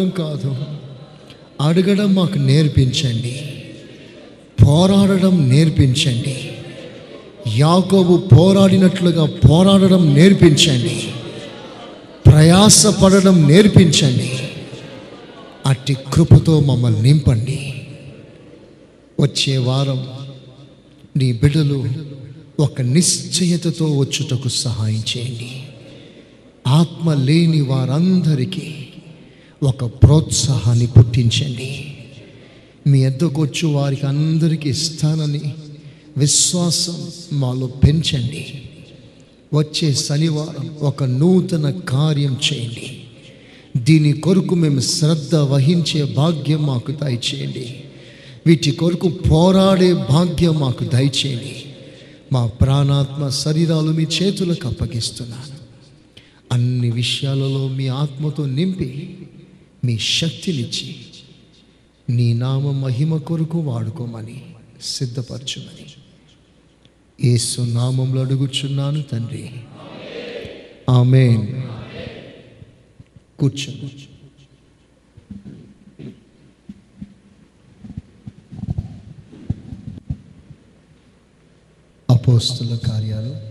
కాదు. 0.00 0.56
అడగడం 1.60 2.14
మాకు 2.14 2.38
నేర్పించండి. 2.38 3.42
పోరాడడం 4.66 5.48
నేర్పించండి. 5.48 6.50
యాకోబు 7.56 8.16
పోరాడినట్లుగా 8.16 9.26
పోరాడడం 9.26 10.14
నేర్పించండి. 10.14 11.08
ప్రయాసపడడం 12.26 13.48
నేర్పించండి. 13.48 14.32
అట్టి 15.66 15.96
కృపతో 16.12 16.60
మమ్మల్ని 16.60 17.02
నింపండి. 17.02 17.74
వచ్చే 19.20 19.58
వారం 19.58 20.06
నీ 21.16 21.32
బిడ్డలు 21.32 21.88
ఒక 22.60 22.80
నిశ్చయతతో 22.80 23.98
వచ్చుటకు 23.98 24.48
సహాయం 24.48 25.02
చేయండి. 25.16 25.62
ఆత్మ 26.66 27.12
లేని 27.12 27.60
వారందరికీ 27.60 28.74
ఒక 29.62 29.84
ప్రోత్సాహాన్ని 29.84 30.86
పుట్టించండి. 30.86 31.96
మీ 32.86 33.04
ఎద్దకొచ్చు 33.04 33.68
వారికి 33.68 34.06
అందరికీ 34.06 34.68
ఇస్తానని 34.68 35.54
విశ్వాసం 36.16 37.10
మాలో 37.32 37.66
పెంచండి. 37.66 38.62
వచ్చే 39.54 39.94
శనివారం 39.94 40.76
ఒక 40.80 41.04
నూతన 41.04 41.70
కార్యం 41.70 42.36
చేయండి. 42.52 43.00
దీని 43.76 44.12
కొరకు 44.12 44.54
మేము 44.54 44.80
శ్రద్ధ 44.80 45.34
వహించే 45.34 46.14
భాగ్యం 46.14 46.66
మాకు 46.66 46.92
దయచేయండి. 46.92 47.80
వీటి 48.46 48.70
కొరకు 48.70 49.08
పోరాడే 49.08 49.92
భాగ్యం 49.92 50.60
మాకు 50.60 50.84
దయచేయండి. 50.84 51.62
మా 52.32 52.46
ప్రాణాత్మ 52.46 53.28
శరీరాలు 53.28 53.92
మీ 53.92 54.06
చేతులకు 54.22 54.68
అప్పగిస్తున్నాను 54.68 55.56
అన్ని 56.52 56.90
విషయాలలో 56.90 57.68
మీ 57.68 57.86
ఆత్మతో 57.86 58.46
నింపి 58.46 59.18
మీ 59.86 59.98
శక్తినిచ్చి 59.98 60.96
నీ 62.10 62.34
నామ 62.34 62.70
మహిమ 62.70 63.16
కొరకు 63.16 63.58
వాడుకోమని 63.58 64.44
సిద్ధపరచుమని. 64.82 65.86
ఏసు 67.28 67.60
నామంలో 67.60 68.20
అడుగుచున్నాను 68.20 69.02
తండ్రి. 69.02 69.50
ఆమె 70.90 71.54
కూర్చో 73.38 73.72
అపోస్తుల 82.10 82.76
కార్యాలు 82.76 83.45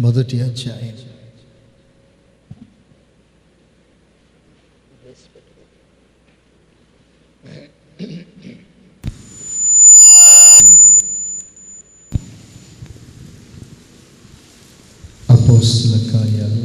మొదటి 0.00 0.40
అధ్యాయం. 0.40 0.96
అపోస్తుల 15.30 16.10
కార్యాలు 16.12 16.62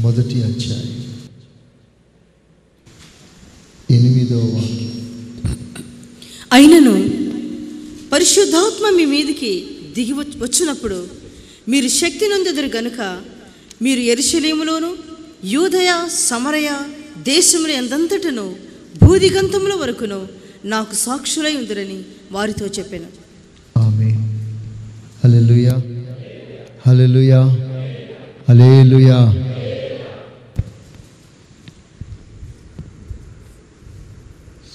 మొదటి 0.00 0.42
అధ్యాయం. 0.42 1.02
ఎనిమిదో 3.90 4.38
వాక్యం. 4.38 4.92
అయినను 6.52 6.94
పరిశుద్ధాత్మ 8.10 8.96
మీ 8.96 9.04
మీదికి 9.04 9.78
దిగి 9.94 10.12
వచ్చినప్పుడు 10.12 11.21
మీరు 11.68 11.88
శక్తి 11.88 12.28
నొందెదరు 12.28 12.76
గనుక 12.76 13.22
మీరు 13.82 14.00
ఎరుశలేములోను 14.00 14.96
యూదయ 15.44 16.08
సమరయ 16.08 16.70
దేశముల 17.18 17.70
ఎంతంతటను 17.70 18.56
భూదిగంతముల 19.04 19.74
వరకును 19.74 20.28
నాకు 20.64 20.94
సాక్షులై 20.94 21.54
ఉందిరని 21.54 22.02
వారితో 22.32 22.66
చెప్పాను. 22.66 23.06
ఆమె 23.78 24.12
హల్లెలూయా. 26.86 27.44
హల్లెలూయా. 28.48 29.42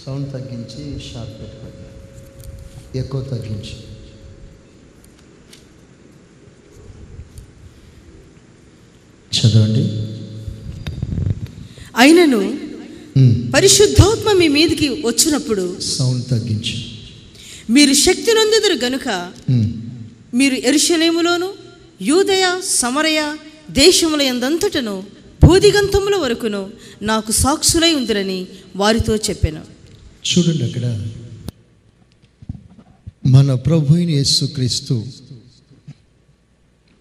సౌండ్ 0.06 0.34
తగ్గించి 0.34 1.00
షార్ప్ 1.14 1.42
పెట్టుకోండి. 1.42 3.00
ఎక్కువ 3.00 3.22
తగ్గించి 3.22 3.76
చదవండి 9.32 9.84
అయినను 12.08 12.40
ఉమ్, 13.18 13.34
పరిశుద్ధాత్మ 13.54 14.28
మీ 14.40 14.48
మీదికి 14.56 14.88
వచ్చినప్పుడు 15.06 15.64
సౌండ్ 15.92 16.24
తగ్గించి. 16.30 16.76
మీరు 17.70 17.94
శక్తి 18.02 18.32
నొందెదరు 18.38 18.76
గనుక 18.84 19.08
ఉమ్, 19.50 19.68
మీరు 20.34 20.58
ఎరుషలేములోను 20.70 21.50
యూదయ 22.02 22.46
సమరయ 22.76 23.20
దేశముల 23.78 24.22
ఎందంతటను 24.32 24.96
భూదిగంతముల 25.42 26.16
వరకును 26.18 26.62
నాకు 27.04 27.32
సాక్షులై 27.38 27.92
ఉందిరని 27.96 28.40
వారితో 28.76 29.14
చెప్పాను. 29.28 29.62
చూడండి 30.30 30.64
అక్కడ. 30.64 30.86
మన 33.30 33.50
ప్రభు 33.66 33.94
యేసుక్రీస్తు 34.12 34.96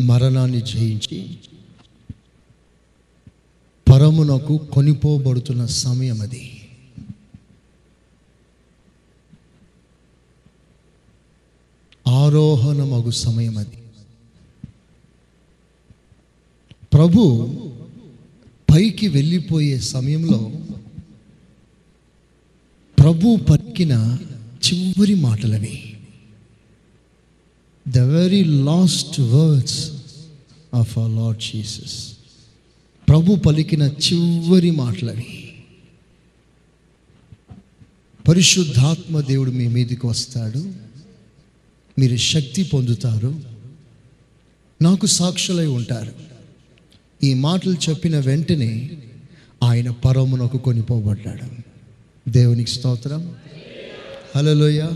మరణాన్ని 0.00 0.61
జయించి 0.71 1.19
పరమునకు 3.96 4.58
కొనిపోబడుతున్న 4.58 5.66
సమయం 5.66 6.20
అది 6.20 6.50
ఆరోహణమగు 12.08 13.10
సమయం 13.10 13.58
అది 13.58 13.78
ప్రభు 16.92 17.48
పైకి 18.74 19.08
వెళ్ళిపోయే 19.08 19.78
సమయంలో 19.80 20.50
ప్రభు 22.98 23.36
పలికిన 23.36 24.18
చివరి 24.66 25.14
మాటలవి. 25.14 25.96
The 27.88 27.98
very 27.98 28.44
last 28.44 29.20
words 29.20 29.92
of 30.74 30.98
our 30.98 31.10
Lord 31.10 31.40
Jesus 31.40 32.16
ప్రభు 33.09 33.37
పలికిన 33.37 33.83
చివరి 33.83 34.71
మాటలవి 34.71 35.53
పరిశుద్ధాత్మ 38.28 39.21
దేవుడు 39.21 39.50
మీ 39.50 39.67
మీదకి 39.67 40.06
వస్తాడు. 40.06 40.72
మీరు 41.99 42.17
శక్తి 42.17 42.62
పొందుతారు. 42.62 43.41
నాకు 44.83 45.06
సాక్షులై 45.06 45.67
ఉంటారు. 45.67 46.12
ఈ 47.22 47.34
మాటలు 47.34 47.77
చెప్పిన 47.91 48.19
వెంటనే 48.19 48.91
ఆయన 49.62 49.91
పరమునకు 49.91 50.59
కొనిపోబడ్డాడు. 50.59 51.62
దేవునికి 52.31 52.71
స్తోత్రం. 52.71 53.37
హలోయ 54.37 54.88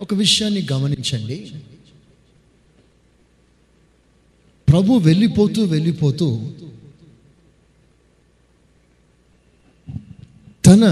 ఒక 0.00 0.14
విషయాన్ని 0.14 0.66
గమనించండి. 0.72 1.50
ప్రభు 4.68 4.92
వెళ్ళిపోతూ 4.92 5.64
వెళ్ళిపోతూ 5.64 6.52
తన 10.66 10.84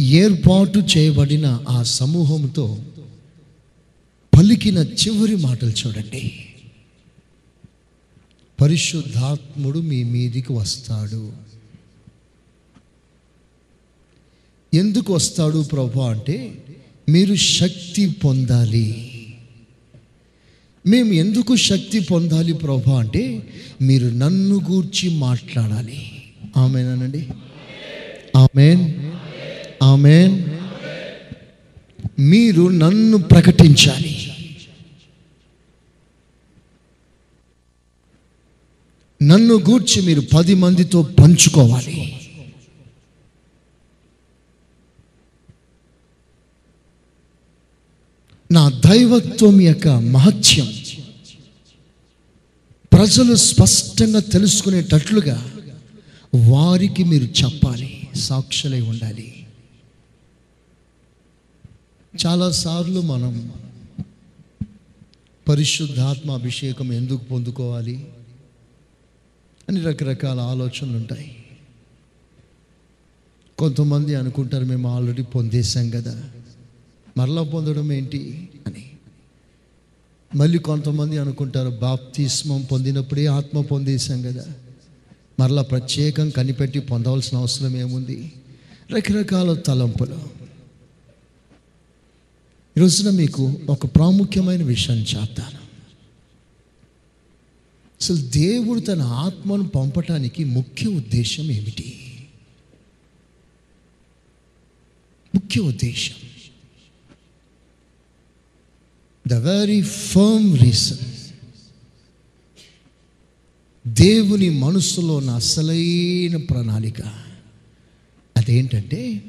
ఏర్పాటు 0.00 0.78
చేయబడిన 0.78 1.64
ఆ 1.68 1.82
సమూహంతో 1.82 2.78
పలికిన 4.36 4.78
చివరి 4.78 5.36
మాటలు 5.36 5.70
చూడండి. 5.70 6.46
పరిశుద్ధాత్ముడు 8.60 9.78
మీ 9.78 10.02
మీదికి 10.02 10.52
వస్తాడు. 10.52 11.32
ఎందుకు 14.74 15.14
వస్తాడు 15.14 15.62
ప్రభు 15.62 16.00
అంటే 16.00 16.64
మీరు 17.08 17.34
శక్తి 17.34 18.10
పొందాలి. 18.10 19.10
మేము 20.86 21.12
ఎందుకు 21.12 21.56
శక్తి 21.56 22.00
పొందాలి 22.00 22.52
ప్రభు 22.52 22.90
అంటే 22.90 23.52
మీరు 23.82 24.06
నన్ను 24.06 24.60
గూర్చి 24.70 25.10
మాట్లాడాలి. 25.10 26.22
ఆమెనానండి 26.56 27.28
ఆమెన్. 28.36 29.12
ఆమెన్. 29.82 30.44
మీరు 32.18 32.68
నన్ను 32.68 33.18
ప్రకటించాలి. 33.18 34.20
నన్ను 39.22 39.54
గూర్చి 39.54 40.02
మీరు 40.02 40.20
పది 40.20 40.54
మందితో 40.54 41.02
పంచుకోవాలి. 41.02 42.20
నా 48.52 48.68
దైవత్వం 48.68 49.60
యొక్క 49.60 49.88
మహత్యం. 49.88 50.72
ప్రజలు 52.92 53.34
స్పష్టంగా 53.34 54.20
తెలుసుకునేటట్లుగా 54.20 55.50
వారికి 56.50 57.04
మీరు 57.04 57.24
చెప్పాలి. 57.24 58.03
సాక్షులై 58.14 58.80
ఉండాలి. 58.80 59.46
చాలాసార్లు 62.26 63.00
మనం 63.00 63.52
పరిశుద్ధాత్మ 65.48 66.30
అభిషేకం 66.30 66.92
ఎందుకు 66.92 67.24
పొందుకోవాలి 67.24 68.08
అని 69.68 69.80
రకరకాల 69.80 70.40
ఆలోచనలు 70.40 70.96
ఉంటాయి. 70.96 71.36
కొంతమంది 73.58 74.14
అనుకుంటారు 74.14 74.64
మేము 74.64 74.88
ఆల్రెడీ 74.88 75.22
పొందేశాం 75.22 75.90
కదా 75.90 76.30
మరలా 77.18 77.42
పొందడం 77.42 77.92
ఏంటి 77.92 78.48
అని. 78.66 78.90
మళ్ళీ 80.34 80.58
కొంతమంది 80.58 81.18
అనుకుంటారు 81.18 81.70
బాప్తిస్మం 81.70 82.62
పొందినప్పుడే 82.62 83.26
ఆత్మ 83.26 83.60
పొందేశాం 83.60 84.22
కదా 84.22 84.44
మరలా 85.40 85.62
ప్రత్యేకం 85.62 86.30
కనిపెట్టి 86.30 86.78
పొందవలసిన 86.78 87.38
అవసరం 87.38 87.76
ఏముంది? 87.76 88.32
రకరకాల 88.92 89.54
తలంపులు. 89.54 90.18
ఈరోజున 92.78 93.10
మీకు 93.10 93.60
ఒక 93.68 93.86
ప్రాముఖ్యమైన 93.86 94.62
విషయం 94.62 94.96
చెప్తాను 94.96 95.64
అసలు 98.00 98.16
దేవుడు 98.16 98.80
తన 98.80 99.02
ఆత్మను 99.02 99.68
పంపటానికి 99.68 100.44
ముఖ్య 100.44 100.86
ఉద్దేశం 100.86 101.44
ఏమిటి? 101.44 102.18
ముఖ్య 105.34 105.60
ఉద్దేశం. 105.60 106.14
ద 109.28 109.34
వెరీ 109.34 109.82
ఫర్మ్ 109.82 110.58
రీజన్ 110.58 111.13
దేవుని 113.86 114.50
మనసులో 114.50 115.16
ఉన్న 115.16 115.30
అసలైన 115.30 116.36
ప్రణాళిక 116.36 117.00
అదేంటంటే 118.36 119.24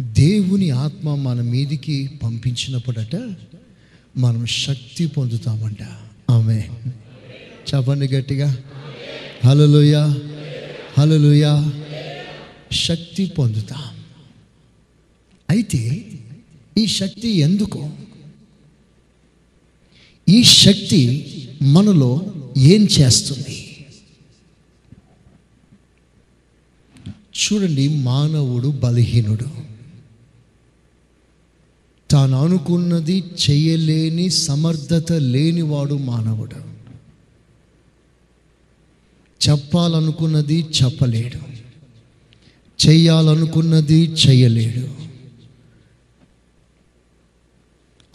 దేవుని 0.00 0.70
ఆత్మ 0.70 1.14
మన 1.14 1.40
మీదికి 1.40 2.10
పంపించినప్పుడట 2.22 3.34
మనం 4.16 4.46
శక్తి 4.46 5.06
పొందుతామంట. 5.06 5.82
ఆమె 6.30 6.62
చెప్పండి 7.74 8.08
గట్టిగా. 8.08 8.58
హలోయ 9.44 10.14
హలోయ 10.98 11.70
శక్తి 12.72 13.26
పొందుతాం. 13.26 13.82
అయితే 15.50 16.04
ఈ 16.78 16.86
శక్తి 16.86 17.28
ఎందుకు? 17.28 17.90
ఈ 20.28 20.42
శక్తి 20.44 21.26
మనలో 21.62 22.33
ఏం 22.56 22.88
చేస్తుంది? 23.00 23.86
చూడండి 27.10 27.88
మానవుడు 27.88 28.68
బలహీనుడు. 28.68 29.64
తాను 32.10 32.44
అనుకున్నది 32.44 33.24
చేయలేని 33.50 34.30
సమర్థత 34.30 35.12
లేనివాడు 35.12 35.94
మానవుడు. 35.94 36.74
చెప్పాలనుకున్నది 39.48 40.66
చెప్పలేడు. 40.82 41.54
చెయ్యాలనుకున్నది 42.86 44.04
చేయలేడు 44.04 45.03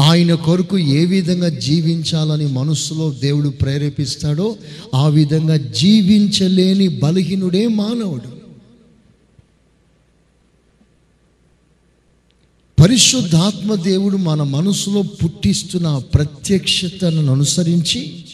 ఆయన 0.10 0.34
కొరకు 0.34 0.78
ఏ 0.78 1.06
విధంగా 1.06 1.50
జీవించాలని 1.50 2.48
మనస్సులో 2.48 3.12
దేవుడు 3.12 3.50
ప్రేరేపిస్తాడో 3.50 4.58
ఆ 4.96 5.08
విధంగా 5.08 5.58
జీవించలేని 5.58 6.88
బలహీనుడే 6.88 7.68
మానవుడు. 7.68 8.40
పరిశుద్ధాత్మ 12.82 13.76
దేవుడు 13.76 14.18
మన 14.18 14.44
మనసులో 14.44 15.02
పుట్టిస్తున్న 15.02 15.98
ప్రత్యక్షతను 16.14 17.32
అనుసరించి 17.32 18.26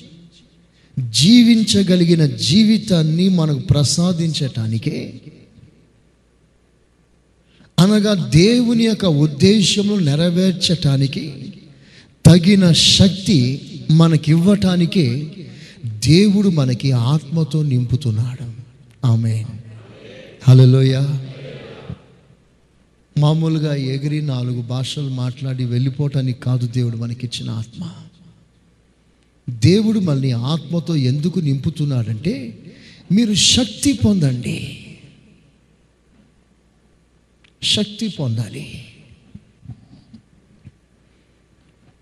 జీవించగలిగిన 1.09 2.25
జీవితాన్ని 2.25 3.29
మనకు 3.29 3.59
ప్రసాదించటానికే 3.59 5.21
అనగా 7.79 8.13
దేవుని 8.13 8.83
యొక్క 8.83 9.05
ఉద్దేశములు 9.05 9.99
నెరవేర్చటానికి 9.99 11.44
తగిన 12.25 12.71
శక్తి 12.71 13.61
మనకివ్వటానికే 13.91 15.31
దేవుడు 15.85 16.49
మనకి 16.49 16.91
ఆత్మతో 16.91 17.63
నింపుతున్నాడు. 17.63 18.53
ఆమె 19.07 19.45
హలోయ 20.47 21.01
మామూలుగా 23.19 23.75
ఎగిరి 23.75 24.21
నాలుగు 24.21 24.61
భాషలు 24.61 25.09
మాట్లాడి 25.09 25.65
వెళ్ళిపోవటానికి 25.65 26.41
కాదు 26.41 26.67
దేవుడు 26.67 26.97
మనకిచ్చిన 26.97 27.49
ఆత్మ. 27.49 27.91
దేవుడు 29.49 29.99
మనల్ని 29.99 30.31
ఆత్మతో 30.31 30.95
ఎందుకు 30.95 31.39
నింపుతున్నాడంటే 31.39 32.57
మీరు 33.11 33.33
శక్తి 33.33 33.93
పొందండి. 33.93 34.87
శక్తి 37.63 38.07
పొందాలి. 38.07 38.84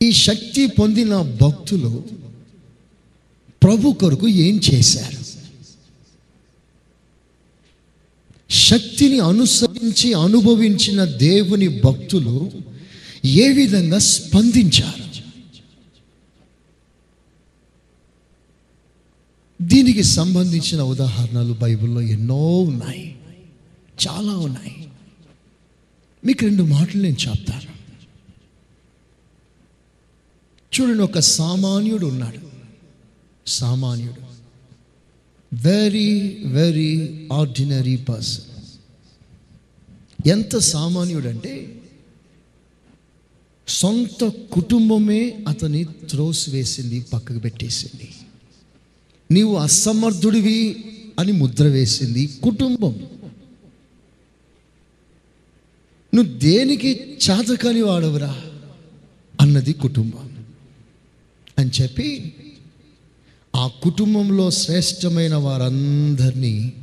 ఈ 0.04 0.12
శక్తి 0.12 0.68
పొందిన 0.68 1.22
భక్తులు 1.22 2.04
ప్రభు 3.64 3.92
కొరకు 3.92 4.28
ఏం 4.28 4.62
చేశారు? 4.74 5.24
శక్తిని 8.50 9.20
అనుసరించి 9.20 10.14
అనుభవించిన 10.14 11.04
దేవుని 11.04 11.82
భక్తులు 11.82 12.52
ఏ 13.26 13.50
విధంగా 13.50 13.98
స్పందించారు? 13.98 15.04
దీనికి 19.62 20.04
సంబంధించిన 20.04 20.82
ఉదాహరణలు 20.82 21.54
బైబిల్లో 21.54 22.02
ఎన్నో 22.02 22.60
ఉన్నాయి. 22.60 23.16
చాలా 24.08 24.38
ఉన్నాయి. 24.38 24.88
మీకు 26.26 26.44
రెండు 26.44 26.64
మాటలు 26.64 27.02
నేను 27.02 27.16
చెప్తాను. 27.30 27.73
చూడండి 30.80 31.04
ఒక 31.04 31.20
సామాన్యుడు 31.20 32.06
ఉన్నాడు. 32.06 32.40
సామాన్యుడు. 33.48 34.34
వెరీ 35.54 36.38
వెరీ 36.46 37.28
ఆర్డినరీ 37.34 37.96
పర్సన్ 37.96 38.54
ఎంత 40.28 40.58
సామాన్యుడంటే 40.58 41.82
సొంత 43.68 44.32
కుటుంబమే 44.52 45.46
అతని 45.48 45.84
త్రోస్ 45.84 46.50
వేసింది 46.50 47.02
పక్కకు 47.02 47.40
పెట్టేసింది. 47.40 48.10
నీవు 49.32 49.56
అసమర్థుడివి 49.56 50.86
అని 51.20 51.32
ముద్ర 51.32 51.64
వేసింది 51.64 52.28
కుటుంబం. 52.28 53.08
నువ్వు 56.16 56.40
దేనికి 56.40 57.18
చాతకాని 57.30 57.82
వాడవురా 57.82 58.42
అన్నది 59.42 59.74
కుటుంబం. 59.74 60.33
అని 61.60 61.72
చెప్పి 61.82 62.34
ఆ 63.56 63.68
కుటుంబంలో 63.68 64.52
శ్రేష్టమైన 64.52 65.36
వారందరినీ 65.36 66.74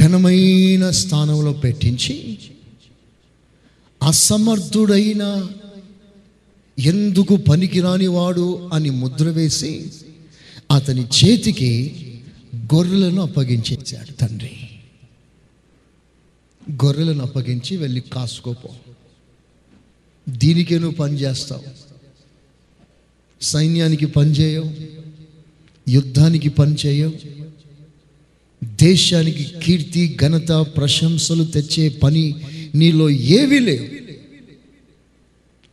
ఘనమైన 0.00 0.90
స్థానంలో 0.90 1.52
పెట్టించి 1.52 2.38
అసమర్థుడైన 4.02 5.48
ఎందుకు 6.78 7.36
పనికిరాని 7.36 8.06
వాడు 8.06 8.70
అని 8.72 8.90
ముద్ర 8.90 9.28
వేసి 9.28 9.92
అతని 10.70 11.04
చేతికి 11.04 11.96
గొర్రెలను 12.56 13.22
అప్పగించేశాడు 13.22 14.12
తండ్రి. 14.12 14.50
గొర్రెలను 16.72 17.22
అప్పగించి 17.24 17.76
వెళ్ళి 17.76 18.00
కాసుకోపో. 18.00 18.68
దీనికే 20.28 20.78
నువ్వు 20.78 20.96
పని 20.96 21.16
చేస్తావు. 21.16 21.79
సైన్యానికి 23.42 24.06
పనిచేయవు 24.06 24.70
యుద్ధానికి 25.90 26.48
పని 26.48 26.76
చేయవు 26.86 27.12
దేశానికి 28.64 29.46
కీర్తి 29.64 30.18
ఘనత 30.22 30.52
ప్రశంసలు 30.52 31.44
తెచ్చే 31.44 31.88
పని 31.88 32.34
నీలో 32.74 33.10
ఏవీ 33.10 33.58
లేవు. 33.58 33.86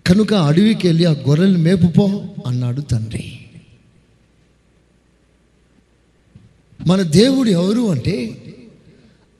కనుక 0.07 0.33
అడవికి 0.33 0.87
వెళ్ళి 0.87 1.05
ఆ 1.05 1.11
గొర్రెలు 1.11 1.57
మేపుపో 1.57 2.25
అన్నాడు 2.47 2.81
తండ్రి. 2.81 3.39
మన 6.87 7.01
దేవుడు 7.01 7.49
ఎవరు 7.49 7.91
అంటే 7.91 8.37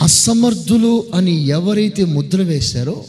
అసమర్థులు 0.01 1.05
అని 1.13 1.47
ఎవరైతే 1.47 2.05
ముద్ర 2.05 2.41
వేశారో 2.41 3.05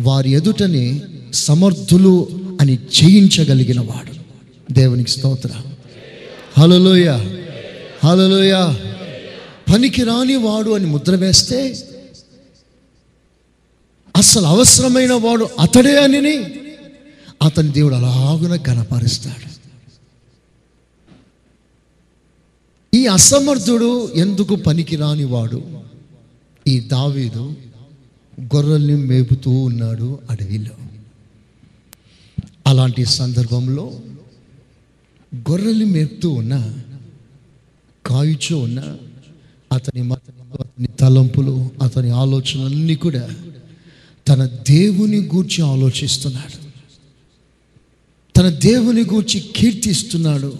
వారి 0.00 0.30
ఎదుటనే 0.30 1.02
సమర్థులు 1.34 2.28
అని 2.60 2.74
చేయించగలిగిన 2.74 3.80
వాడు. 3.80 4.17
దేవునికి 4.72 5.10
స్తోత్ర. 5.10 5.50
హలోయ 6.58 7.08
హలోయ 8.04 8.74
పనికి 9.72 10.04
రాని 10.04 10.36
వాడు 10.36 10.70
అని 10.70 10.86
ముద్ర 10.86 11.14
వేస్తే 11.14 11.86
అసలు 14.16 14.46
అవసరమైన 14.46 15.12
వాడు 15.12 15.48
అతడే 15.60 16.02
అని 16.02 16.36
అతని 17.42 17.72
దేవుడు 17.72 17.94
అలాగున 17.94 18.56
కనపరుస్తాడు. 18.56 19.48
ఈ 22.96 23.06
అసమర్థుడు 23.06 24.12
ఎందుకు 24.12 24.56
పనికిరాని 24.56 25.24
వాడు? 25.24 25.62
ఈ 26.66 26.80
దావీదు 26.80 27.54
గొర్రెల్ని 28.40 28.94
మేపుతూ 28.94 29.50
ఉన్నాడు 29.50 30.18
అడవిలో. 30.30 30.76
అలాంటి 32.66 33.04
సందర్భంలో 33.04 34.00
గొర్రెల్ని 35.36 35.84
మేపుతూ 35.84 36.30
ఉన్న 36.30 36.74
కాయుచూ 38.06 38.58
ఉన్న 38.58 38.96
అతని 39.72 40.02
మ- 40.02 40.14
అతని 40.60 40.86
తలంపులు 40.86 41.70
అతని 41.82 42.10
ఆలోచనలన్నీ 42.10 42.94
కూడా 42.94 43.30
తన 44.28 44.46
దేవుని 44.46 45.20
గూర్చి 45.20 45.64
ఆలోచిస్తున్నాడు. 45.64 46.68
తన 48.38 48.48
దేవుని 48.48 49.02
గూర్చి 49.02 49.44
కీర్తిస్తున్నాడు. 49.56 50.58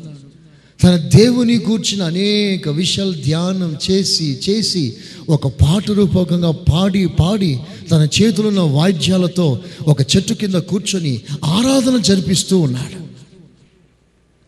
తన 0.82 0.96
దేవుని 0.96 1.58
గూర్చిన 1.58 2.02
అనేక 2.02 2.68
విషయాలు 2.68 3.12
ధ్యానం 3.12 3.76
చేసి 3.90 4.40
చేసి 4.50 4.96
ఒక 5.28 5.46
పాట 5.46 5.90
రూపకంగా 5.90 6.50
పాడి 6.50 7.06
పాడి 7.06 7.58
తన 7.90 8.08
చేతులున్న 8.22 8.60
వాయిద్యాలతో 8.60 9.60
ఒక 9.82 10.00
చెట్టు 10.00 10.34
కింద 10.34 10.54
కూర్చొని 10.54 11.20
ఆరాధన 11.44 11.96
జరిపిస్తూ 11.98 12.58
ఉన్నాడు. 12.58 13.07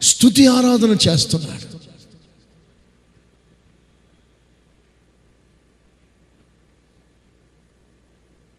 స్తుతి 0.03 0.47
ఆరాధన 0.47 0.97
చేస్తున్నాడు. 1.09 1.71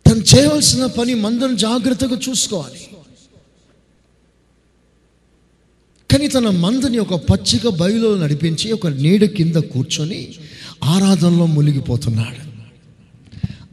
తను 0.10 0.24
చేయవలసిన 0.36 0.86
పని 0.86 1.14
మందరం 1.14 1.56
జాగ్రత్తగా 1.56 2.20
చూసుకోవాలి. 2.30 2.88
కానీ 6.12 6.28
తన 6.28 6.50
మందని 6.50 6.98
ఒక 6.98 7.14
పచ్చిక 7.14 7.68
బయలులో 7.68 8.18
నడిపించి 8.18 8.72
ఒక 8.72 8.88
నీడ 8.88 9.26
కింద 9.26 9.56
కూర్చొని 9.56 10.36
ఆరాధనలో 10.84 11.46
మునిగిపోతున్నాడు. 11.46 12.52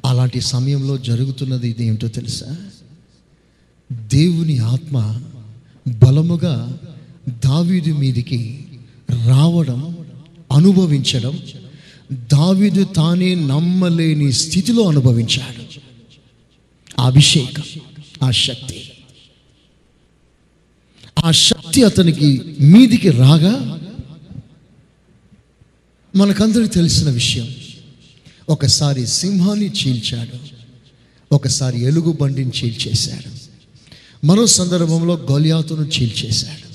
అలాంటి 0.06 0.40
సమయంలో 0.40 0.98
జరుగుతున్నది 0.98 1.68
ఇది 1.68 1.86
ఏమిటో 1.86 2.08
తెలుసా? 2.08 2.56
దేవుని 3.92 4.58
ఆత్మ 4.58 5.22
బలముగా 5.88 6.78
దావీదు 7.28 7.92
మీదికి 7.92 8.66
రావడం 9.26 9.96
అనుభవించడం 10.52 11.42
దావీదు 12.12 12.84
తానే 12.84 13.34
నమ్మలేని 13.34 14.32
స్థితిలో 14.32 14.82
అనుభవించాడు. 14.82 15.62
అభిషేకం 17.00 17.62
ఆ 18.22 18.30
శక్తి. 18.30 18.90
ఆ 21.24 21.30
శక్తి 21.30 21.84
అతనికి 21.84 22.42
మీదికి 22.60 23.10
రాగా 23.10 23.80
మనకందరికి 26.16 26.68
తెలిసిన 26.68 27.10
విషయం 27.10 27.48
ఒకసారి 28.48 29.06
సింహాన్ని 29.06 29.66
చీల్చాడు 29.66 30.58
ఒకసారి 31.34 31.82
ఎలుగు 31.82 32.12
బండిని 32.20 32.50
చీల్చేశాడు 32.50 33.38
మరో 34.26 34.46
సందర్భంలో 34.46 35.14
గొలియాతును 35.14 35.82
చీల్చేశాడు. 35.82 36.67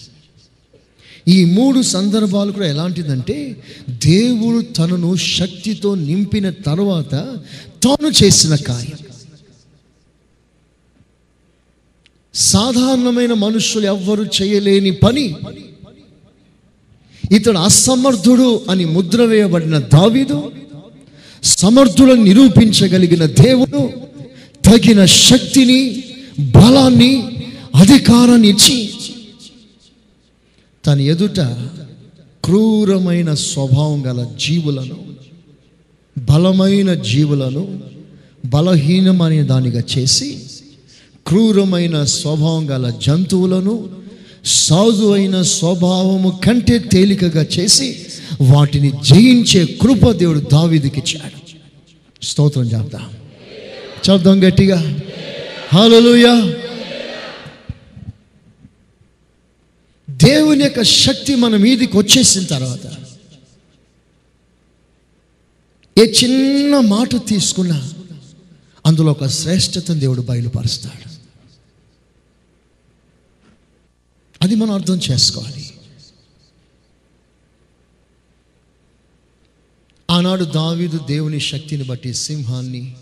ఈ 1.27 1.45
మూడు 1.45 1.81
సందర్భాలు 1.81 2.51
కూడా 2.51 2.67
ఎలాంటిదంటే 2.67 3.63
దేవుడు 3.89 4.63
తనను 4.63 5.15
శక్తితో 5.15 5.95
నింపిన 5.95 6.49
తర్వాత 6.49 7.11
తాను 7.83 8.23
చేసిన 8.23 8.55
కార్యం. 8.55 8.97
సాధారణమైన 12.33 13.33
మనుషులు 13.33 13.85
ఎవ్వరు 13.85 14.25
చేయలేని 14.41 14.91
పని. 14.91 15.35
ఇతడు 17.31 17.57
అసమర్థుడు 17.57 18.61
అని 18.69 18.85
ముద్ర 18.85 19.23
వేయబడిన 19.23 19.77
దావీదు 19.77 20.51
సమర్థులను 21.43 22.23
నిరూపించగలిగిన 22.23 23.25
దేవుడు 23.25 23.89
తగిన 24.65 25.05
శక్తిని 25.05 26.03
బలాన్ని 26.39 27.27
అధికారాన్ని 27.75 28.49
ఇచ్చి 28.49 28.91
తన 30.85 31.01
ఎదుట 31.01 31.39
క్రూరమైన 32.43 33.33
స్వభావం 33.33 34.05
గల 34.07 34.27
జీవులను 34.39 34.97
బలమైన 36.17 36.93
జీవులను 36.93 37.79
బలహీనమైన 38.45 39.45
దానిగా 39.45 39.83
చేసి 39.97 40.39
క్రూరమైన 41.27 42.03
స్వభావం 42.03 42.69
గల 42.69 42.93
జంతువులను 43.01 43.89
సాధు 44.45 45.13
అయిన 45.13 45.41
స్వభావము 45.41 46.39
కంటే 46.45 46.79
తేలికగా 46.79 47.45
చేసి 47.59 48.05
వాటిని 48.41 48.89
జయించే 48.89 49.65
కృప 49.65 50.11
దేవుడు 50.11 50.39
దావీదుకి 50.39 50.99
ఇచ్చాడు. 50.99 51.53
స్తోత్రం 52.25 52.63
చెప్దాం. 52.63 53.05
చెప్దాం 54.09 54.47
గట్టిగా. 54.47 54.99
హలోయా 55.73 56.53
దేవుని 60.13 60.63
యొక్క 60.63 60.81
శక్తి 60.81 61.35
మన 61.35 61.55
మీదికి 61.55 61.97
వచ్చేసిన 61.97 62.43
తర్వాత 62.43 62.85
ఏ 65.97 66.01
చిన్న 66.01 66.79
మాట 66.79 67.27
తీసుకున్నా 67.27 67.91
అందులో 68.85 69.11
ఒక 69.11 69.27
శ్రేష్టతను 69.27 69.99
దేవుడు 69.99 70.21
బయలుపరుస్తాడు. 70.21 71.09
అది 74.41 74.55
మనం 74.55 74.71
అర్థం 74.71 74.99
చేసుకోవాలి. 75.11 75.71
ఆనాడు 80.09 80.43
దావీదు 80.45 80.97
దేవుని 80.97 81.39
శక్తిని 81.39 81.83
బట్టి 81.83 82.13
సింహాన్ని 82.13 82.95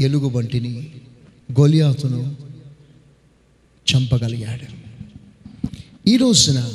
ఎలుగుబంటిని 0.00 1.00
గొలియాతును 1.60 2.36
చంపగలిగాడు. 3.94 4.83
ఈ 6.08 6.16
రోజున 6.16 6.72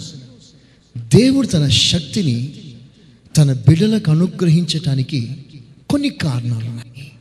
దేవుడు 0.98 1.48
తన 1.48 1.67
శక్తిని 1.67 2.53
తన 3.38 3.53
బిడ్డలకు 3.53 4.12
అనుగ్రహించటానికి 4.12 5.31
కొన్ని 5.89 6.09
కారణాలు 6.09 6.65
ఉన్నాయి. 6.65 7.12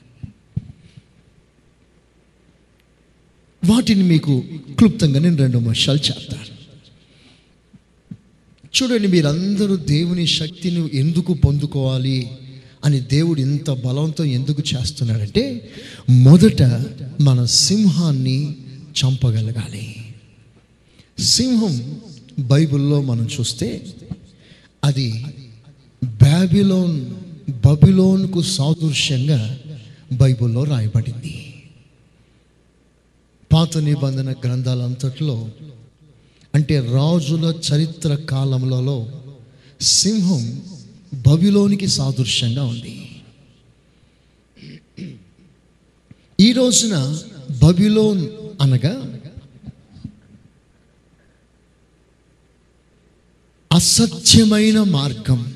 వాటిని 3.71 4.03
మీకు 4.03 4.45
క్లుప్తంగా 4.79 5.21
నేను 5.21 5.37
రెండు 5.37 5.59
వర్షాలు 5.59 5.99
చెప్తాను. 5.99 6.59
చూడండి 8.77 9.09
మీరందరూ 9.09 9.77
దేవుని 9.77 10.27
శక్తిని 10.27 10.91
ఎందుకు 10.95 11.35
పొందుకోవాలి 11.35 12.31
అని 12.85 13.01
దేవుడు 13.01 13.41
ఇంత 13.41 13.71
బలంతో 13.71 14.25
ఎందుకు 14.25 14.63
చేస్తున్నాడంటే 14.75 15.71
మొదట 16.11 16.63
మన 17.21 17.45
సింహాన్ని 17.45 18.57
చంపగలగాలి. 18.73 19.98
సింహం 21.21 22.01
బైబిల్లో 22.39 23.03
మనం 23.03 23.29
చూస్తే 23.41 23.95
అది 24.85 25.25
బాబిలోన్ 26.05 27.15
బబిలోన్కు 27.67 28.43
సాదృశ్యంగా 28.43 29.59
బైబిల్లో 30.13 30.65
రాయబడింది. 30.65 31.55
పాత 33.53 33.79
నిబంధన 33.79 34.33
గ్రంథాలంతట్లో 34.33 35.49
అంటే 36.55 36.81
రాజుల 36.81 37.61
చరిత్ర 37.69 38.15
కాలంలో 38.15 39.13
సింహం 39.83 40.63
బబిలోనికి 41.15 41.87
సాదృశ్యంగా 41.87 42.65
ఉంది. 42.65 43.11
ఈ 46.41 46.53
రోజున 46.53 47.19
బబిలోన్ 47.63 48.29
అనగా 48.61 49.18
అసత్యమైన 53.79 54.83
మార్గం. 54.83 55.55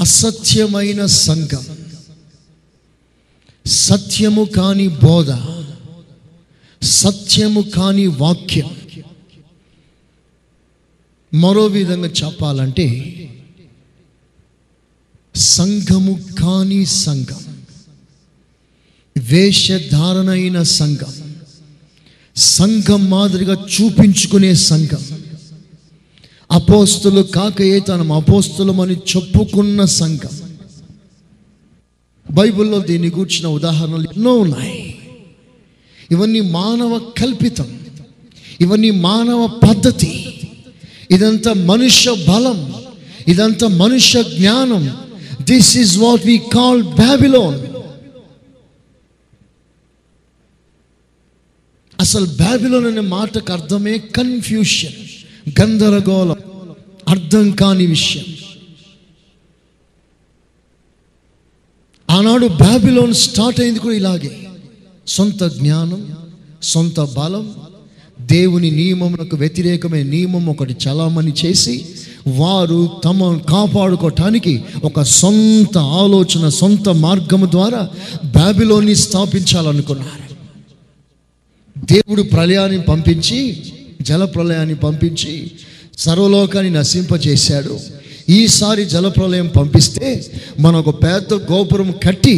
అసత్యమైన 0.00 1.06
సంఘం. 1.06 1.66
సత్యము 3.66 4.44
కాని 4.44 4.88
బోధ. 4.88 5.28
సత్యము 6.84 7.60
కాని 7.60 8.06
వాక్యం. 8.06 8.76
మరో 11.34 11.66
విధంగా 11.66 12.08
చెప్పాలంటే 12.08 13.14
సంఘము 15.36 16.26
కాని 16.40 16.86
సంఘం. 16.86 17.64
వేషధారణ 19.18 20.28
అయిన 20.28 20.62
సంఘం. 20.62 21.34
సంఘం 22.36 23.10
మాదిరిగా 23.10 23.54
చూపించుకునే 23.54 24.54
సంఘం. 24.54 25.17
అపోస్తులు 26.52 27.22
కాకయే 27.22 27.80
తన 27.80 28.12
అపోస్తులమని 28.12 28.94
చెప్పుకున్న 28.94 29.84
సంఘం. 29.84 30.56
బైబిల్లో 32.30 32.78
దీన్ని 32.78 33.10
గూర్చిన 33.10 33.46
ఉదాహరణలు 33.46 34.02
ఎన్నో 34.02 34.38
ఉన్నాయి. 34.38 34.98
ఇవన్నీ 36.10 36.40
మానవ 36.40 36.98
కల్పితం. 36.98 37.80
ఇవన్నీ 38.60 38.90
మానవ 38.90 39.46
పద్ధతి. 39.46 40.40
ఇదంతా 41.10 41.52
మనుష్య 41.52 42.14
బలం. 42.28 42.74
ఇదంతా 43.28 43.68
మనుష్య 43.68 44.22
జ్ఞానం. 44.22 44.96
This 45.42 45.76
is 45.76 45.98
what 45.98 46.26
we 46.26 46.42
call 46.54 46.82
Babylon 46.82 47.66
అసలు 52.00 52.26
బ్యాబిలోన్ 52.26 52.86
అనే 52.86 53.00
మాటకు 53.00 53.52
అర్థమే 53.52 53.98
కన్ఫ్యూషన్ 53.98 55.07
గందరగోళం 55.60 56.36
అర్థం 57.08 57.50
కాని 57.50 57.86
విషయం. 57.86 58.24
ఆనాడు 62.10 62.46
బ్యాబిలోన్ 62.46 63.14
స్టార్ట్ 63.14 63.60
అయింది 63.60 63.78
కూడా 63.78 63.96
ఇలాగే. 63.96 64.48
సొంత 65.06 65.44
జ్ఞానం 65.44 66.16
సొంత 66.62 67.00
బలం 67.00 67.54
దేవుని 68.20 68.70
నియమములకు 68.70 69.36
వ్యతిరేకమైన 69.36 70.06
నియమం 70.06 70.46
ఒకటి 70.46 70.76
చలామణి 70.88 71.32
చేసి 71.44 71.86
వారు 72.28 72.90
తమ 73.04 73.38
కాపాడుకోవటానికి 73.38 74.64
ఒక 74.84 75.02
సొంత 75.02 75.78
ఆలోచన 75.78 76.48
సొంత 76.48 76.88
మార్గము 76.88 77.46
ద్వారా 77.50 77.90
బ్యాబిలోని 78.24 78.96
స్థాపించాలనుకున్నారు. 78.96 80.34
దేవుడు 81.84 82.22
ప్రళయాన్ని 82.22 82.82
పంపించి 82.82 83.62
జలప్రలయాన్ని 84.02 84.74
పంపించి 84.74 85.50
సర్వలోకాన్ని 85.98 86.70
నశింపజేశాడు. 86.70 87.78
ఈసారి 88.28 88.84
జలప్రలయం 88.84 89.46
పంపిస్తే 89.48 90.30
మన 90.60 90.76
ఒక 90.76 91.02
పెద్ద 91.02 91.34
గోపురం 91.34 91.94
కట్టి 92.02 92.36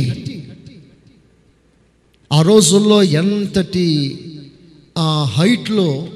ఆ 2.32 2.42
రోజుల్లో 2.42 3.02
ఎంతటి 3.02 4.18
ఆ 4.98 5.24
హైట్లో 5.36 6.08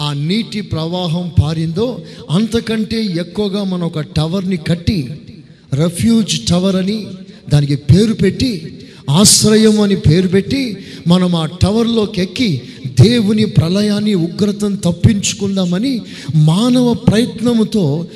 ఆ 0.00 0.12
నీటి 0.12 0.60
ప్రవాహం 0.60 1.32
పారిందో 1.42 2.04
అంతకంటే 2.30 3.04
ఎక్కువగా 3.04 3.64
మనం 3.64 3.82
ఒక 3.82 4.00
టవర్ని 4.00 4.56
కట్టి 4.56 5.10
రెఫ్యూజ్ 5.72 6.46
టవర్ 6.48 6.76
అని 6.76 7.06
దానికి 7.48 7.76
పేరు 7.76 8.12
పెట్టి 8.12 8.79
ఆశ్రయం 9.10 9.80
అని 9.80 9.96
పేరు 9.96 10.28
పెట్టి 10.28 10.86
మనం 11.06 11.34
ఆ 11.34 11.46
టవర్లోకి 11.46 12.22
ఎక్కి 12.22 12.62
దేవుని 12.86 13.44
ప్రళయాన్ని 13.44 14.14
ఉగ్రతను 14.14 14.76
తప్పించుకుందామని 14.76 16.02
మానవ 16.36 16.94
ప్రయత్నముతో 16.94 18.06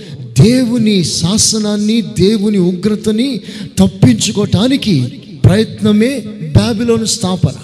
దేవుని 0.40 1.04
శాసనాన్ని 1.04 2.02
దేవుని 2.02 2.58
ఉగ్రతని 2.58 3.40
తప్పించుకోవటానికి 3.78 5.06
ప్రయత్నమే 5.44 6.20
బ్యాబిలోని 6.52 7.06
స్థాపన. 7.06 7.54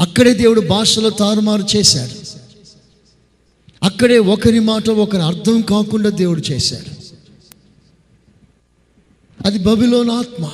అక్కడే 0.00 0.34
దేవుడు 0.34 0.60
భాషలో 0.60 1.10
తారుమారు 1.10 1.76
చేశాడు. 1.76 2.38
అక్కడే 3.82 4.18
ఒకరి 4.18 4.60
మాట 4.60 4.90
ఒకరి 4.90 5.22
అర్థం 5.22 5.60
కాకుండా 5.60 6.10
దేవుడు 6.10 6.42
చేశాడు. 6.50 6.98
అది 9.46 9.58
బబిలోని 9.58 10.12
ఆత్మ. 10.12 10.48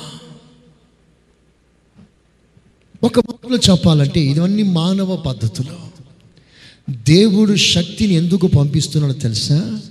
ఒక 3.05 3.19
మాటలో 3.19 3.57
చెప్పాలంటే 3.57 4.19
ఇవన్నీ 4.19 4.63
మానవ 4.63 5.15
పద్ధతులు. 5.15 5.75
దేవుడు 6.91 7.55
శక్తిని 7.55 8.13
ఎందుకు 8.13 8.47
పంపిస్తున్నాడో 8.47 9.13
తెలుసా? 9.13 9.81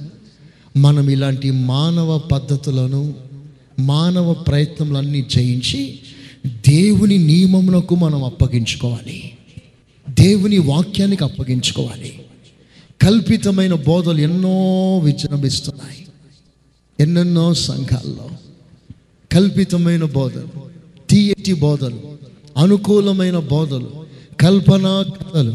మనం 0.77 1.11
ఇలాంటి 1.11 1.51
మానవ 1.51 2.19
పద్ధతులను 2.19 3.15
మానవ 3.79 4.33
ప్రయత్నములన్నీ 4.33 5.27
జయించి 5.31 5.99
దేవుని 6.47 7.19
నియమమునకు 7.19 7.95
మనం 7.95 8.25
అప్పగించుకోవాలి. 8.25 9.33
దేవుని 10.11 10.59
వాక్యానికి 10.59 11.25
అప్పగించుకోవాలి. 11.25 12.23
కల్పితమైన 13.03 13.75
బోధలు 13.75 14.19
ఎన్నో 14.19 14.99
విజృంభిస్తున్నాయి. 14.99 16.07
ఎన్నెన్నో 17.01 17.55
సంఘాల్లో 17.55 18.31
కల్పితమైన 19.33 20.05
బోధలు 20.05 20.49
తీయటి 21.11 21.53
బోధలు 21.53 22.14
అనుకూలమైన 22.57 23.39
బోధలు 23.39 23.91
కల్పన 24.41 25.05
కథలు 25.23 25.55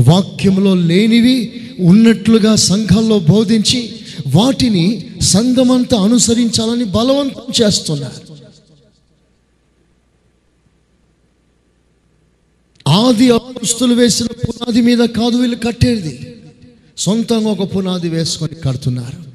వాక్యంలో 0.00 0.74
లేనివి 0.74 1.60
ఉన్నట్లుగా 1.80 2.54
సంఘంలో 2.54 3.18
బోధించి 3.18 3.94
వాటిని 4.34 5.06
సంఘమంతా 5.22 5.96
అనుసరించాలని 6.00 6.84
బలవంతం 6.84 7.62
చేస్తున్నారు. 7.62 8.28
ఆది 12.88 13.30
అపస్తులు 13.30 13.94
వేసిన 13.94 14.26
పునాది 14.26 14.80
మీద 14.80 14.98
కాదు 14.98 15.36
వీళ్ళు 15.36 15.56
కట్టేది. 15.56 16.34
సొంతంగా 16.98 17.48
ఒక 17.48 17.76
పునాది 17.76 18.08
వేసుకొని 18.08 18.54
కడుతున్నారు. 18.54 19.28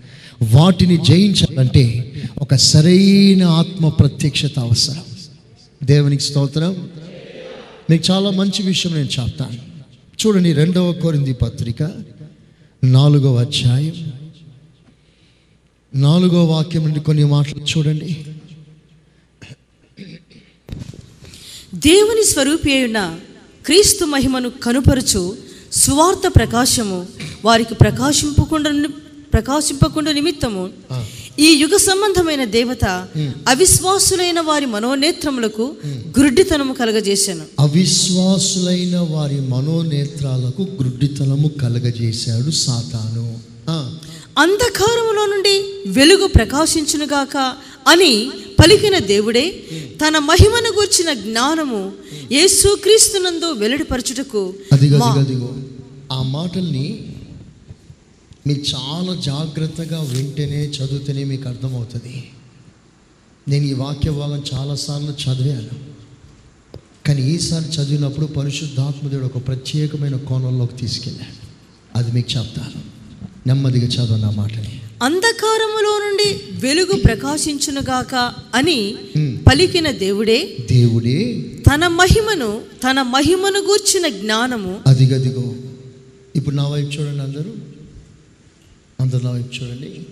వాటిని 0.56 0.98
జయించాలంటే 0.98 2.14
ఒక 2.38 2.56
సరైన 2.56 3.44
ఆత్మ 3.44 3.90
ప్రత్యక్షత 3.90 4.60
అవసరం. 4.60 5.04
దేవునికి 5.84 6.24
స్తోత్రం. 6.24 6.90
మీకు 7.90 8.12
చాలా 8.12 8.30
మంచి 8.30 8.64
విషయం 8.64 8.94
నేను 8.94 9.10
చెప్తాను. 9.20 9.58
చూడండి 10.26 10.54
రెండవ 10.54 10.94
కొరింది 10.94 11.34
పత్రిక 11.34 11.92
నాలుగవ 12.84 13.36
అధ్యాయం. 13.36 14.14
నాలుగో 15.96 16.46
వాక్యం 16.46 16.84
నుండి 16.84 17.00
కొన్ని 17.00 17.24
మాటలు 17.24 17.66
చూడండి. 17.78 18.26
దేవుని 21.76 22.26
స్వరూపి 22.26 22.72
అయిన 22.72 23.20
క్రీస్తు 23.66 24.06
మహిమను 24.06 24.50
కనుపరుచు 24.50 25.38
సువార్త 25.74 26.36
ప్రకాశము 26.36 27.08
వారికి 27.46 27.74
ప్రకాశింపకుండా 27.74 28.88
ప్రకాశింపకుండా 29.34 30.12
నిమిత్తము. 30.12 30.70
ఈ 31.40 31.46
యుగ 31.46 31.76
సంబంధమైన 31.76 32.44
దేవత 32.44 33.08
అవిశ్వాసులైన 33.48 34.40
వారి 34.40 34.66
మనోనేత్రములకు 34.66 35.76
గురుడితనము 35.88 36.74
కలగజేశాను. 36.74 37.46
అవిశ్వాసులైన 37.60 38.98
వారి 38.98 39.40
మనోనేత్రాలకు 39.40 40.62
గ్రుడ్డితనము 40.62 41.48
కలగజేశాడు 41.48 42.52
సాతాను. 42.52 43.40
అంధకారములో 44.38 45.26
నుండి 45.26 45.56
వెలుగు 45.88 46.28
ప్రకాశించునుగాక 46.28 47.38
అని 47.88 48.32
పలికిన 48.60 48.98
దేవుడే 48.98 49.64
తన 50.08 50.18
మహిమను 50.18 50.70
గూర్చిన 50.70 51.14
జ్ఞానము 51.14 51.92
యేసుక్రీస్తునందు 52.32 53.46
అదిగో 54.74 54.98
అదిగో. 54.98 55.50
ఆ 56.14 56.22
మాటల్ని 56.22 57.06
మీరు 58.48 58.60
చాలా 58.60 59.16
జాగ్రత్తగా 59.16 60.02
వింటేనే 60.02 60.66
చదివితేనే 60.66 61.24
మీకు 61.24 61.50
అర్థమవుతుంది. 61.50 62.30
నేను 63.48 63.64
ఈ 63.64 63.74
వాక్య 63.74 64.10
భాగం 64.10 64.44
చాలాసార్లు 64.54 65.12
చదివాను. 65.12 65.94
కానీ 67.08 67.32
ఈసారి 67.32 67.66
చదివినప్పుడు 67.66 68.26
పరిశుద్ధాత్మదేవుడు 68.26 69.26
ఒక 69.26 69.48
ప్రత్యేకమైన 69.48 70.16
కోణంలోకి 70.16 70.76
తీసుకెళ్ళాడు. 70.76 71.48
అది 71.98 72.12
మీకు 72.12 72.40
చెప్తాను. 72.40 72.82
నెమ్మదిగా 73.48 73.88
చదవండి 73.88 74.26
ఆ 74.26 74.30
మాటని. 74.30 74.82
అంధకారములో 75.04 76.00
నుండి 76.00 76.58
వెలుగు 76.68 76.94
ప్రకాశించునుగాక 76.94 78.34
అని. 78.56 78.96
పలికిన 79.48 79.92
దేవుడే 79.92 80.58
దేవుడే. 80.72 81.42
తన 81.74 81.88
మహిమను 81.88 82.62
తన 82.84 83.02
మహిమను 83.02 83.60
గూర్చిన 83.60 84.08
జ్ఞానము 84.08 84.80
అదిగదిగో. 84.88 85.56
ఇప్పుడు 86.36 86.56
నా 86.56 86.68
వైపు 86.68 86.90
చూడండి 86.90 87.24
అందరూ. 87.24 87.73
వైపు 89.06 89.56
చూడండి. 89.56 90.06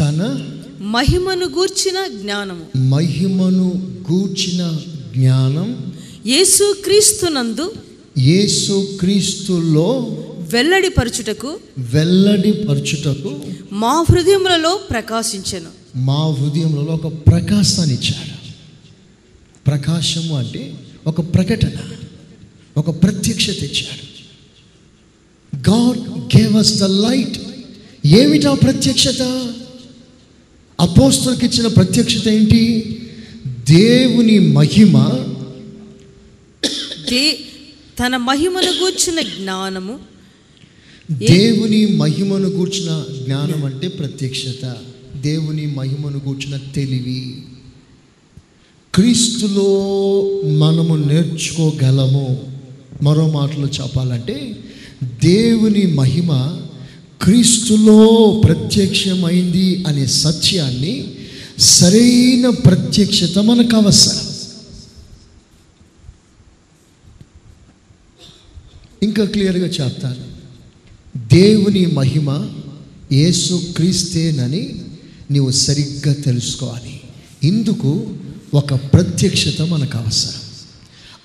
తన 0.00 0.48
మహిమను 0.80 1.46
గూర్చిన 1.46 2.20
జ్ఞానము. 2.22 2.78
మహిమను 2.78 3.96
గూర్చిన 4.12 4.78
జ్ఞానం 5.16 5.92
యేసుక్రీస్తునందు 6.26 7.72
యేసు 8.18 8.96
క్రీస్తులో 9.00 9.92
వెల్లడిపరచుటకు 10.38 11.58
వెల్లడిపరచుటకు 11.78 13.40
మా 13.72 14.04
హృదయములలో 14.10 14.80
ప్రకాశించెను. 14.90 15.98
మా 15.98 16.26
హృదయంలో 16.30 16.82
ఒక 16.82 17.26
ప్రకాశాన్ని 17.26 17.94
ఇచ్చాడు. 17.94 18.36
ప్రకాశము 19.66 20.38
అంటే 20.38 20.74
ఒక 21.06 21.34
ప్రకటన 21.34 21.72
ఒక 22.76 23.02
ప్రత్యక్షత 23.02 23.62
ఇచ్చాడు. 23.62 24.15
God 25.68 25.98
gave 26.36 26.56
us 26.56 26.74
the 26.74 26.82
light 26.82 27.38
ఏమిటా 28.06 28.54
ప్రత్యక్షత? 28.54 29.52
అపోస్తులకు 30.80 31.44
ఇచ్చిన 31.44 31.66
ప్రత్యక్షత 31.66 32.28
ఏంటి? 32.28 32.98
దేవుని 33.46 34.38
మహిమ. 34.38 34.98
దే 37.10 37.38
తన 37.98 38.16
మహిమను 38.16 38.70
గూర్చిన 38.70 39.20
జ్ఞానము. 39.20 39.98
దేవుని 41.12 41.86
మహిమను 41.86 42.48
గూర్చిన 42.48 43.04
జ్ఞానం 43.24 43.64
అంటే 43.64 43.88
ప్రత్యక్షత. 43.88 44.76
దేవుని 45.16 45.66
మహిమను 45.66 46.20
గూర్చిన 46.28 46.56
తెలివి. 46.56 47.42
క్రీస్తులో 48.94 49.68
మనము 50.50 50.96
నేర్చుకోగలము. 50.96 52.44
మరో 53.02 53.30
మాటలో 53.30 53.68
చెప్పాలంటే 53.68 54.58
దేవుని 55.02 55.86
మహిమ 55.86 56.56
క్రీస్తులో 57.22 58.40
ప్రత్యక్షమైంది 58.44 59.84
అనే 59.84 60.06
సత్యాన్ని 60.06 61.14
సరైన 61.58 62.48
ప్రత్యక్షత 62.48 63.38
మనకు 63.38 63.76
అవసరం. 63.76 64.26
ఇంకా 69.02 69.24
క్లియర్గా 69.24 69.66
చెప్తాను. 69.66 70.36
దేవుని 71.36 71.86
మహిమ 71.86 72.48
యేసు 73.12 73.62
క్రీస్తేనని 73.76 74.82
నీవు 75.30 75.50
సరిగ్గా 75.50 76.14
తెలుసుకోవాలి. 76.14 77.00
ఇందుకు 77.44 78.06
ఒక 78.54 78.74
ప్రత్యక్షత 78.74 79.62
మనకు 79.62 79.98
అవసరం. 79.98 80.40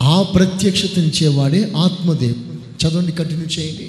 ఆ 0.02 0.22
ప్రత్యక్షతనిచ్చేవాడే 0.22 1.74
ఆత్మదేవుడు. 1.78 2.51
చదవండి 2.82 3.14
కంటిన్యూ 3.18 3.48
చేయండి. 3.56 3.88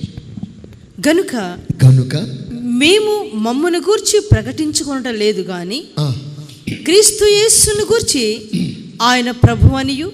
గనుక 1.00 1.34
కనుక 1.82 2.14
మేము 2.80 3.12
మమ్మను 3.44 3.78
గూర్చి 3.80 4.18
ప్రకటించుకొనటం 4.32 5.14
లేదు 5.16 5.42
గాని 5.44 5.78
ఆ, 5.98 6.06
క్రీస్తు 6.84 7.24
యేసును 7.32 7.84
గూర్చి 7.84 8.24
ఆయన 9.02 9.30
ప్రభువనియు 9.42 10.08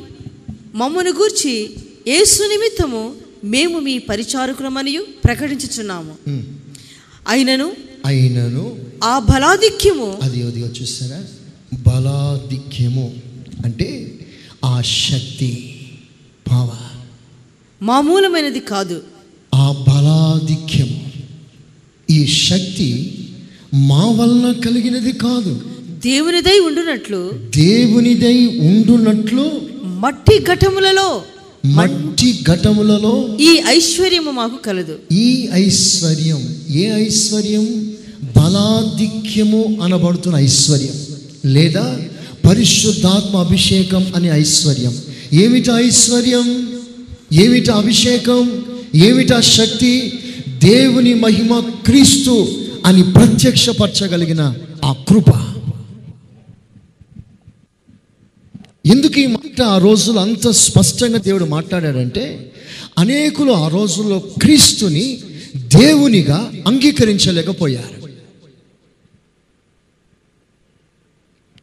మమ్మను 0.75 1.13
గూర్చి 1.13 1.55
యేసు 2.09 2.43
నిమిత్తము 2.49 3.03
మేము 3.47 3.77
మీ 3.81 3.95
పరిచారకులమనియు 4.07 5.03
ప్రకటించుచున్నాము. 5.25 6.15
అయినను 7.27 7.69
అయినను 8.07 8.65
ఆ 9.05 9.15
బలాధిక్యము 9.29 10.09
అది 10.23 10.39
అది 10.43 10.61
వచ్చేసారా 10.65 11.21
బలాధిక్యము 11.89 13.07
అంటే 13.65 13.89
ఆ 14.65 14.75
శక్తి 14.99 15.51
భావ 16.47 16.69
మామూలమైనది 17.83 18.61
కాదు. 18.61 19.03
ఆ 19.55 19.85
బలాధిక్యము 19.89 21.01
ఈ 22.11 22.27
శక్తి 22.27 23.19
మా 23.75 24.05
వలన 24.05 24.53
కలిగినది 24.65 25.13
కాదు. 25.13 25.61
దేవునిదై 26.05 26.59
ఉండునట్లు 26.59 27.33
దేవునిదై 27.57 28.47
ఉండునట్లు 28.47 29.61
మట్టి 29.85 30.43
ఘటములలో 30.43 31.23
మట్టి 31.67 32.39
ఘటములలో 32.49 33.37
ఈ 33.41 33.63
ఐశ్వర్యము 33.69 34.31
మాకు 34.31 34.57
కలదు. 34.57 34.99
ఈ 35.13 35.49
ఐశ్వర్యం 35.53 36.57
ఏ 36.71 36.91
ఐశ్వర్యం? 36.91 37.93
బలాధిక్యము 38.37 39.79
అనబడుతున్న 39.83 40.37
ఐశ్వర్యం 40.37 40.95
లేదా 41.45 42.01
పరిశుద్ధాత్మ 42.49 43.37
అభిషేకం 43.37 44.07
అనే 44.17 44.29
ఐశ్వర్యం. 44.29 44.97
ఏమిటి 45.33 45.71
ఐశ్వర్యం? 45.71 46.78
ఏమిటి 47.33 47.71
అభిషేకం 47.71 48.65
ఏమిటి 48.95 49.43
శక్తి 49.43 50.19
దేవుని 50.49 51.15
మహిమ 51.15 51.61
క్రీస్తు 51.61 52.49
అని 52.87 53.03
ప్రత్యక్షపరచగలిగిన 53.03 54.55
ఆ 54.85 54.93
కృప. 54.93 55.29
ఎందుకు 58.87 59.19
ఈ 59.19 59.27
మాట 59.27 59.63
ఆ 59.63 59.79
రోజులు 59.79 60.19
అంత 60.19 60.49
స్పష్టంగా 60.49 61.19
దేవుడు 61.19 61.45
మాట్లాడాడంటే 61.45 62.53
అనేకులు 62.99 63.53
ఆ 63.53 63.69
రోజుల్లో 63.69 64.19
క్రీస్తుని 64.19 65.19
దేవునిగా 65.57 66.53
అంగీకరించలేకపోయారు. 66.67 68.09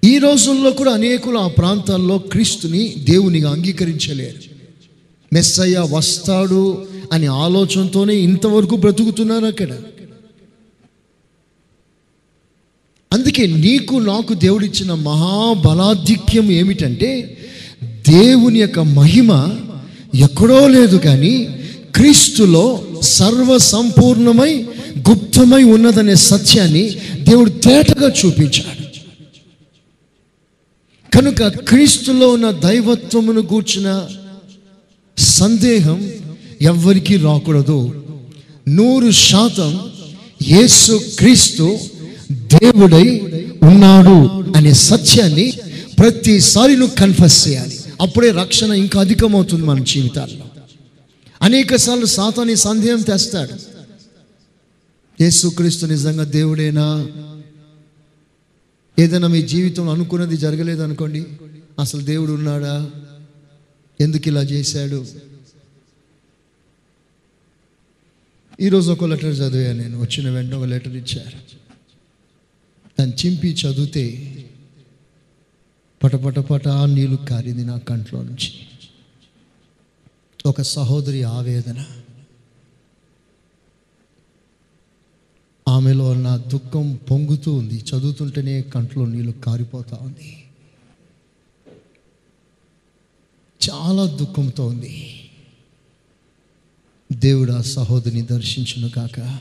ఈ 0.06 0.18
రోజుల్లో 0.18 0.72
కూడా 0.72 0.92
అనేకులు 0.92 1.38
ఆ 1.38 1.48
ప్రాంతాల్లో 1.48 2.18
క్రీస్తుని 2.18 2.96
దేవునిగా 2.98 3.52
అంగీకరించలేరు. 3.52 4.55
మెస్సయ్య 5.36 5.78
వస్తాడు 5.92 6.88
అనే 7.12 7.28
ఆలోచనతోనే 7.28 8.16
ఇంతవరకు 8.16 8.76
బ్రతుకుతున్నారు 8.76 9.46
అక్కడ. 9.46 9.72
అందుకే 13.14 13.48
నీకు 13.48 13.96
నాకు 13.96 14.34
దేవుడిచ్చిన 14.34 14.94
మహాబలాధిక్యం 14.94 16.52
ఏమిటంటే 16.52 17.10
దేవుని 18.10 18.60
యొక్క 18.60 18.80
మహిమ 18.80 19.32
ఎక్కడో 20.16 20.68
లేదు 20.68 20.98
కానీ 20.98 21.34
క్రీస్తులో 21.96 22.88
సర్వసంపూర్ణమై 23.02 24.54
గుప్తమై 25.10 25.64
ఉన్నదనే 25.64 26.16
సత్యాన్ని 26.16 26.84
దేవుడు 27.22 27.50
తేటగా 27.50 28.08
చూపించాడు. 28.10 28.84
కనుక 31.18 31.48
క్రీస్తులో 31.68 32.28
ఉన్న 32.30 32.52
దైవత్వమును 32.52 33.42
గూర్చిన 33.42 33.88
సందేహం 35.18 36.12
ఎవ్వరికీ 36.62 37.18
రాకూడదు. 37.18 38.06
నూరు 38.68 39.12
శాతం 39.12 39.92
యేసు 40.48 41.02
క్రీస్తు 41.20 41.78
దేవుడై 42.32 43.20
ఉన్నాడు 43.64 44.44
అనే 44.58 44.74
సత్యాన్ని 44.74 45.54
ప్రతిసారి 46.00 46.78
నువ్వు 46.78 46.96
కన్ఫెస్ 46.96 47.48
చేయాలి. 47.48 47.80
అప్పుడే 48.02 48.32
రక్షణ 48.32 48.72
ఇంకా 48.72 49.00
అధికమవుతుంది 49.00 49.64
మన 49.64 49.84
జీవితాల్లో. 49.84 50.46
అనేక 51.42 51.76
సార్లు 51.76 52.06
సాతాన్ని 52.06 52.56
సందేహం 52.56 53.02
తెస్తాడు. 53.02 53.54
యేసుక్రీస్తు 55.24 55.86
నిజంగా 55.86 56.24
దేవుడేనా? 56.24 57.08
ఏదైనా 59.00 59.28
మీ 59.28 59.42
జీవితంలో 59.42 59.92
అనుకున్నది 59.92 60.38
జరగలేదు 60.38 60.82
అనుకోండి 60.82 61.26
అసలు 61.80 62.02
దేవుడు 62.02 62.32
ఉన్నాడా? 62.32 62.90
ఎందుకు 64.02 64.28
ఇలా 64.28 64.42
చేశాడు? 64.42 65.06
ఈరోజు 68.62 68.92
ఒక 68.92 69.04
లెటర్ 69.04 69.40
చదివాను 69.40 69.80
నేను. 69.80 70.02
వచ్చిన 70.02 70.30
వెంటనే 70.30 70.56
ఒక 70.56 70.64
లెటర్ 70.64 70.96
ఇచ్చారు. 70.96 71.38
దాన్ని 73.00 73.16
చింపి 73.16 73.48
చదివితే 73.48 74.32
పటపట 76.04 76.40
పట 76.40 76.68
నీళ్ళు 76.68 77.16
కారింది 77.16 77.66
నా 77.66 77.78
కంట్లో 77.78 78.24
నుంచి. 78.24 78.54
ఒక 80.46 80.62
సహోదరి 80.62 81.24
ఆవేదన. 81.24 81.86
ఆమెలో 85.68 86.14
నా 86.14 86.38
దుఃఖం 86.38 87.00
పొంగుతూ 87.12 87.54
ఉంది. 87.54 87.76
చదువుతుంటేనే 87.76 88.62
కంట్లో 88.62 89.06
నీళ్ళు 89.06 89.32
కారిపోతూ 89.32 89.96
ఉంది. 89.96 90.45
చాలా 93.70 94.06
దుఃఖంతో 94.06 94.68
ఉంది. 94.68 95.30
దేవుడు 97.12 97.52
ఆ 97.52 97.62
సహోదరిని 97.62 98.22
దర్శించును 98.22 98.90
కాక 98.90 99.40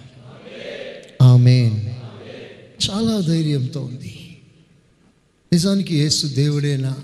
ఆమె 1.23 1.71
చాలా 2.91 3.21
ధైర్యంతో 3.21 3.83
ఉంది. 3.85 4.39
నిజానికి 5.53 5.97
యేసు 5.97 6.27
దేవుడేనా? 6.27 6.97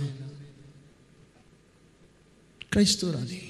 క్రైస్తవురాలి. 2.73 3.43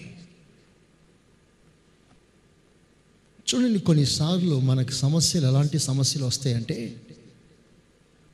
చూడండి 3.55 3.79
కొన్నిసార్లు 3.79 4.61
మనకు 4.61 4.91
సమస్యలు 4.91 5.47
ఎలాంటి 5.47 5.79
సమస్యలు 5.79 6.25
వస్తాయంటే 6.25 7.03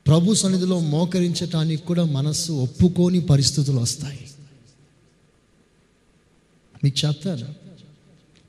ప్రభు 0.07 0.33
సన్నిధిలో 0.33 0.79
మోకరించటానికి 0.79 1.85
కూడా 1.85 2.03
మనస్సు 2.03 2.51
ఒప్పుకోని 2.51 3.21
పరిస్థితులు 3.21 3.77
వస్తాయి. 3.77 4.19
మీకు 6.83 7.07
చెప్తారు 7.07 7.47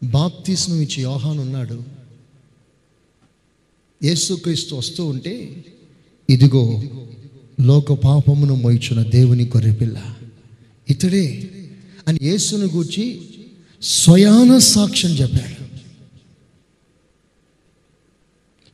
బాప్తిస్మం 0.02 0.80
ఇచ్చి 0.80 1.02
యోహాన్ 1.02 1.38
ఉన్నాడు. 1.38 1.84
యేసుక్రీస్తు 4.04 4.74
వస్తూ 4.74 5.06
ఉంటే 5.06 5.64
ఇదిగో 6.30 6.82
లోక 7.60 7.92
పాపమును 7.92 8.54
మోయిచున్న 8.54 9.02
దేవుని 9.02 9.44
గొర్రెపిల్ల 9.44 10.14
ఇతడే 10.90 11.50
అని 12.08 12.18
యేసును 12.22 12.66
గూర్చి 12.66 13.28
స్వయాన 13.82 14.58
సాక్ష్యం 14.58 15.12
చెప్పాడు. 15.12 15.58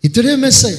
ఇతడే 0.07 0.37
మెస్సయ్య. 0.37 0.77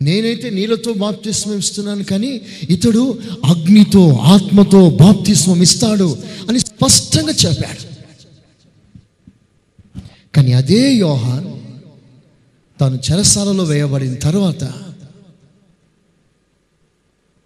నేనైతే 0.00 0.50
నీళ్ళతో 0.50 0.92
బాప్తిస్మం 0.92 1.58
ఇస్తున్నాను 1.58 2.04
కానీ 2.04 2.40
ఇతడు 2.70 3.18
అగ్నితో 3.44 4.02
ఆత్మతో 4.34 4.90
బాప్తిస్మం 4.90 5.62
ఇస్తాడు 5.62 6.16
అని 6.48 6.58
స్పష్టంగా 6.58 7.34
చెప్పాడు. 7.44 7.82
కానీ 10.34 10.52
అదే 10.52 10.94
యోహాన్ 10.94 11.46
తాను 12.80 12.98
చెరసాలలో 13.06 13.64
వేయబడిన 13.64 14.14
తర్వాత 14.14 14.64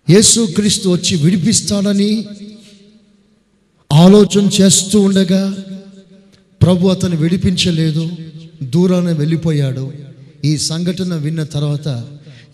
యేసుక్రీస్తు 0.09 0.89
వచ్చి 0.89 1.17
విడిపిస్తాడని 1.17 2.27
ఆలోచన 3.93 4.45
చేస్తూ 4.61 5.01
ఉండగా 5.01 5.43
ప్రభు 6.63 6.89
అతను 6.89 7.17
విడిపించలేదు 7.17 8.11
దూరాన 8.63 9.13
వెళ్ళిపోయాడు. 9.13 9.93
ఈ 10.45 10.57
సంఘటన 10.57 11.15
విన్న 11.15 11.43
తర్వాత 11.43 11.89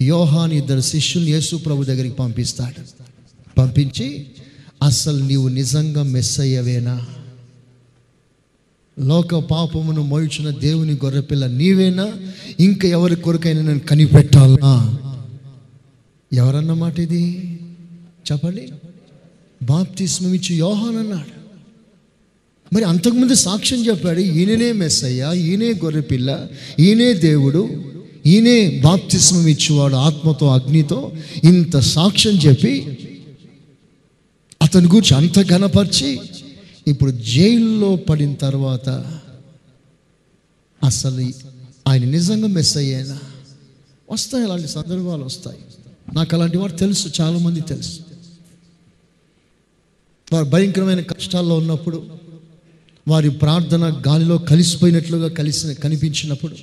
యోహాన్ 0.02 0.52
ఇద్దరు 0.52 0.80
శిష్యులు 0.80 1.26
యేసు 1.26 1.56
ప్రభు 1.56 1.84
దగ్గరికి 1.84 2.14
పంపిస్తాడు. 2.14 2.82
పంపించి 3.58 4.26
అసలు 4.82 5.24
నీవు 5.24 5.48
నిజంగా 5.48 6.02
మెస్ 6.02 6.40
అయ్యవేనా 6.40 7.06
లోక 8.98 9.34
పాపమును 9.34 10.02
మోయించిన 10.02 10.50
దేవుని 10.50 10.92
గొర్రెపిల్ల 10.92 11.46
నీవేనా? 11.46 12.12
ఇంకా 12.60 12.88
ఎవరి 12.88 13.16
కొరకైనా 13.16 13.62
నేను 13.62 13.78
కనిపెట్టాలా? 13.78 14.98
ఎవరన్నమాట 16.32 16.98
ఇది? 17.00 17.58
చెప్పండి. 18.32 18.68
బాప్తిస్మం 19.62 20.34
ఇచ్చి 20.34 20.56
యోహాన్ 20.56 20.96
అన్నాడు. 20.96 21.36
మరి 22.74 22.84
అంతకుముందు 22.84 23.34
సాక్ష్యం 23.34 23.86
చెప్పాడు 23.86 24.20
ఈయననే 24.20 24.72
మెస్సయ్య 24.72 25.32
ఈయనే 25.36 25.70
గొర్రెపిల్ల 25.70 26.46
ఈయనే 26.78 27.12
దేవుడు 27.12 27.68
ఈయనే 28.26 28.80
బాప్తిస్మం 28.84 29.46
ఇచ్చేవాడు 29.48 29.94
ఆత్మతో 29.94 30.46
అగ్నితో. 30.46 31.12
ఇంత 31.44 31.78
సాక్ష్యం 31.78 32.34
చెప్పి 32.34 32.98
అతని 34.62 34.86
గురించి 34.86 35.16
అంత 35.16 35.48
ఘనపరిచి 35.48 36.20
ఇప్పుడు 36.86 37.10
జైల్లో 37.10 37.96
పడిన 37.96 38.34
తర్వాత 38.34 38.88
అసలు 40.84 41.32
ఆయన 41.88 42.04
నిజంగా 42.04 42.46
మెస్ 42.46 42.76
అయ్యేనా 42.76 43.18
వస్తాయి 44.10 44.44
అలాంటి 44.44 44.68
సందర్భాలు 44.68 45.24
వస్తాయి. 45.24 45.58
నాకు 46.14 46.36
అలాంటి 46.36 46.58
వారు 46.58 46.72
తెలుసు 46.72 47.22
చాలామంది 47.22 47.60
తెలుసు. 47.60 48.00
వారు 50.32 50.44
భయంకరమైన 50.44 51.00
కష్టాల్లో 51.00 51.54
ఉన్నప్పుడు 51.54 52.06
వారి 53.08 53.30
ప్రార్థన 53.30 54.02
గాలిలో 54.08 54.38
కలిసిపోయినట్లుగా 54.38 55.28
కలిసి 55.28 55.74
కనిపించినప్పుడు 55.74 56.56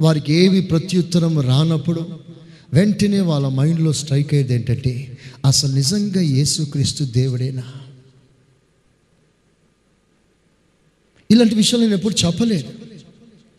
వారికి 0.00 0.32
ఏవి 0.32 0.60
ప్రత్యుత్తరం 0.60 1.40
రానప్పుడు 1.40 2.20
వెంటనే 2.72 3.20
వాళ్ళ 3.20 3.48
మైండ్లో 3.48 3.92
స్ట్రైక్ 3.92 4.34
అయ్యేది 4.34 4.54
ఏంటంటే 4.54 5.18
అసలు 5.46 5.72
నిజంగా 5.72 6.20
యేసుక్రీస్తు 6.20 7.04
దేవుడేనా? 7.04 7.62
ఇలాంటి 11.30 11.54
విషయాలు 11.54 11.84
నేను 11.84 11.96
ఎప్పుడు 11.96 12.26
చెప్పలేదు. 12.26 12.64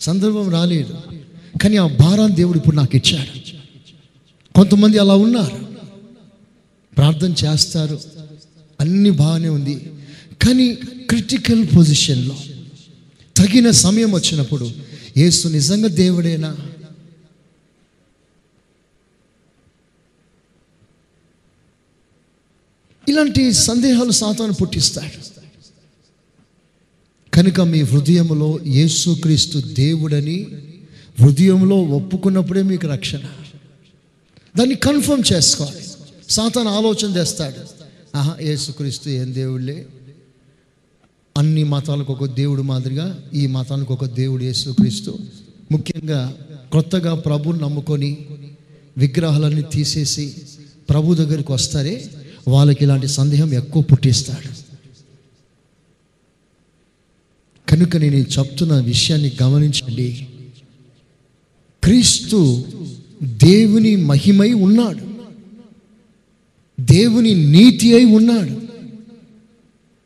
సందర్భం 0.02 0.50
రాలేదు. 0.50 0.98
కానీ 1.64 1.78
ఆ 1.78 1.88
భారాన్ని 1.88 2.38
దేవుడు 2.38 2.58
ఇప్పుడు 2.58 2.76
నాకు 2.76 2.98
ఇచ్చాడు. 2.98 3.40
కొంతమంది 4.56 4.98
అలా 4.98 5.16
ఉన్నారు. 5.16 5.68
ప్రార్థన 6.96 7.34
చేస్తారు. 7.46 8.00
అన్ని 8.80 9.10
బాగానే 9.10 9.50
ఉంది. 9.50 9.92
కానీ 10.42 10.74
క్రిటికల్ 11.10 11.68
పొజిషన్లో 11.78 12.36
తగిన 13.38 13.72
సమయం 13.72 14.12
వచ్చినప్పుడు 14.12 14.72
యేసు 15.18 15.48
నిజంగా 15.48 15.88
దేవుడేనా? 15.88 16.58
ఇలాంటి 23.10 23.54
సందేహాలు 23.54 24.12
సాతాను 24.12 24.54
పుట్టిస్తాడు. 24.54 25.32
కనుక 27.34 27.62
మీ 27.62 27.82
హృదయంలో 27.82 28.60
యేసుక్రీస్తు 28.68 29.60
దేవుడని 29.60 30.48
హృదయంలో 31.20 31.76
ఒప్పుకున్నప్పుడే 31.76 32.62
మీకు 32.62 32.88
రక్షణ. 32.88 33.20
దాన్ని 34.58 34.76
కన్ఫర్మ్ 34.76 35.34
చేసుకోవాలి. 35.34 35.86
సాతాను 36.30 36.70
ఆలోచన 36.70 37.18
చేస్తాడు. 37.18 37.84
ఆహా 38.18 38.38
యేసుక్రీస్తు 38.42 39.10
ఏం 39.10 39.36
దేవుళ్ళే? 39.36 39.88
అన్ని 41.38 41.64
మతాలకు 41.64 42.14
ఒక 42.14 42.26
దేవుడు 42.26 42.62
మాదిరిగా 42.62 43.24
ఈ 43.34 43.48
మతానికి 43.48 43.94
ఒక 43.94 44.06
దేవుడు 44.06 44.44
యేసుక్రీస్తు. 44.44 45.20
ముఖ్యంగా 45.72 46.38
కొత్తగా 46.72 47.16
ప్రభుని 47.16 47.60
నమ్ముకొని 47.60 48.18
విగ్రహాలన్నీ 48.98 49.62
తీసేసి 49.62 50.34
ప్రభు 50.90 51.16
దగ్గరికి 51.16 51.52
వస్తారే 51.52 52.10
వాళ్ళకి 52.48 52.84
ఇలాంటి 52.84 53.08
సందేహం 53.08 53.54
ఎక్కువ 53.54 53.84
పుట్టిస్తాడు. 53.84 54.62
కనుక 57.70 57.98
నేను 57.98 58.16
చెప్తున్న 58.16 58.74
విషయాన్ని 58.74 59.32
గమనించండి. 59.44 60.28
క్రీస్తు 61.84 62.64
దేవుని 63.24 63.96
మహిమై 63.96 64.54
ఉన్నాడు. 64.54 65.12
దేవుని 66.82 67.36
నీతి 67.36 67.96
అయి 67.96 68.06
ఉన్నాడు. 68.06 68.71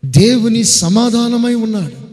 దేవుని 0.05 0.63
సమాధానమై 0.63 1.53
ఉన్నాడు. 1.53 2.05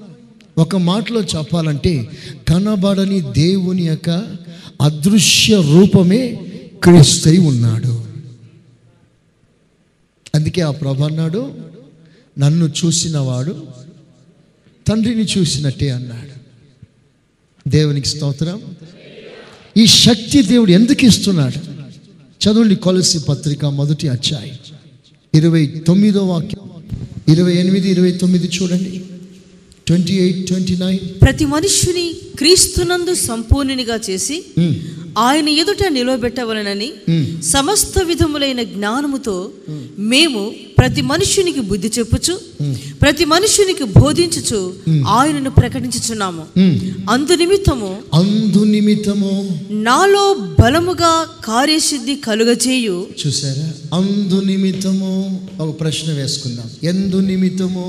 ఒక 0.60 0.76
మాటలో 0.76 1.20
చెప్పాలంటే 1.20 2.10
కనబడని 2.48 3.20
దేవుని 3.20 3.82
యొక్క 3.82 4.36
అదృశ్య 4.80 5.56
రూపమే 5.56 6.40
క్రీస్తై 6.82 7.38
ఉన్నాడు. 7.38 8.04
అందుకే 10.34 10.60
ఆ 10.60 10.70
ప్రభు 10.70 11.02
అన్నాడు 11.02 11.54
నన్ను 12.38 12.72
చూసినవాడు 12.84 13.66
తండ్రిని 14.88 15.22
చూసినట్టే 15.22 15.90
అన్నాడు. 15.90 16.42
దేవునికి 17.68 18.08
స్తోత్రం. 18.08 18.62
ఈ 19.76 19.86
శక్తి 19.86 20.42
దేవుడు 20.42 20.70
ఎందుకు 20.70 21.04
ఇస్తున్నాడు? 21.04 21.72
చదవండి 22.44 22.76
కొలసి 22.76 23.18
పత్రిక 23.18 23.64
మొదటి 23.64 24.08
అధ్యాయం. 24.08 24.54
ఇరవై 25.34 25.66
తొమ్మిదో 25.66 26.26
వాక్యం. 26.26 26.71
ఇరవై 27.28 27.54
ఎనిమిది 27.56 27.90
ఇరవై 27.90 28.12
తొమ్మిది 28.12 28.48
చూడండి. 28.56 29.00
ట్వంటీ 29.86 30.14
ఎయిట్ 30.14 30.46
ట్వంటీ 30.46 30.76
నైన్ 30.76 30.98
ప్రతి 31.22 31.44
మనుష్యుని 31.44 32.06
క్రీస్తునందు 32.38 33.14
సంపూర్ణునిగా 33.14 34.00
చేసి 34.10 34.36
ఆయన 35.18 35.48
ఎదుట 35.48 35.86
నిలవబెట్టవలనని 35.88 36.92
సమస్త 37.42 37.98
విధములైన 38.02 38.62
జ్ఞానముతో 38.62 39.50
మేము. 39.98 40.52
ప్రతి 40.78 41.02
మనుష్యునికి 41.02 41.60
బుద్ధి 41.60 41.90
చెప్పుచు 41.98 42.40
ప్రతి 43.02 43.24
మనుష్యునికి 43.24 43.84
బోధించుచు 43.84 44.74
ఆయనను 45.06 45.50
ప్రకటించుచున్నాము. 45.50 46.44
అందు 47.10 47.32
నిమిత్తము 47.32 47.98
అందు 48.14 48.64
నిమిత్తము 48.64 49.60
నాలో 49.70 50.36
బలముగా 50.62 51.26
కార్యసిద్ధి 51.44 52.14
కలుగచేయు 52.14 53.06
చూసారా? 53.26 53.96
అందు 53.96 54.40
నిమిత్తము 54.40 55.48
ఒక 55.60 55.80
ప్రశ్న 55.80 56.12
వేసుకుందాం. 56.12 56.70
ఎందు 56.82 57.16
నిమిత్తము? 57.16 57.86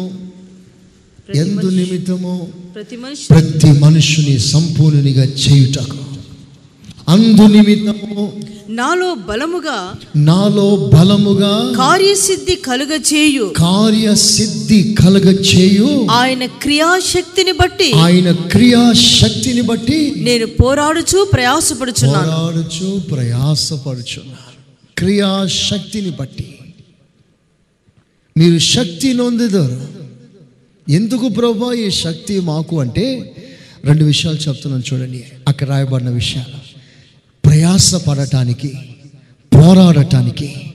ఎందు 1.36 1.68
నిమిత్తము? 1.70 2.50
ప్రతి 2.76 2.96
మనిషి 2.96 3.28
ప్రతి 3.30 3.72
మనుషుని 3.80 4.40
సంపూర్ణునిగా 4.40 5.24
చేయుటకు. 5.24 6.13
అందు 7.10 7.42
నిమిత్తము 7.42 8.44
నాలో 8.70 9.14
బలముగా 9.14 9.96
నాలో 10.16 10.92
బలముగా 10.94 11.74
కార్యసిద్ధి 11.78 12.56
కలుగచేయు. 12.56 13.54
కార్యసిద్ధి 13.58 14.96
కలగ 15.00 15.32
చేయు 15.32 16.08
ఆయన 16.12 16.46
క్రియాశక్తిని 16.46 17.52
బట్టి 17.52 17.94
ఆయన 17.94 18.32
క్రియాశక్తిని 18.32 19.62
బట్టి 19.62 20.14
నేను 20.18 20.46
పోరాడుచు 20.46 21.30
ప్రయాసపడుచున్నాను. 21.34 22.28
పోరాడుచు 22.28 23.00
ప్రయాసపడుచున్నారు 23.00 24.54
క్రియాశక్తిని 24.98 26.10
బట్టి. 26.10 26.56
మీరు 28.38 28.60
శక్తి 28.60 29.14
నొందుదరు. 29.14 29.88
ఎందుకు 30.90 31.28
ప్రభా 31.28 31.74
ఈ 31.74 31.92
శక్తి 31.92 32.40
మాకు 32.40 32.80
అంటే 32.80 33.36
రెండు 33.86 34.04
విషయాలు 34.04 34.38
చెప్తున్నాను 34.38 34.84
చూడండి. 34.94 35.24
అక్కడ 35.48 35.70
రాయబడిన 35.70 36.10
విషయాలు. 36.10 36.63
ప్రయాసపడటానికి 37.64 38.78
పోరాడటానికి 39.56 40.74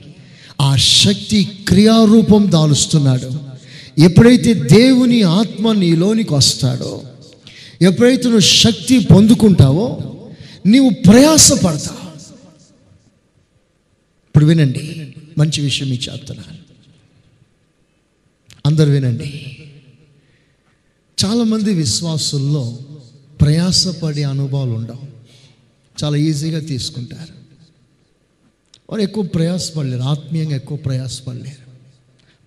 ఆ 0.60 0.76
శక్తి 0.76 1.44
క్రియారూపం 1.68 2.52
దాలుస్తున్నాడు. 2.52 3.40
ఎప్పుడైతే 3.98 4.54
దేవుని 4.54 5.22
ఆత్మ 5.22 5.72
నీలోనికి 5.72 6.34
వస్తాడో 6.34 7.02
ఎప్పుడైతే 7.82 8.22
నువ్వు 8.22 8.40
శక్తి 8.40 8.98
పొందుకుంటావో 8.98 9.86
నీవు 10.66 10.90
ప్రయాసపడతావు. 10.90 12.08
ఇప్పుడు 14.28 14.46
వినండి 14.46 15.12
మంచి 15.38 15.60
విషయం 15.60 15.90
మీకు 15.90 16.12
చెప్తున్నాను 16.12 16.58
అందరు 18.66 18.90
వినండి. 18.90 19.56
చాలామంది 21.24 21.74
విశ్వాసుల్లో 21.74 22.78
ప్రయాసపడే 23.40 24.22
అనుభవాలు 24.22 24.70
ఉండవు. 24.70 25.07
చాలా 26.04 26.16
ఈజీగా 26.16 26.60
తీసుకుంటారు. 26.60 27.32
వారు 28.90 29.02
ఎక్కువ 29.02 29.24
ప్రయాసపడలేరు 29.24 30.02
ఆత్మీయంగా 30.02 30.56
ఎక్కువ 30.56 30.78
ప్రయాసపడలేరు. 30.78 31.68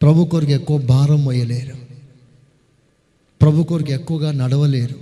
ప్రభు 0.02 0.26
కొరకు 0.26 0.52
ఎక్కువ 0.52 0.78
భారం 0.78 1.26
వేయలేరు 1.26 1.82
ప్రభు 3.42 3.64
కొరకు 3.64 3.92
ఎక్కువగా 3.92 4.32
నడవలేరు. 4.32 5.00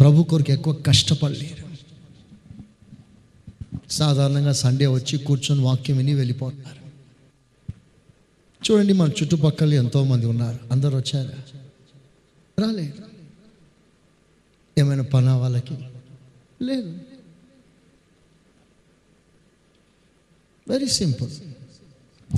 ప్రభు 0.00 0.22
కొరకు 0.22 0.52
ఎక్కువ 0.52 0.74
కష్టపడలేరు. 0.74 1.70
సాధారణంగా 3.90 4.52
సండే 4.52 4.86
వచ్చి 4.86 5.18
కూర్చొని 5.18 5.62
వాక్యం 5.62 5.96
విని 5.96 6.14
వెళ్ళిపోతున్నారు. 6.14 6.80
చూడండి 8.70 8.92
మన 8.92 9.08
చుట్టుపక్కల 9.08 9.74
ఎంతోమంది 9.74 10.26
ఉన్నారు. 10.26 10.58
అందరు 10.72 10.96
వచ్చారా? 10.96 11.58
రాలేదు. 12.62 12.92
ఏమైనా 14.78 15.02
పనా 15.02 15.36
వాళ్ళకి? 15.36 15.74
లేదు. 16.62 16.98
వెరీ 20.70 20.88
సింపుల్ 20.88 21.30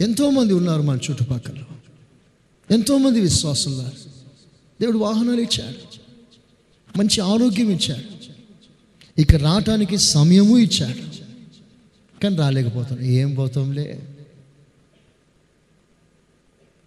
ఎంతోమంది 0.02 0.52
ఉన్నారు 0.52 0.82
మన 0.82 0.98
చుట్టుపక్కల. 1.10 1.64
ఎంతోమంది 2.70 3.20
విశ్వాసులు 3.20 3.74
దేవుడు 4.80 4.98
వాహనాలు 4.98 5.40
ఇచ్చాడు. 5.40 5.98
మంచి 6.98 7.20
ఆరోగ్యం 7.20 7.70
ఇచ్చాడు. 7.70 8.22
ఇక 9.20 9.34
రావటానికి 9.34 9.96
సమయము 9.96 10.58
ఇచ్చాడు. 10.58 10.98
కానీ 12.22 12.36
రాలేకపోతాను 12.36 13.00
ఏం 13.00 13.34
పోతాంలే? 13.34 14.08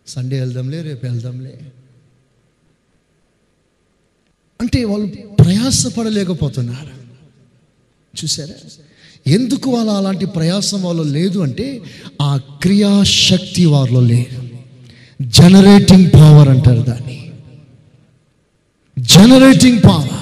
సండే 0.08 0.40
వెళ్దాంలే 0.40 0.82
రేపు 0.82 1.06
వెళ్దాంలే. 1.06 1.72
అంటే 4.62 4.84
వాళ్ళు 4.84 5.08
ప్రయాసపడలేకపోతున్నారు. 5.36 6.92
చూసారా? 8.24 8.70
ఎందుకు 9.28 9.72
వాళ్ళ 9.72 9.92
అలాంటి 9.92 10.26
ప్రయాసం 10.26 10.84
వాళ్ళు 10.84 11.04
లేదు 11.04 11.40
అంటే 11.40 11.82
ఆ 12.22 12.38
క్రియాశక్తి 12.38 13.66
వారిలో 13.66 14.02
లేదు. 14.02 14.50
జనరేటింగ్ 15.22 16.12
పవర్ 16.14 16.50
అంటారు 16.50 16.82
దాన్ని. 16.82 17.32
జనరేటింగ్ 19.00 19.80
పవర్ 19.80 20.14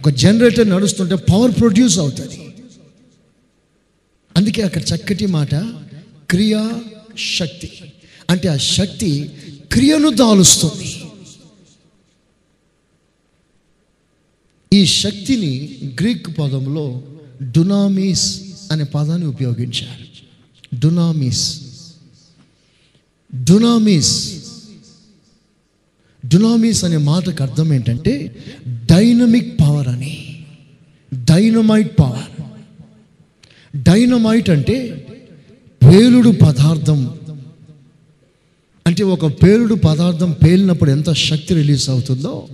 ఒక 0.00 0.08
జనరేటర్ 0.08 0.68
నడుస్తుంటే 0.68 1.14
పవర్ 1.14 1.52
ప్రొడ్యూస్ 1.60 1.98
అవుతుంది. 1.98 2.40
అందుకే 4.36 4.62
అక్కడ 4.62 4.82
చక్కటి 4.82 5.26
మాట 5.26 5.54
క్రియా 6.30 6.82
శక్తి 7.36 7.70
అంటే 8.30 8.48
ఆ 8.48 8.56
శక్తి 8.56 9.30
క్రియను 9.72 10.10
దాలుస్తుంది. 10.10 10.96
ఈ 14.72 14.86
శక్తిని 14.86 15.78
గ్రీక్ 16.00 16.38
పదంలో 16.38 17.02
డునామీస్ 17.42 18.40
అనే 18.72 18.84
పదాన్ని 18.84 19.26
ఉపయోగించారు. 19.26 20.10
డునామీస్ 20.76 21.60
డునామీస్ 23.44 24.36
డునామీస్ 26.26 26.84
అనే 26.84 26.96
మాటకు 26.96 27.42
అర్థం 27.42 27.74
ఏంటంటే 27.74 28.36
డైనమిక్ 28.68 29.60
పవర్ 29.60 29.88
అని. 29.88 30.44
Dynamite 31.14 31.98
power. 32.00 32.42
డైనమైట్ 33.82 34.50
అంటే 34.50 35.06
పేలుడు 35.82 36.30
పదార్థం. 36.30 37.18
అంటే 38.86 39.04
ఒక 39.04 39.42
పేలుడు 39.42 39.74
పదార్థం 39.74 40.32
పేలినప్పుడు 40.32 40.90
ఎంత 40.90 41.12
శక్తి 41.12 41.54
రిలీజ్ 41.54 41.90
అవుతుందో 41.90 42.48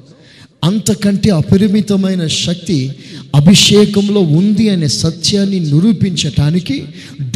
అంతకంటే 0.66 1.30
అపరిమితమైన 1.30 2.26
శక్తి 2.26 2.94
అభిషేకంలో 3.34 4.20
ఉంది 4.20 4.68
అనే 4.68 4.88
సత్యాన్ని 4.88 5.60
నిరూపించటానికి 5.60 6.86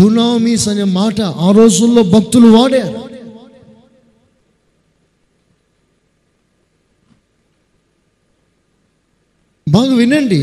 డునామీస్ 0.00 0.68
అనే 0.68 0.84
మాట 0.84 1.20
ఆ 1.20 1.50
రోజుల్లో 1.50 2.02
భక్తులు 2.02 2.48
వాడారు. 2.48 3.10
బాగా 9.68 9.94
వినండి. 9.94 10.42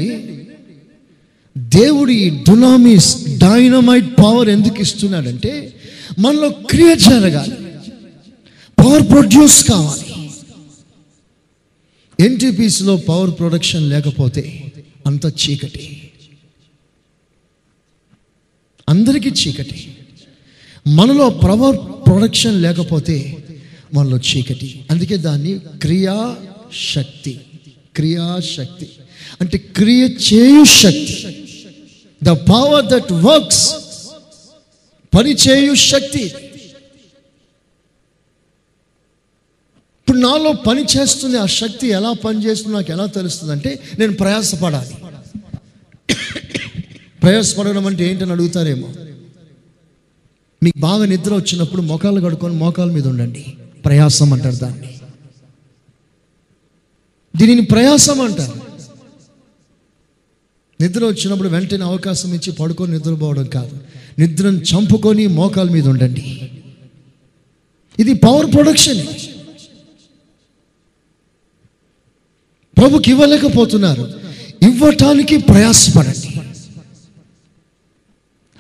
దేవుడు 1.58 2.12
ఈ 2.12 2.30
డునామిస్ 2.30 3.38
డైనమైట్ 3.38 4.18
పవర్ 4.18 4.50
ఎందుకు 4.50 4.82
ఇస్తున్నాడంటే 4.82 5.74
మనలో 6.20 6.50
క్రియేట్ 6.50 7.00
జరగాలి. 7.00 7.56
పవర్ 8.80 9.10
ప్రొడ్యూస్ 9.10 9.64
కావాలి. 9.70 10.27
ఎన్టీపీసీలో 12.20 12.98
పవర్ 12.98 13.40
ప్రొడక్షన్ 13.40 13.90
లేకపోతే 13.90 14.72
అంత 15.06 15.26
చీకటి. 15.26 16.12
అందరికీ 18.90 19.30
చీకటి. 19.30 19.98
మనలో 20.88 21.30
పవర్ 21.30 21.78
ప్రొడక్షన్ 22.08 22.62
లేకపోతే 22.62 23.38
మనలో 23.94 24.18
చీకటి. 24.18 24.86
అందుకే 24.92 25.18
దాన్ని 25.18 25.60
క్రియాశక్తి 25.60 27.40
క్రియాశక్తి 27.96 28.90
అంటే 29.42 29.58
క్రియ 29.58 30.04
చేయు 30.04 30.64
శక్తి. 30.64 31.44
ద 32.24 32.30
పవర్ 32.30 32.86
దట్ 32.86 33.12
వర్క్స్ 33.12 33.74
పని 35.16 35.32
చేయు 35.34 35.76
శక్తి. 35.76 36.34
ఇప్పుడు 40.08 40.22
నాలో 40.22 40.52
పని 40.52 40.86
చేస్తుంది 40.98 41.38
ఆ 41.38 41.46
శక్తి 41.46 41.88
ఎలా 41.88 42.14
పనిచేస్తుంది 42.14 42.76
నాకు 42.76 42.92
ఎలా 42.92 43.06
తెలుస్తుంది 43.06 43.54
అంటే 43.54 43.80
నేను 44.00 44.14
ప్రయాసపడాలి. 44.14 44.94
ప్రయాసపడడం 47.24 47.88
అంటే 47.88 48.12
ఏంటని 48.12 48.32
అడుగుతారేమో? 48.32 48.88
మీకు 50.64 50.80
బాగా 50.80 51.06
నిద్ర 51.06 51.34
వచ్చినప్పుడు 51.34 51.82
మోకాలు 51.82 52.22
కడుక్కొని 52.22 52.56
మోకాల 52.56 52.92
మీద 52.92 53.08
ఉండండి. 53.08 53.46
ప్రయాసం 53.86 54.34
అంటారు 54.34 54.56
దాన్ని. 54.56 55.00
దీనిని 57.36 57.62
ప్రయాసం 57.62 58.22
అంటారు. 58.22 58.54
నిద్ర 60.82 61.06
వచ్చినప్పుడు 61.06 61.50
వెంటనే 61.50 61.86
అవకాశం 61.86 62.34
ఇచ్చి 62.34 62.54
పడుకొని 62.54 62.92
నిద్రపోవడం 62.92 63.46
కాదు. 63.46 63.78
నిద్రను 64.20 64.58
చంపుకొని 64.58 65.28
మోకాల 65.28 65.70
మీద 65.70 65.88
ఉండండి. 65.88 66.52
ఇది 68.00 68.14
పవర్ 68.14 68.54
ప్రొడక్షన్. 68.54 69.08
ప్రభుకి 72.78 73.12
ఇవ్వలేకపోతున్నారు. 73.12 74.14
ఇవ్వటానికి 74.62 75.38
ప్రయాసపడండి. 75.38 76.42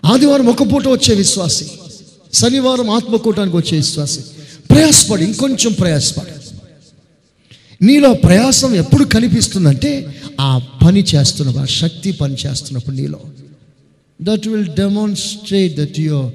ఆదివారం 0.05 0.47
ఒక 0.47 0.73
పూట 0.73 0.87
వచ్చే 0.87 1.15
విశ్వాసి 1.15 1.71
శనివారం 2.33 2.89
ఆత్మకూటానికి 2.89 3.57
వచ్చే 3.57 3.77
విశ్వాసి. 3.77 4.19
ప్రయాసపడి 4.69 5.23
ఇంకొంచెం 5.23 5.73
ప్రయాసపడి. 5.73 6.31
నీలో 7.85 8.13
ప్రయాసం 8.13 8.75
ఎప్పుడు 8.75 9.03
కనిపిస్తుందంటే 9.03 10.21
ఆ 10.41 10.57
పని 10.57 11.05
చేస్తున్నప్పుడు 11.15 11.63
ఆ 11.63 11.65
శక్తి 11.65 12.11
పని 12.11 12.35
చేస్తున్నప్పుడు 12.45 12.95
నీలో. 12.95 13.19
That 14.21 14.47
will 14.47 14.67
demonstrate 14.67 15.77
that 15.77 15.99
you 15.99 16.31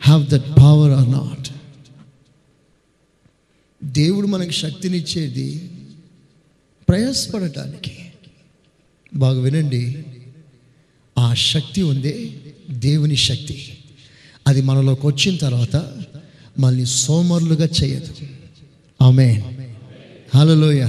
have 0.00 0.26
that 0.26 0.44
power 0.58 0.92
or 0.92 1.12
not 1.12 1.48
దేవుడు 3.84 4.26
మనకి 4.26 4.52
శక్తినిచ్చేది 4.52 5.70
ప్రయాసపడటానికి. 6.92 7.92
బాగా 9.14 9.40
వినండి. 9.40 10.04
ఆ 11.18 11.34
శక్తి 11.34 11.82
ఉంది 11.82 12.40
దేవుని 12.70 13.16
శక్తి. 13.16 13.78
అది 14.46 14.62
మనలోకి 14.62 15.06
వచ్చిన 15.06 15.36
తర్వాత 15.36 16.02
మనల్ని 16.58 16.86
సోమరులుగా 16.86 17.68
చేయదు. 17.84 18.08
ఆమె 19.02 19.42
హలోయ 20.34 20.88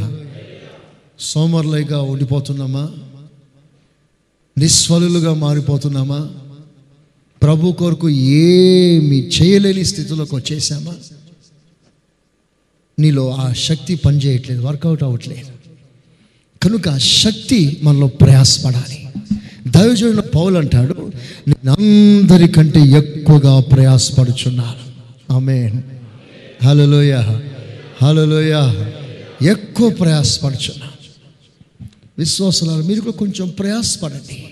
సోమరులుగా 1.19 2.01
ఉండిపోతున్నామా? 2.01 2.93
నిస్వలులుగా 4.57 5.33
మారిపోతున్నామా? 5.33 6.31
ప్రభు 7.43 7.71
కొరకు 7.71 8.09
ఏమి 8.09 9.27
చేయలేని 9.27 9.85
స్థితిలోకి 9.85 10.35
వచ్చేసామా? 10.35 10.95
నీలో 12.99 13.31
ఆ 13.31 13.53
శక్తి 13.53 13.95
పనిచేయట్లేదు 13.95 14.61
వర్కౌట్ 14.61 15.03
అవ్వట్లేదు. 15.03 15.52
కనుక 16.63 16.97
శక్తి 16.97 17.80
మనలో 17.84 18.08
ప్రయాసపడాలి. 18.08 18.99
దైవజనుడు 19.67 20.21
పౌలు 20.21 20.58
అంటాడు 20.58 21.12
నేను 21.47 21.71
అందరికంటే 21.71 22.80
ఎక్కువగా 22.80 23.59
ప్రయాసపడుచున్నాను 23.59 24.84
ఆమె 25.34 25.57
హలోయ 26.64 27.14
హలోయ 28.03 28.53
ఎక్కువ 29.51 29.89
ప్రయాసపడుచున్నాను 29.89 30.91
విశ్వాసాలు 32.18 32.84
మీరు 32.84 33.01
కూడా 33.01 33.18
కొంచెం 33.18 33.47
ప్రయాసపడండి. 33.49 34.43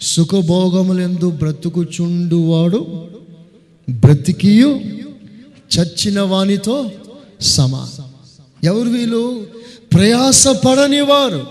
సుఖభోగములందు 0.00 1.30
బ్రతుకుచుండువాడు 1.30 2.80
బ్రతికియు 3.90 4.80
చచ్చిన 5.74 6.20
వానితో 6.20 6.92
సమానం. 7.40 8.11
ఎవరు 8.64 8.88
వీళ్ళు? 8.88 9.48
ప్రయాసపడని 9.92 11.00
వారు. 11.00 11.46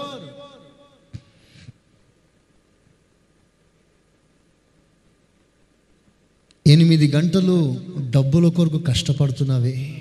ఎనిమిది 6.67 7.11
గంటలు 7.11 7.81
డబ్బుల 8.09 8.49
కొరకు 8.49 8.77
కష్టపడుతున్నావే. 8.77 9.97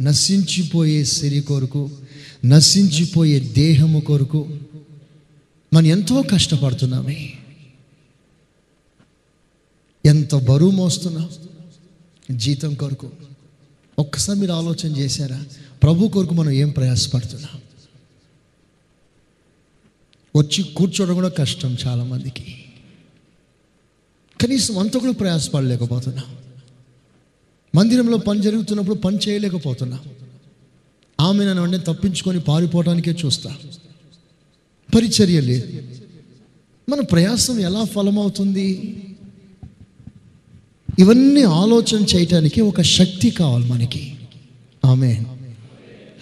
నశించిపోయే 0.00 1.04
సిరి 1.04 1.40
కొరకు 1.40 1.90
నశించిపోయే 2.44 3.40
దేహము 3.40 4.00
కొరకు 4.00 4.58
మనం 5.74 5.86
ఎంతో 5.86 6.22
కష్టపడుతున్నామే. 6.22 7.32
ఎంత 10.06 10.34
బరువు 10.34 10.70
మోస్తున్నాం 10.70 11.30
జీతం 12.30 12.74
కొరకు. 12.74 13.27
ఒక్కసారి 13.98 14.38
మీరు 14.38 14.52
ఆలోచన 14.52 14.96
చేశారా? 14.96 15.44
ప్రభు 15.82 16.08
కొరకు 16.08 16.34
మనం 16.34 16.50
ఏం 16.50 16.70
ప్రయాసపడుతున్నాం? 16.70 17.60
వచ్చి 20.36 20.62
కూర్చోవడం 20.62 21.14
కూడా 21.14 21.28
కష్టం 21.28 21.76
చాలామందికి. 21.86 22.64
కనీసం 24.40 24.78
అంత 24.78 24.96
కూడా 24.96 25.12
ప్రయాసపడలేకపోతున్నాం. 25.12 26.24
మందిరంలో 27.74 28.18
పని 28.18 28.42
జరుగుతున్నప్పుడు 28.42 28.94
పని 28.94 29.18
చేయలేకపోతున్నాం. 29.28 30.00
ఆమె 31.20 31.44
నన్ను 31.44 31.78
తప్పించుకొని 31.78 32.40
పారిపోవడానికే 32.40 33.10
చూస్తా. 33.10 33.56
పరిచర్య 34.96 35.40
లేదు. 35.40 35.82
మన 36.90 37.00
ప్రయాసం 37.00 37.58
ఎలా 37.58 37.84
ఫలమవుతుంది? 37.84 38.96
ఇవన్నీ 40.98 41.42
ఆలోచన 41.42 42.04
చేయటానికి 42.16 42.60
ఒక 42.60 42.82
శక్తి 42.82 43.30
కావాలి 43.30 43.66
మనకి. 43.66 44.16
ఆమె 44.84 45.24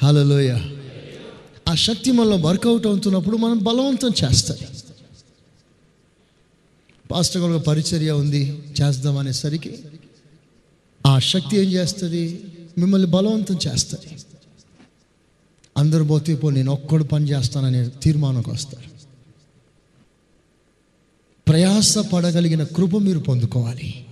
హలోయ 0.03 0.59
ఆ 1.69 1.75
శక్తి 1.75 2.13
మనలో 2.13 2.37
వర్కౌట్ 2.37 2.87
అవుతున్నప్పుడు 2.87 3.37
మనం 3.37 3.59
బలవంతం 3.59 4.13
చేస్తాం. 4.25 4.57
పాస్టర్ 7.11 7.43
గారు 7.43 7.59
పరిచర్య 7.59 8.11
ఉంది 8.11 8.63
చేద్దాం 8.83 9.19
అనేసరికి 9.19 9.79
ఆ 11.07 11.19
శక్తి 11.19 11.57
ఏం 11.57 11.65
చేస్తుంది? 11.65 12.45
మిమ్మల్ని 12.79 13.09
బలవంతం 13.09 13.59
చేస్తుంది. 13.69 14.17
అందరు 15.77 16.05
పోతే 16.05 16.35
పో 16.35 16.51
నేను 16.51 16.73
ఒక్కడు 16.73 17.05
పని 17.05 17.29
చేస్తాననే 17.29 17.89
తీర్మానంకి 18.03 18.51
వస్తారు. 18.51 18.91
ప్రయాస 21.49 21.99
పడగలిగిన 21.99 22.65
కృప 22.65 22.97
మీరు 22.97 23.19
పొందుకోవాలి. 23.19 24.06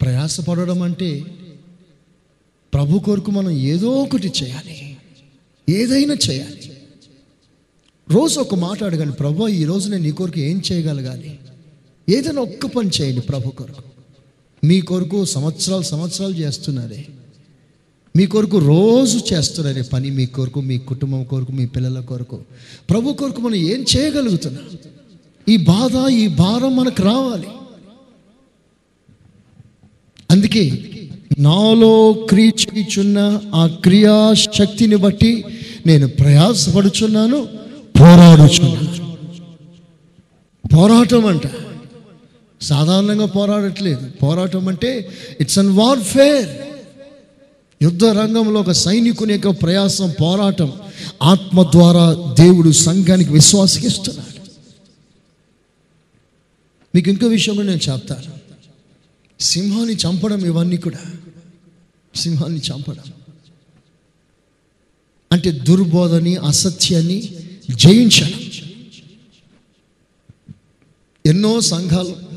ప్రయాసపడడం 0.00 0.82
అంటే 0.82 1.24
ప్రభు 2.74 2.98
కొరకు 2.98 3.30
మనం 3.30 3.50
ఏదో 3.50 3.90
ఒకటి 3.90 4.32
చేయాలి. 4.42 4.96
ఏదైనా 5.68 6.16
చేయాలి. 6.30 6.72
రోజు 8.10 8.40
ఒక 8.40 8.54
మాట 8.54 8.84
అడగండి 8.84 9.12
ప్రభు 9.12 9.48
ఈ 9.48 9.64
నేను 9.64 9.96
నీ 9.96 10.10
కొరకు 10.10 10.38
ఏం 10.38 10.62
చేయగలగాలి? 10.72 11.38
ఏదైనా 12.08 12.42
ఒక్క 12.42 12.66
పని 12.66 12.90
చేయండి 13.00 13.20
ప్రభు 13.20 13.50
కొరకు. 13.50 13.82
మీ 14.66 14.80
కొరకు 14.80 15.24
సంవత్సరాలు 15.24 15.82
సంవత్సరాలు 15.82 16.34
చేస్తున్నారే. 16.34 17.06
మీ 18.16 18.26
కొరకు 18.26 18.58
రోజు 18.58 19.34
చేస్తున్నారే 19.34 19.82
పని 19.82 20.10
మీ 20.10 20.26
కొరకు 20.26 20.60
మీ 20.60 20.78
కుటుంబం 20.78 21.24
కొరకు 21.24 21.52
మీ 21.52 21.66
పిల్లల 21.66 22.00
కొరకు. 22.00 22.40
ప్రభు 22.90 23.12
కొరకు 23.12 23.40
మనం 23.40 23.54
ఏం 23.54 23.84
చేయగలుగుతున్నాం? 23.96 24.64
ఈ 25.48 25.56
బాధ 25.56 26.08
ఈ 26.10 26.28
భారం 26.28 26.76
మనకు 26.76 27.02
రావాలి. 27.02 27.46
అందుకే 30.30 30.90
నాలో 31.38 32.12
క్రీచున్న 32.12 33.40
ఆ 33.54 33.66
క్రియాశక్తిని 33.66 34.96
బట్టి 34.96 35.44
నేను 35.86 36.08
ప్రయాసపడుచున్నాను 36.08 37.48
పోరాడుచున్నాను. 38.00 39.16
పోరాటం 40.76 41.26
అంట. 41.26 41.42
సాధారణంగా 42.60 43.26
పోరాడట్లేదు. 43.26 44.10
పోరాటం 44.22 44.68
అంటే 44.68 45.08
ఇట్స్ 45.40 45.58
అన్ 45.58 45.68
వార్ఫేర్ 45.68 46.48
యుద్ధ 47.82 48.04
రంగంలో 48.04 48.60
ఒక 48.60 48.70
సైనికుని 48.70 49.32
యొక్క 49.32 49.62
ప్రయాసం 49.62 50.12
పోరాటం 50.20 50.72
ఆత్మ 51.22 51.62
ద్వారా 51.62 52.34
దేవుడు 52.38 52.70
సంఘానికి 52.70 53.32
విశ్వాసకిస్తున్నాడు 53.32 54.38
మీకు 56.94 57.10
ఇంకో 57.10 57.26
విషయం 57.26 57.54
కూడా 57.54 57.68
నేను 57.68 57.92
చెప్తాను. 57.92 58.37
సింహాన్ని 59.40 59.94
చంపడం 59.94 60.46
ఇవన్నీ 60.46 60.76
కూడా 60.76 60.98
సింహాన్ని 62.14 62.60
చంపడం. 62.60 63.12
అంటే 65.32 65.50
దుర్బోధని 65.50 66.36
అసత్యాన్ని 66.36 67.32
జయించడం. 67.70 68.40
ఎన్నో 71.26 71.60
సంఘాలు 71.60 72.28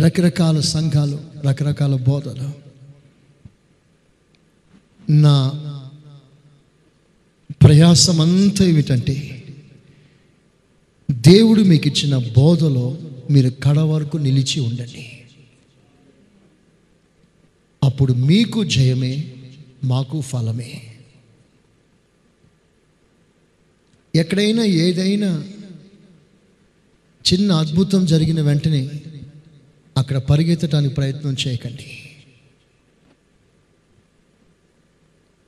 రకరకాల 0.00 0.60
సంఘాలు 0.60 1.24
రకరకాల 1.44 1.96
బోధలు. 1.96 2.64
నా 5.12 5.50
ప్రయాసం 7.62 8.20
అంతా 8.20 8.64
ఏమిటంటే 8.64 9.33
దేవుడు 11.10 11.62
మీకు 11.62 11.88
ఇచ్చిన 11.88 12.18
బోధలో 12.18 12.98
మీరు 13.30 13.50
కడ 13.50 13.78
వరకు 13.78 14.16
నిలిచి 14.16 14.60
ఉండండి. 14.60 15.22
అప్పుడు 17.84 18.12
మీకు 18.12 18.64
జయమే 18.64 19.34
మాకు 19.84 20.20
ఫలమే. 20.20 20.82
ఎక్కడైనా 24.14 24.64
ఏదైనా 24.64 25.44
చిన్న 27.32 27.52
అద్భుతం 27.52 28.06
జరిగిన 28.06 28.40
వెంటనే 28.40 29.02
అక్కడ 29.96 30.16
పరిగెత్తడానికి 30.16 30.94
ప్రయత్నం 30.94 31.36
చేయకండి. 31.46 32.08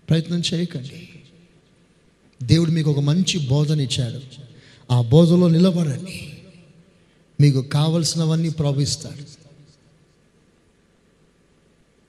ప్రయత్నం 0.08 0.42
చేయకండి. 0.54 1.08
దేవుడు 2.42 2.70
మీకు 2.70 2.90
ఒక 2.90 3.00
మంచి 3.00 3.48
బోధన 3.48 3.80
ఇచ్చాడు 3.80 4.45
ఆ 4.90 5.00
బోధలో 5.00 5.48
నిలబడండి. 5.48 6.32
మీకు 7.40 7.62
కావలసినవన్నీ 7.62 8.48
ప్రవహిస్తాడు. 8.48 9.22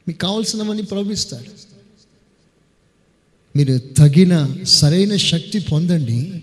మీకు 0.08 0.20
కావలసినవన్నీ 0.20 0.84
ప్రవహిస్తాడు. 0.84 1.68
మీరు 3.58 3.78
తగిన 3.78 4.64
సరైన 4.64 5.16
శక్తి 5.16 5.60
పొందండి. 5.60 6.42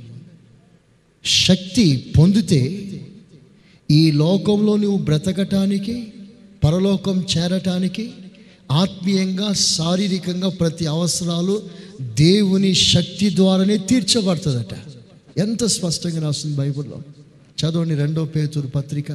శక్తి 1.25 2.15
పొందితే 2.19 2.91
ఈ 3.91 4.11
లోకంలో 4.11 4.77
నువ్వు 4.77 4.99
బ్రతకటానికి 4.99 6.13
పరలోకం 6.65 7.27
చేరటానికి 7.39 8.13
ఆత్మీయంగా 8.73 9.53
శారీరకంగా 9.53 10.49
ప్రతి 10.49 10.87
అవసరాలు 10.87 11.69
దేవుని 12.03 12.75
శక్తి 12.75 13.37
ద్వారానే 13.37 13.77
తీర్చబడుతుందట. 13.77 14.94
ఎంత 15.39 15.65
స్పష్టంగా 15.65 16.21
రాస్తుంది 16.23 16.57
బైబిల్లో? 16.57 16.99
చదవండి 17.61 17.95
రెండో 17.95 18.25
పేతురు 18.25 18.67
పత్రిక 18.67 19.13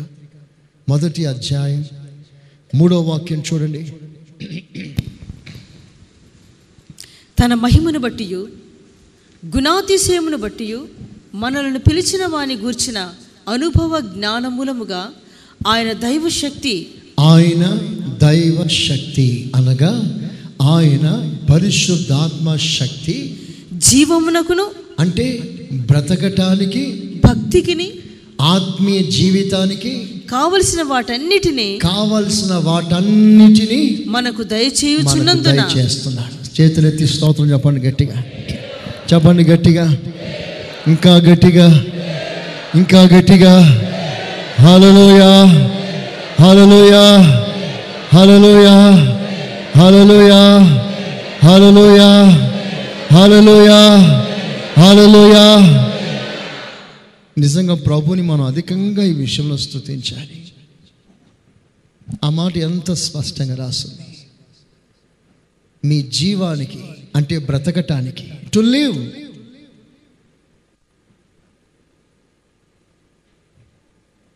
మొదటి 0.90 1.26
అధ్యాయం 1.26 1.86
మూడో 2.76 3.02
వాక్యం 3.02 3.44
చూడండి. 3.54 3.94
తన 7.40 7.54
మహిమను 7.54 8.00
బట్టి 8.00 8.36
గుణాతిశయమును 9.46 10.38
బట్టి 10.38 10.78
మనలను 11.34 11.80
పిలిచిన 11.80 12.26
వాని 12.26 12.56
గూర్చిన 12.56 13.14
అనుభవ 13.50 14.00
జ్ఞానమూలముగా 14.00 15.12
ఆయన 15.68 15.94
దైవ 15.94 16.30
శక్తి 16.30 16.88
ఆయన 17.20 17.66
దైవ 18.22 18.68
శక్తి 18.68 19.52
అనగా 19.56 19.94
ఆయన 20.62 21.08
పరిశుద్ధాత్మ 21.54 22.56
శక్తి 22.56 23.38
జీవమునకును 23.74 24.72
అంటే 25.00 25.28
బ్రతకటానికి 25.72 27.04
భక్తికిని 27.26 27.90
ఆత్మీయ 28.42 29.12
జీవితానికి 29.12 30.08
కావలసిన 30.32 30.82
వాటన్నిటినీ 30.82 31.78
కావలసిన 31.78 32.54
వాటన్నిటినీ 32.54 34.04
మనకు 34.08 34.44
దయచేయుచున్నందున 34.44 35.52
దయచేస్తున్నాడు. 35.52 36.62
చేతులెత్తి 36.62 37.08
స్తోత్రం 37.08 37.52
చెప్పండి 37.52 37.88
గట్టిగా. 37.88 38.24
చెప్పండి 39.14 39.44
గట్టిగా. 39.44 39.98
ఇంకా 40.88 41.16
గట్టిగా. 41.16 41.86
ఇంకా 42.76 43.02
గట్టిగా. 43.02 43.60
హల్లెలూయా. 44.60 45.44
హల్లెలూయా. 46.42 47.18
హల్లెలూయా. 48.14 48.78
హల్లెలూయా. 49.78 50.58
హల్లెలూయా. 51.44 52.12
హల్లెలూయా. 53.14 54.16
హాలలోయా 54.80 55.46
నిజంగా 57.38 57.76
ప్రభుని 57.76 58.22
మనం 58.22 58.42
అధికంగా 58.42 59.04
ఈ 59.04 59.12
విషయంలో 59.12 59.58
స్తుతించాలి. 59.58 60.52
ఆ 62.24 62.30
మాట 62.30 62.58
ఎంత 62.58 62.92
స్పష్టంగా 62.92 63.56
రాస్తుంది. 63.56 64.06
మీ 65.86 66.02
జీవానికి 66.02 66.80
అంటే 67.16 67.38
బ్రతకటానికి 67.38 68.32
to 68.54 68.60
live 68.60 68.98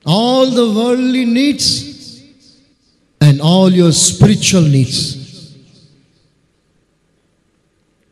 all 0.08 0.56
the 0.56 0.60
worldly 0.60 1.26
needs 1.26 1.86
and 3.22 3.41
all 3.41 3.76
your 3.76 3.94
spiritual 3.94 4.72
needs 4.72 5.22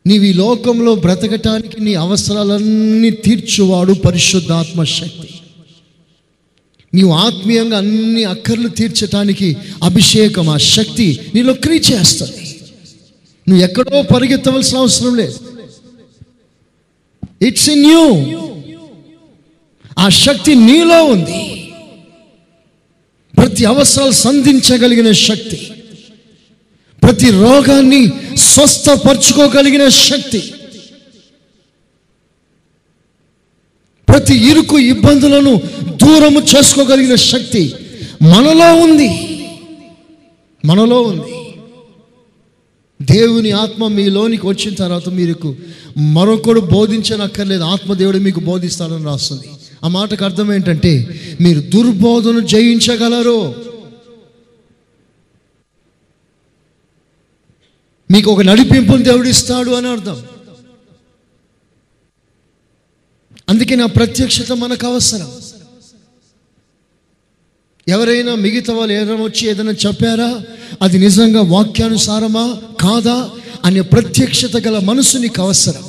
నీవు 0.06 0.24
ఈ 0.24 0.32
లోకంలో 0.32 0.94
బ్రతకటానికి 0.94 1.80
నీ 1.80 1.94
అవసరాలన్నీ 1.94 3.10
తీర్చువాడు 3.10 3.92
పరిశుద్ధాత్మ 3.92 4.84
శక్తి. 4.84 5.28
నీవు 6.94 7.12
ఆత్మీయంగా 7.12 7.78
అన్ని 7.78 8.24
అక్కర్లు 8.24 8.68
తీర్చటానికి 8.68 9.56
అభిషేకం 9.82 10.48
ఆ 10.48 10.56
శక్తి 10.56 11.20
నీలో 11.34 11.52
క్రీ 11.52 11.76
చేస్తుంది. 11.76 12.60
నువ్వు 13.48 13.64
ఎక్కడో 13.64 14.02
పరిగెత్తవలసిన 14.02 14.78
అవసరం 14.78 15.16
లేదు. 15.16 15.38
ఇట్స్ 17.42 17.70
ఇన్ 17.70 17.86
యూ 17.86 18.04
ఆ 19.98 20.08
శక్తి 20.08 20.54
నీలో 20.54 21.04
ఉంది. 21.04 21.64
ప్రతి 23.36 23.64
అవసరాలు 23.64 24.10
సంధించగలిగిన 24.10 25.12
శక్తి. 25.12 25.70
ప్రతి 27.02 27.30
రోగాన్ని 27.30 28.12
స్వస్థపరచుకోగలిగిన 28.36 29.88
శక్తి. 29.88 30.54
ప్రతి 34.08 34.34
ఇరుకు 34.34 34.78
ఇబ్బందులను 34.78 35.60
దూరము 35.86 36.40
చేసుకోగలిగిన 36.40 37.14
శక్తి 37.14 37.74
మనలో 38.22 38.74
ఉంది. 38.74 39.08
మనలో 40.64 41.02
ఉంది. 41.02 41.32
దేవుని 43.14 43.50
ఆత్మ 43.50 43.86
మీలోనికి 43.86 44.46
వచ్చిన 44.46 44.74
తర్వాత 44.74 45.08
మీకు 45.08 45.56
మరొకడు 45.98 46.60
బోధించనక్కర్లేదు. 46.60 47.62
ఆత్మదేవుడు 47.62 48.18
మీకు 48.18 48.40
బోధిస్తాడని 48.40 49.04
రాస్తుంది. 49.04 49.48
ఆ 49.84 49.88
మాటకు 49.88 50.24
అర్థం 50.24 50.54
ఏంటంటే 50.54 51.20
మీరు 51.40 51.60
దుర్బోధను 51.60 52.40
జయించగలరు. 52.40 53.71
మీకు 58.12 58.30
ఒక 58.30 58.40
నడిపింపును 58.42 59.02
దేవుడిస్తాడు 59.02 59.70
అని 59.70 59.88
అర్థం. 59.88 60.26
అందుకే 63.48 63.74
నా 63.74 63.86
ప్రత్యక్షత 63.86 64.52
మనకు 64.52 64.86
అవసరం. 64.86 65.32
ఎవరైనా 67.88 68.34
మిగతా 68.34 68.74
వాళ్ళు 68.74 68.94
ఏదైనా 68.94 69.22
వచ్చి 69.24 69.48
ఏదైనా 69.48 69.70
చెప్పారా? 69.70 70.40
అది 70.82 70.98
నిజంగా 70.98 71.40
వాక్యానుసారమా? 71.40 72.62
కాదా? 72.80 73.30
అనే 73.64 73.80
ప్రత్యక్షత 73.80 74.56
గల 74.56 74.78
మనసు 74.78 75.18
నీకు 75.18 75.42
అవసరం. 75.42 75.84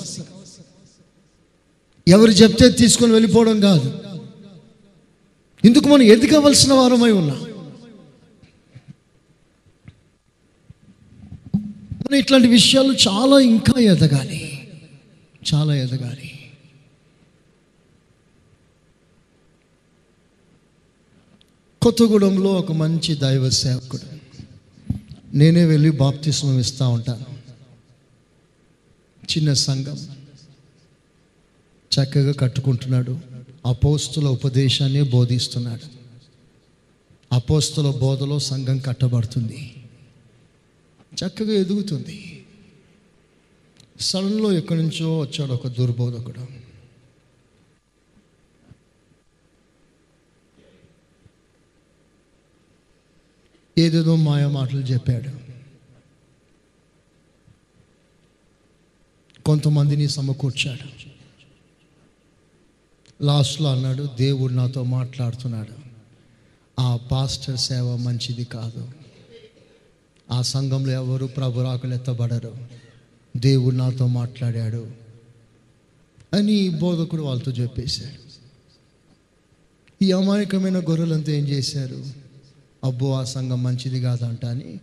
ఎవరు 2.08 2.32
చెప్తే 2.32 2.70
తీసుకొని 2.70 3.12
వెళ్ళిపోవడం 3.12 3.60
కాదు. 3.60 4.00
ఇందుకు 5.66 5.90
మనం 5.90 6.02
ఎదగవలసిన 6.02 6.74
వారమై 6.74 7.12
ఉన్నాం 7.12 7.46
మనం 12.02 12.03
ఇట్లాంటి 12.16 12.48
విషయాలు 12.48 12.94
చాలా 12.94 13.40
ఇంకా 13.40 13.82
ఎదగాలి. 13.82 14.68
చాలా 15.54 15.76
ఎదగాలి. 15.76 16.30
కొత్తగూడెంలో 21.82 22.54
ఒక 22.54 22.72
మంచి 22.72 23.16
దైవ 23.16 23.50
సేవకుడు. 23.50 24.02
నేనే 25.34 25.66
వెళ్ళి 25.66 25.90
బాప్తిస్మం 25.90 26.60
ఇస్తూ 26.60 26.90
ఉంటాను. 26.90 27.26
చిన్న 29.22 29.54
సంఘం. 29.54 30.08
చక్కగా 31.94 32.32
కట్టుకుంటున్నాడు. 32.32 33.20
అపోస్తుల 33.66 34.28
ఉపదేశాన్ని 34.28 35.02
బోధిస్తున్నాడు. 35.02 36.04
అపోస్తుల 37.36 37.92
బోధలో 37.92 38.40
సంఘం 38.40 38.78
కట్టబడుతుంది. 38.78 39.83
చక్కగా 41.14 41.52
ఎదుగుతుంది. 41.52 42.46
సడన్లో 44.00 44.52
ఎక్కడి 44.52 44.84
నుంచో 44.84 45.20
వచ్చాడు 45.20 45.52
ఒక 45.52 45.68
దుర్బోధకుడు. 45.68 46.64
ఏదేదో 53.78 54.16
మాయ 54.16 54.48
మాటలు 54.48 54.82
చెప్పాడు. 54.82 55.44
కొంతమందిని 59.44 60.08
సమకూర్చాడు. 60.08 61.14
లాస్ట్లో 63.24 63.72
అన్నాడు 63.72 64.04
దేవుడు 64.04 64.54
నాతో 64.54 64.84
మాట్లాడుతున్నాడు. 64.84 65.74
ఆ 66.80 66.96
పాస్టర్ 66.96 67.58
సేవ 67.58 67.96
మంచిది 67.96 68.46
కాదు. 68.46 69.03
ఆ 70.32 70.42
సంఘంలో 70.42 70.92
ఎవరు 70.92 71.26
ప్రభురాకులు 71.26 71.94
ఎత్తబడరు 71.94 72.58
దేవుడు 73.38 73.76
నాతో 73.76 74.08
మాట్లాడాడు 74.08 74.92
అని 76.34 76.70
బోధకుడు 76.70 77.22
వాళ్ళతో 77.22 77.52
చెప్పేశాడు. 77.52 78.24
ఈ 80.04 80.12
అమాయకమైన 80.12 80.80
గొర్రెలంతా 80.80 81.32
ఏం 81.32 81.48
చేశారు? 81.48 82.06
అబ్బో 82.84 83.14
ఆ 83.14 83.24
సంఘం 83.24 83.64
మంచిది 83.64 84.02
కాదంట 84.02 84.46
అని 84.46 84.80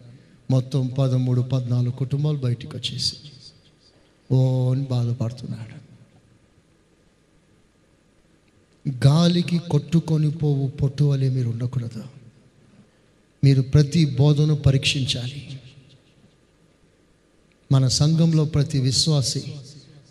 మొత్తం 0.51 0.87
పదమూడు 0.99 1.41
పద్నాలుగు 1.41 1.91
కుటుంబాలు 1.91 2.39
బయటికి 2.39 2.77
వచ్చేసి 2.77 3.17
ఓ 4.33 4.73
అని 4.73 4.83
బాధపడుతున్నాడు. 4.83 5.81
గాలికి 9.07 9.59
కొట్టుకొని 9.59 10.31
పోవు 10.31 10.69
పొట్టు 10.69 11.05
వలె 11.05 11.29
మీరు 11.29 11.49
ఉండకూడదు. 11.49 12.20
మీరు 13.45 13.63
ప్రతి 13.63 14.05
బోధను 14.05 14.57
పరీక్షించాలి. 14.57 15.61
మన 17.73 17.89
సంఘంలో 17.89 18.45
ప్రతి 18.45 18.79
విశ్వాసి 18.79 19.43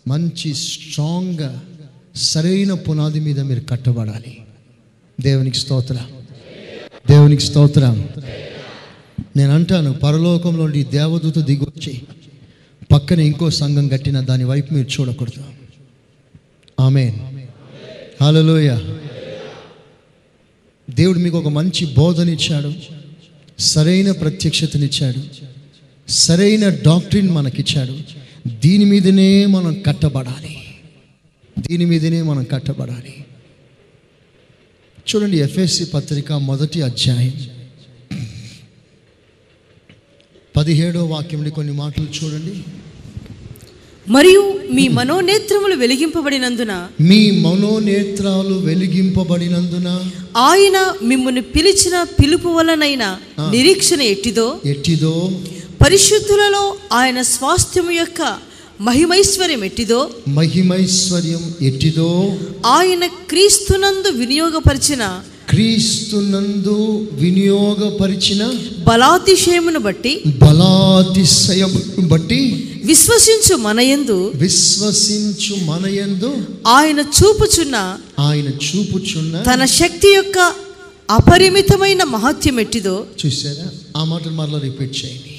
మంచి 0.08 0.54
స్ట్రాంగ్గా 0.54 1.62
సరైన 2.16 2.74
పునాది 2.74 3.20
మీద 3.20 3.40
మీరు 3.40 3.60
కట్టబడాలి. 3.60 4.38
దేవునికి 5.20 5.56
స్తోత్రం. 5.56 6.06
దేవునికి 7.10 7.42
స్తోత్రం. 7.42 8.08
నేను 9.36 9.54
అంటాను 9.54 9.92
పరలోకంలో 9.92 10.82
దేవదూత 10.82 11.38
దిగొచ్చి 11.38 12.02
పక్కన 12.92 13.20
ఇంకో 13.20 13.50
సంఘం 13.50 13.88
కట్టిన 13.88 14.20
దాని 14.20 14.44
వైపు 14.44 14.74
మీరు 14.74 14.88
చూడకూడదు. 14.88 15.44
ఆమె 16.80 17.18
హలోయ 18.22 18.78
దేవుడు 20.90 21.18
మీకు 21.18 21.38
ఒక 21.38 21.48
మంచి 21.48 21.94
బోధనిచ్చాడు. 21.94 22.99
సరైన 23.60 24.10
ప్రత్యక్షతనిచ్చాడు. 24.10 25.50
సరైన 26.10 26.68
డాక్టరీన్ 26.68 27.30
మనకిచ్చాడు. 27.30 27.98
దీని 28.48 28.84
మీదనే 28.84 29.46
మనం 29.46 29.82
కట్టబడాలి. 29.82 30.56
దీని 31.58 31.84
మీదనే 31.84 32.22
మనం 32.22 32.44
కట్టబడాలి. 32.44 33.24
చూడండి 35.08 35.36
ఎఫ్ఎస్సి 35.36 35.84
పత్రిక 35.84 36.32
మొదటి 36.32 36.82
అధ్యాయం. 36.82 37.34
పదిహేడో 40.56 41.04
వాక్యంలో 41.04 41.50
కొన్ని 41.50 41.72
మాటలు 41.72 42.06
చూడండి. 42.24 42.64
మరియు 44.10 44.58
మీ 44.70 44.88
మనోనేత్రములు 44.88 45.74
వెలిగింపబడినందున 45.74 46.88
మీ 47.00 47.30
మనోనేత్రాలు 47.30 48.54
వెలిగింపబడినందున 48.54 49.88
ఆయన 50.36 50.94
మిమ్మల్ని 51.02 51.40
పిలిచిన 51.40 52.02
పిలుపు 52.02 52.48
వలనైన 52.48 53.04
నిరీక్షణ 53.50 54.02
ఎట్టిదో? 54.02 54.60
ఎట్టిదో? 54.64 55.14
పరిశుద్ధులలో 55.84 56.76
ఆయన 56.92 57.22
స్వాస్థ్యము 57.22 57.90
యొక్క 57.90 58.22
మహిమైశ్వర్యం 58.80 59.64
ఎట్టిదో? 59.64 60.10
మహిమైశ్వర్యం 60.28 61.54
ఎట్టిదో? 61.62 62.10
ఆయన 62.66 63.06
క్రీస్తునందు 63.06 64.08
వినియోగపరిచిన 64.08 65.02
క్రీస్తునందు 65.50 66.76
వినియోగపరిచిన 67.20 68.42
బలాతిశయమును 68.88 69.80
బట్టి 69.80 70.12
బలాతిశయం 70.42 71.72
బట్టి 72.12 72.40
విశ్వసించు 72.84 73.54
మనయందు 73.66 74.18
విశ్వసించు 74.42 75.54
మనయందు 75.70 76.30
ఆయన 76.70 77.00
చూపుచున్న 77.18 77.76
ఆయన 78.26 78.48
చూపుచున్న 78.66 79.42
తన 79.50 79.64
శక్తి 79.74 80.10
యొక్క 80.14 80.38
అపరిమితమైన 81.08 82.02
మహత్యం 82.14 82.58
ఎట్టిదో 82.60 82.96
చూసారా 83.22 83.66
ఆ 83.96 84.04
మాటలు 84.04 84.34
మరలా 84.34 84.58
రిపీట్ 84.60 84.94
చేయండి. 85.00 85.32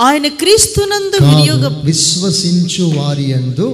ఆయన 0.00 0.26
క్రీస్తునందు 0.40 1.18
వినియోగ 1.26 1.64
విశ్వసించు 1.84 2.84
వారి 2.98 3.26
యందు 3.30 3.68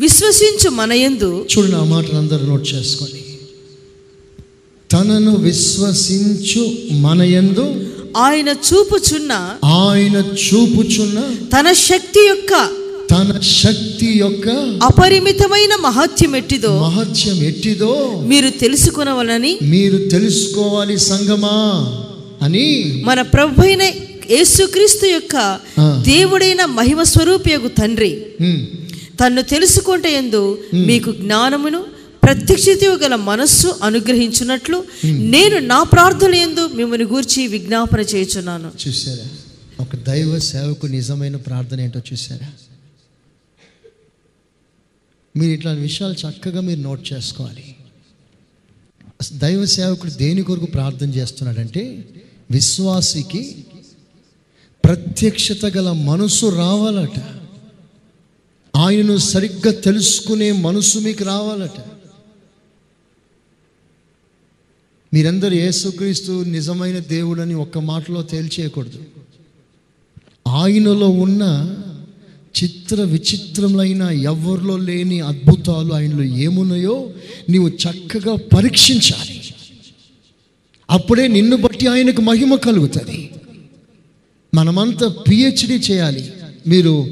విశ్వసించు 0.00 0.68
మనయందు 0.78 1.30
చూడండి 1.52 1.76
ఆ 1.76 1.86
మాటలు 1.92 2.18
అందరూ 2.18 2.44
నోట్ 2.46 2.66
చేసుకోండి 2.72 3.21
తనను 4.92 5.32
విశ్వసించు 5.38 6.62
మనయందు 7.00 7.66
ఆయన 8.16 8.48
చూపుచున్న 8.68 9.32
ఆయన 9.64 10.16
చూపుచున్న 10.44 11.18
తన 11.52 11.72
శక్తి 11.82 12.20
యొక్క 12.28 12.52
తన 13.10 13.30
శక్తి 13.54 14.06
యొక్క 14.18 14.48
అపరిమితమైన 14.82 15.72
మహత్యం 15.80 16.36
ఎట్టిదో 16.36 16.72
మహత్యం 16.82 17.42
ఎట్టిదో 17.44 17.92
మీరు 18.26 18.50
తెలుసుకునవలని 18.60 19.52
మీరు 19.62 19.98
తెలుసుకోవాలి 20.08 20.98
సంగమా 21.02 21.56
అని 22.42 22.66
మన 23.04 23.22
ప్రభు 23.34 23.62
అయిన 23.62 23.82
యేసుక్రీస్తు 24.30 25.06
యొక్క. 25.06 25.36
దేవుడైన 26.06 26.64
మహిమ 26.72 27.02
స్వరూపియగు 27.02 27.68
తండ్రి. 27.68 28.10
తన్ను 29.20 29.42
తెలుసుకుంటే 29.42 30.14
ఎందు 30.14 30.42
మీకు 30.86 31.12
జ్ఞానమును 31.12 31.80
ప్రత్యక్షత 32.22 32.84
గల 32.84 33.14
మనస్సు 33.14 33.68
అనుగ్రహించున్నట్లు 33.82 34.84
నేను 35.04 35.58
నా 35.58 35.82
ప్రార్థన 35.82 36.34
ఎందు 36.34 36.66
మిమ్మల్ని 36.66 37.06
గూర్చి 37.06 37.46
విజ్ఞాపన 37.46 38.00
చేయుచున్నాను. 38.00 38.72
చూసారా 38.88 39.28
ఒక 39.80 39.96
దైవ 39.96 40.38
సేవకు 40.38 40.86
నిజమైన 40.86 41.36
ప్రార్థన 41.36 41.80
ఏంటో 41.80 42.00
చూసారా 42.12 42.52
మీరు 45.36 45.52
ఇట్లాంటి 45.52 45.82
విషయాలు 45.82 46.14
చక్కగా 46.14 46.60
మీరు 46.60 46.80
నోట్ 46.80 47.12
చేసుకోవాలి. 47.12 47.74
దైవ 49.32 49.64
సేవకుడు 49.64 50.10
దేని 50.10 50.42
కొరకు 50.42 50.66
ప్రార్థన 50.66 51.10
చేస్తున్నాడంటే 51.10 52.04
విశ్వాసికి 52.50 53.64
ప్రత్యక్షత 54.84 55.66
గల 55.66 55.92
మనసు 55.92 56.46
రావాలట. 56.46 57.18
ఆయనను 58.76 59.16
సరిగ్గా 59.16 59.72
తెలుసుకునే 59.72 60.52
మనసు 60.52 60.98
మీకు 60.98 61.24
రావాలట. 61.24 61.91
మీరందరూ 65.14 65.54
యేసుక్రీస్తు 65.54 66.44
నిజమైన 66.44 66.98
దేవుడని 66.98 67.54
ఒక్క 67.54 67.78
మాటలో 67.78 68.22
తేల్చేయకూడదు. 68.22 68.98
ఆయనలో 70.48 71.08
ఉన్న 71.08 71.74
చిత్ర 72.62 73.02
విచిత్రములైన 73.02 74.02
ఎవరిలో 74.02 74.76
లేని 74.76 75.20
అద్భుతాలు 75.20 75.94
ఆయనలో 75.94 76.22
ఏమున్నాయో 76.22 77.10
నీవు 77.48 77.68
చక్కగా 77.68 78.36
పరీక్షించాలి. 78.56 79.40
అప్పుడే 80.90 81.28
నిన్ను 81.28 81.56
బట్టి 81.56 81.86
ఆయనకు 81.86 82.20
మహిమ 82.20 82.54
కలుగుతుంది. 82.54 83.30
మనమంతా 84.54 85.08
పిహెచ్డి 85.08 85.74
చేయాలి. 85.74 86.32
మీరు 86.66 87.06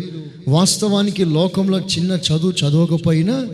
వాస్తవానికి 0.49 1.25
లోకంలో 1.25 1.81
చిన్న 1.81 2.13
చదువు 2.13 2.51
చదవకపోయినా 2.51 3.49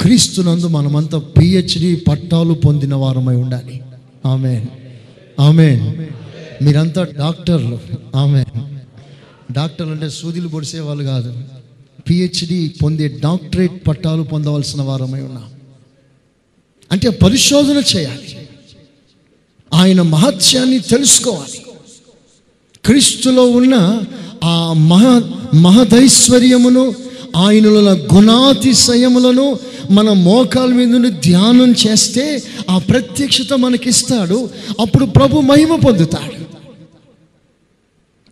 క్రీస్తునందు 0.00 0.66
మనమంతా 0.66 1.18
పిహెచ్డి 1.18 1.96
పట్టాలు 1.96 2.54
పొందిన 2.54 2.94
వారమై 2.94 3.36
ఉండాలి. 3.36 3.80
ఆమె 4.26 4.66
ఆమె 5.40 5.94
మీరంతా 6.62 7.04
డాక్టర్లు. 7.04 7.78
ఆమె 8.16 8.44
డాక్టర్లు 9.52 9.92
అంటే 9.92 10.10
సూదిలు 10.10 10.48
పొడిసే 10.48 10.80
వాళ్ళు 10.80 11.04
కాదు 11.04 11.44
పిహెచ్డి 12.10 12.74
పొందే 12.82 13.08
డాక్టరేట్ 13.08 13.86
పట్టాలు 13.88 14.22
పొందవలసిన 14.22 14.82
వారమై 14.82 15.20
ఉన్నాం. 15.20 15.44
అంటే 16.92 17.08
పరిశోధన 17.08 17.82
చేయాలి. 17.96 18.48
ఆయన 19.74 20.02
మహత్యాన్ని 20.02 20.78
తెలుసుకోవాలి. 20.78 21.62
క్రీస్తులో 22.84 23.46
ఉన్న 23.46 24.00
ఆ 24.44 24.72
మహ 24.72 25.04
మహదైశ్వర్యమును 25.54 26.94
ఆయనలో 27.36 27.92
గుణాతిశయములను 27.92 29.58
మన 29.92 30.12
మోకాల 30.12 30.68
మీద 30.68 30.88
నుండి 30.88 31.10
ధ్యానం 31.10 31.74
చేస్తే 31.86 32.42
ఆ 32.70 32.78
ప్రత్యక్షత 32.78 33.52
మనకిస్తాడు. 33.52 34.50
అప్పుడు 34.80 35.04
ప్రభు 35.04 35.40
మహిమ 35.40 35.76
పొందుతాడు. 35.76 36.44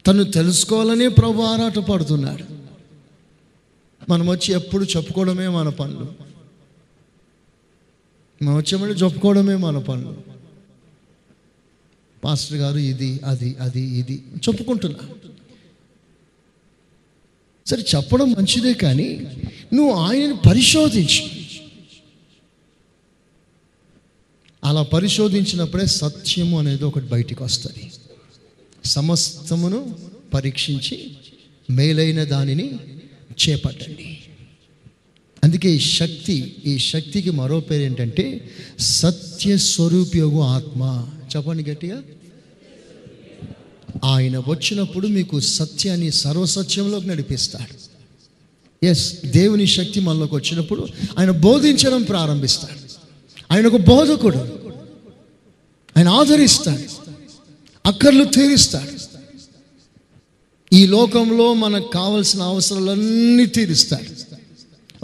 తను 0.06 0.24
తెలుసుకోవాలనే 0.24 1.08
ప్రభు 1.08 1.42
ఆరాట 1.42 1.78
పడుతున్నాడు. 1.78 2.44
మనం 4.08 4.28
వచ్చి 4.28 4.54
ఎప్పుడు 4.54 4.84
చెప్పుకోవడమే 4.84 5.48
మన 5.48 5.68
పనులు. 5.68 6.06
మనం 8.44 8.56
వచ్చామంటే 8.56 8.94
చెప్పుకోవడమే 8.94 9.54
మన 9.54 9.78
పనులు. 9.78 10.16
పాస్టర్ 12.24 12.58
గారు 12.58 12.78
ఇది 12.78 13.20
అది 13.24 13.56
అది 13.60 13.80
ఇది 13.80 14.22
చెప్పుకుంటున్నా. 14.48 15.08
సరే 17.66 17.84
చెప్పడం 17.96 18.32
మంచిదే 18.32 18.72
కానీ 18.72 19.26
నువ్వు 19.74 19.94
ఆయనను 19.94 20.36
పరిశోధించు. 20.36 21.39
అలా 24.64 24.82
పరిశోధించినప్పుడే 24.82 25.86
సత్యము 25.86 26.58
అనేది 26.58 26.84
ఒకటి 26.84 27.06
బయటికి 27.06 27.42
వస్తుంది. 27.42 27.92
సమస్తమును 28.84 29.96
పరీక్షించి 30.34 31.10
మేలైన 31.70 32.24
దానిని 32.24 32.70
చేపట్టండి. 33.48 34.18
అందుకే 35.44 35.70
ఈ 35.70 35.78
శక్తి 35.78 36.54
ఈ 36.66 36.78
శక్తికి 36.78 37.30
మరో 37.30 37.60
పేరు 37.60 37.82
ఏంటంటే 37.82 38.50
సత్య 38.78 39.56
స్వరూపయోగు 39.56 40.40
ఆత్మ. 40.40 41.08
చెప్పండి 41.36 41.70
గట్టిగా. 41.70 42.02
ఆయన 44.04 44.38
వచ్చినప్పుడు 44.38 45.06
మీకు 45.06 45.40
సత్యాన్ని 45.40 46.10
సర్వసత్యంలోకి 46.10 47.08
నడిపిస్తాడు. 47.08 47.90
ఎస్ 48.86 49.26
దేవుని 49.26 49.66
శక్తి 49.66 50.00
మనలోకి 50.00 50.34
వచ్చినప్పుడు 50.34 50.88
ఆయన 51.18 51.30
బోధించడం 51.30 52.02
ప్రారంభిస్తాడు. 52.02 52.79
ఆయన 53.50 53.66
ఒక 53.66 53.76
బోధకుడు. 53.76 54.38
ఆయన 55.96 56.08
ఆదరిస్తాడు. 56.08 57.10
అక్కర్లు 57.88 58.24
తీరుస్తాడు. 58.24 59.00
ఈ 60.72 60.86
లోకంలో 60.86 61.54
మనకు 61.54 61.90
కావలసిన 61.90 62.42
అవసరాలన్నీ 62.42 63.46
తీరుస్తాడు. 63.46 64.36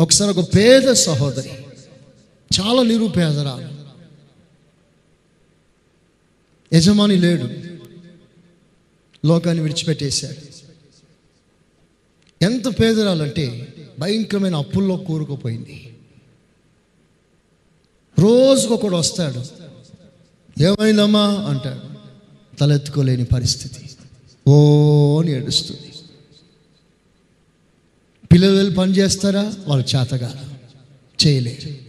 ఒకసారి 0.02 0.38
ఒక 0.38 0.54
పేద 0.56 0.92
సహోదరి 0.92 1.50
చాలా 2.60 2.82
నిరుపేదరాలు. 2.82 3.76
యజమాని 6.76 7.16
లేడు. 7.16 7.48
లోకాన్ని 9.26 9.62
విడిచిపెట్టేశాడు. 9.62 10.56
ఎంత 12.44 12.80
పేదరాలంటే 12.80 13.74
భయంకరమైన 13.98 14.56
అప్పుల్లో 14.56 14.96
కూరుకుపోయింది. 14.96 15.95
రోజుకొకడు 18.20 18.96
వస్తాడు. 18.96 19.44
ఏమైందమ్మా? 20.62 21.46
అంటాడు. 21.48 21.96
తలెత్తుకోలేని 22.56 23.24
పరిస్థితి. 23.24 23.90
ఓ 24.48 25.20
అని 25.20 25.30
ఏడుస్తుంది. 25.32 25.92
పిల్లలు 28.32 28.56
వెళ్ళి 28.56 28.74
పని 28.74 28.92
చేస్తారా? 28.92 29.52
వాళ్ళు 29.68 29.96
చేతగా 29.96 30.58
చేయలేరు. 31.26 31.86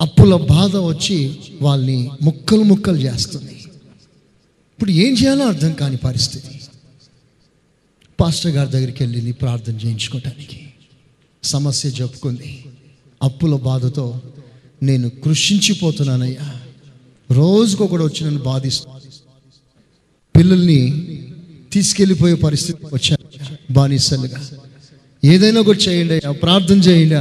అప్పుల 0.00 0.36
బాధ 0.36 0.76
వచ్చి 0.76 1.38
వాళ్ళని 1.62 2.10
ముక్కలు 2.22 2.62
ముక్కలు 2.62 2.96
చేస్తుంది. 2.96 3.52
ఇప్పుడు 4.74 4.90
ఏం 4.90 5.14
చేయాలో 5.14 5.46
అర్థం 5.46 5.72
కాని 5.72 5.96
పరిస్థితి. 5.96 6.60
పాస్టర్ 8.20 8.52
గారి 8.52 8.70
దగ్గరికి 8.70 9.02
వెళ్ళింది 9.02 9.32
ప్రార్థన 9.32 9.76
చేయించుకోవటానికి 9.76 10.70
సమస్య 11.42 11.88
చెప్పుకుంది. 11.88 12.64
అప్పుల 13.22 13.56
బాధతో 13.56 14.20
నేను 14.82 15.10
కృషించిపోతున్నానయ్యా. 15.10 16.60
రోజుకొకడు 17.30 18.04
వచ్చి 18.04 18.24
నన్ను 18.26 18.40
బాధిస్తు 18.40 18.88
పిల్లల్ని 20.38 21.04
తీసుకెళ్ళిపోయే 21.72 22.34
పరిస్థితి 22.34 22.86
వచ్చాను. 22.86 23.56
బానిసలుగా. 23.72 24.48
ఏదైనా 25.24 25.60
ఒకటి 25.60 25.78
చేయండి 25.78 26.12
అయ్యా 26.12 26.30
ప్రార్థన 26.32 26.78
చేయండి 26.78 27.14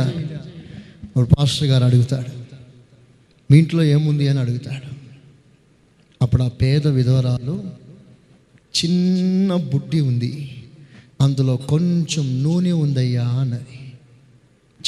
ఇప్పుడు 1.03 1.27
పాస్టర్ 1.35 1.67
గారు 1.67 1.83
అడుగుతాడు 1.83 2.37
మీ 3.51 3.57
ఇంట్లో 3.57 3.83
ఏముంది? 3.83 4.27
అని 4.27 4.39
అడుగుతాడు. 4.39 4.97
అప్పుడు 6.21 6.43
ఆ 6.43 6.47
పేద 6.47 6.87
విధవరాలు 6.87 7.63
చిన్న 8.75 9.55
బుడ్డి 9.55 9.99
ఉంది 9.99 10.63
అందులో 11.21 11.57
కొంచెం 11.57 12.43
నూనె 12.43 12.71
ఉందయ్యా 12.71 13.27
అన్నది. 13.27 13.93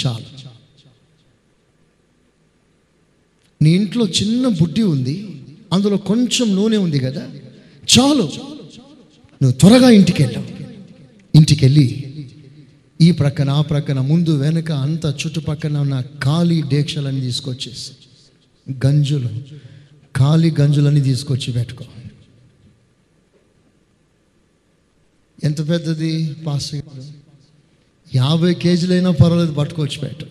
చాలు. 0.05 0.48
నీ 3.61 3.69
ఇంట్లో 3.69 4.07
చిన్న 4.07 4.47
బుడ్డి 4.47 4.81
ఉంది 4.81 5.15
అందులో 5.73 5.97
కొంచెం 5.97 6.55
నూనె 6.55 6.77
ఉంది 6.77 6.99
కదా 6.99 7.23
చాలు. 7.89 8.25
నువ్వు 9.41 9.51
త్వరగా 9.51 9.89
ఇంటికి 9.89 10.23
వెళ్ళావు 10.23 10.47
ఇంటికి 11.35 11.65
వెళ్ళి 11.65 12.05
ఈ 13.01 13.11
ప్రక్కన 13.11 13.49
ఆ 13.49 13.61
ప్రక్కన 13.61 13.99
ముందు 14.01 14.37
వెనక 14.37 14.71
అంత 14.71 15.05
చుట్టుపక్కన 15.05 15.77
ఉన్న 15.77 16.01
ఖాళీ 16.23 16.61
డేక్షలన్నీ 16.61 17.21
తీసుకొచ్చేసి 17.21 17.91
గంజులు 18.85 19.29
ఖాళీ 20.15 20.51
గంజులన్నీ 20.59 21.01
తీసుకొచ్చి 21.01 21.53
పెట్టుకో. 21.53 21.85
ఎంత 25.43 25.69
పెద్దది? 25.69 26.33
పాస్ 26.47 26.75
యాభై 28.15 28.53
కేజీలైనా 28.53 29.11
పర్వాలేదు 29.11 29.51
పట్టుకొచ్చి 29.51 29.99
పెట్టు. 29.99 30.25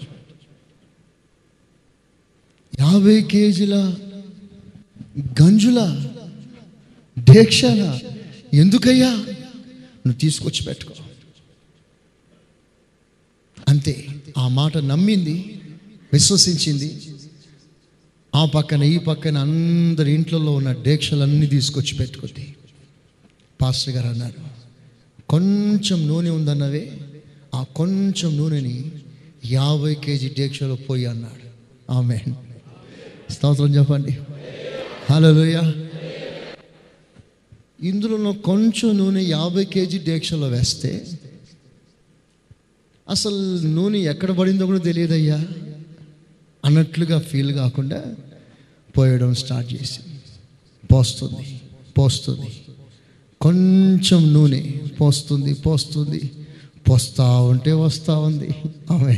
యాభై 2.80 3.22
కేజీల 3.22 3.94
గంజుల 5.42 6.10
దీక్షల 7.18 7.98
ఎందుకయ్యా? 8.54 9.10
నువ్వు 10.06 10.12
తీసుకొచ్చి 10.12 10.62
పెట్టుకో. 10.62 10.94
అంతే 13.68 14.06
ఆ 14.38 14.48
మాట 14.48 14.78
నమ్మింది 14.78 15.60
విశ్వసించింది. 16.12 17.00
ఆ 18.34 18.44
పక్కన 18.44 18.82
ఈ 18.82 18.98
పక్కన 18.98 19.38
అందరి 19.38 20.12
ఇంట్లో 20.12 20.54
ఉన్న 20.54 20.72
డేక్షలన్నీ 20.72 21.46
తీసుకొచ్చి 21.46 21.94
పెట్టుకుంది. 21.94 22.54
పాస్టర్ 23.62 23.94
గారు 23.94 24.08
అన్నారు 24.08 24.40
కొంచెం 25.28 26.06
నూనె 26.06 26.30
ఉందన్నవే 26.30 27.00
ఆ 27.54 27.62
కొంచెం 27.62 28.36
నూనెని 28.36 28.92
యాభై 29.44 29.94
కేజీ 29.94 30.28
దీక్షలో 30.28 30.74
పోయి 30.74 31.06
అన్నాడు. 31.06 31.48
ఆమె 31.92 32.20
స్తోత్రం 33.30 33.74
చెప్పండి 33.74 34.18
హలోయ 35.10 35.72
ఇందులో 37.82 38.32
కొంచెం 38.32 38.98
నూనె 38.98 39.22
యాభై 39.22 39.64
కేజీ 39.64 39.98
డేక్షలో 39.98 40.48
వేస్తే 40.48 41.06
అసలు 43.08 43.66
నూనె 43.66 43.98
ఎక్కడ 43.98 44.30
పడిందో 44.30 44.66
కూడా 44.66 44.78
తెలియదయ్యా. 44.78 45.44
అన్నట్లుగా 46.64 47.18
ఫీల్ 47.18 47.52
కాకుండా 47.52 48.14
పోయడం 48.98 49.34
స్టార్ట్ 49.34 49.74
చేసింది 49.74 50.20
పోస్తుంది 50.92 51.60
పోస్తుంది. 51.98 52.60
కొంచెం 53.40 54.32
నూనె 54.32 54.74
పోస్తుంది 55.00 55.54
పోస్తుంది. 55.54 56.30
పోస్తూ 56.90 57.42
ఉంటే 57.42 57.72
వస్తూ 57.72 58.20
ఉంది. 58.20 58.54
ఆమె 58.90 59.14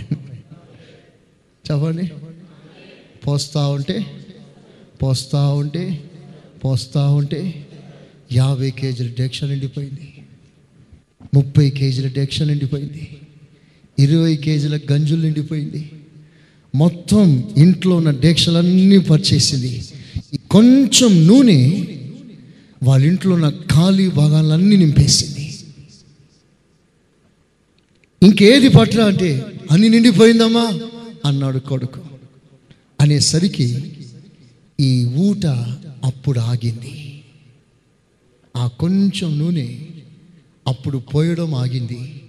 చెప్పండి. 1.71 2.13
పోస్తూ 3.27 3.61
ఉంటే 3.61 4.07
పోస్తూ 5.03 5.55
ఉంటే 5.55 6.05
పోస్తూ 6.65 7.01
ఉంటే 7.01 7.67
యాభై 8.33 8.71
కేజీల 8.71 9.11
డెక్ష 9.19 9.45
నిండిపోయింది. 9.45 10.13
ముప్పై 11.35 11.71
కేజీల 11.71 12.09
డెక్ష 12.09 12.43
నిండిపోయింది. 12.43 13.19
ఇరవై 13.99 14.37
కేజీల 14.37 14.81
గంజులు 14.93 15.23
నిండిపోయింది. 15.23 15.93
మొత్తం 16.75 17.55
ఇంట్లో 17.57 17.97
ఉన్న 17.97 18.11
డేక్షలన్నీ 18.11 18.99
పరిచేసింది. 18.99 19.85
కొంచెం 20.51 21.27
నూనె 21.27 21.87
వాళ్ళ 22.83 23.07
ఇంట్లో 23.07 23.35
ఉన్న 23.35 23.49
ఖాళీ 23.49 24.09
భాగాలన్నీ 24.09 24.77
నింపేసింది. 24.77 25.59
ఇంకేది 28.23 28.69
పట్టరా 28.69 29.05
అంటే 29.05 29.47
అన్ని 29.71 29.89
నిండిపోయిందమ్మా 29.89 30.81
అన్నాడు 31.27 31.59
కొడుకు. 31.59 32.10
అనేసరికి 33.01 33.93
ఈ 34.81 35.05
ఊట 35.05 35.47
అప్పుడు 36.05 36.41
ఆగింది. 36.41 37.23
ఆ 38.57 38.67
కొంచెం 38.67 39.39
నూనె 39.39 39.79
అప్పుడు 40.67 40.99
పోయడం 40.99 41.55
ఆగింది. 41.55 42.23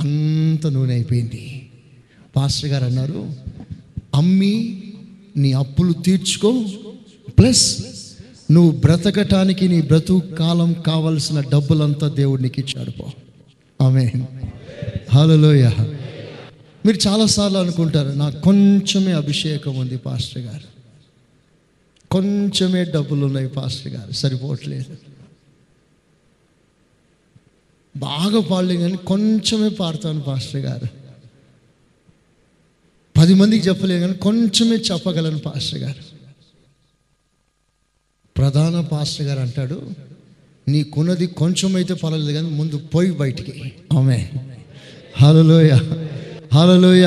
అంత 0.00 0.66
నూనె 0.66 0.94
అయిపోయింది. 0.94 1.70
పాస్టర్ 2.36 2.70
గారు 2.70 2.84
అన్నారు 2.84 3.30
అమ్మి 4.14 4.82
నీ 5.36 5.52
అప్పులు 5.52 5.92
తీర్చుకో. 5.92 6.64
ప్లస్ 7.38 7.82
నువ్వు 8.50 8.70
బ్రతకటానికి 8.70 9.68
నీ 9.68 9.82
బ్రతుకు 9.82 10.34
కాలం 10.34 10.72
కావలసిన 10.72 11.40
డబ్బులంతా 11.40 12.08
దేవుడికి 12.08 12.60
నీకు 12.60 12.60
ఇచ్చాడు 12.60 12.90
పో. 12.90 13.12
ఆమె 13.82 14.12
హలోయ 15.12 15.70
మీరు 16.86 17.08
చాలాసార్లు 17.08 17.58
అనుకుంటారు 17.58 18.08
నాకు 18.08 18.40
కొంచెమే 18.40 19.12
అభిషేకం 19.12 19.76
ఉంది 19.76 19.96
పాస్టర్ 19.96 20.42
గారు. 20.42 20.68
కొంచెమే 22.10 22.84
డబ్బులు 22.84 23.26
ఉన్నాయి 23.26 23.48
పాస్టర్ 23.48 23.92
గారు. 23.92 24.12
సరిపోవట్లేదు. 24.12 24.96
బాగా 27.96 28.40
పాడలేదు 28.40 28.80
కానీ 28.80 28.96
కొంచెమే 28.96 29.68
పాడతాను 29.68 30.20
పాస్టర్ 30.20 30.60
గారు. 30.60 30.86
పది 33.16 33.34
మందికి 33.34 33.68
చెప్పలేదు 33.68 34.00
కానీ 34.00 34.14
కొంచెమే 34.14 34.76
చెప్పగలను 34.76 35.38
పాస్టర్ 35.38 35.78
గారు. 35.78 36.02
ప్రధాన 38.36 38.80
పాస్టర్ 38.80 39.26
గారు 39.26 39.40
అంటాడు 39.40 39.90
నీకున్నది 40.68 41.26
కొంచెం 41.26 41.76
అయితే 41.76 41.94
పర్వాలేదు 41.94 42.32
కానీ 42.32 42.50
ముందు 42.50 42.76
పోయి 42.94 43.10
బయటికి. 43.10 43.72
ఆమె 43.96 44.30
హలోయ 45.16 45.72
హలోయ 46.54 47.06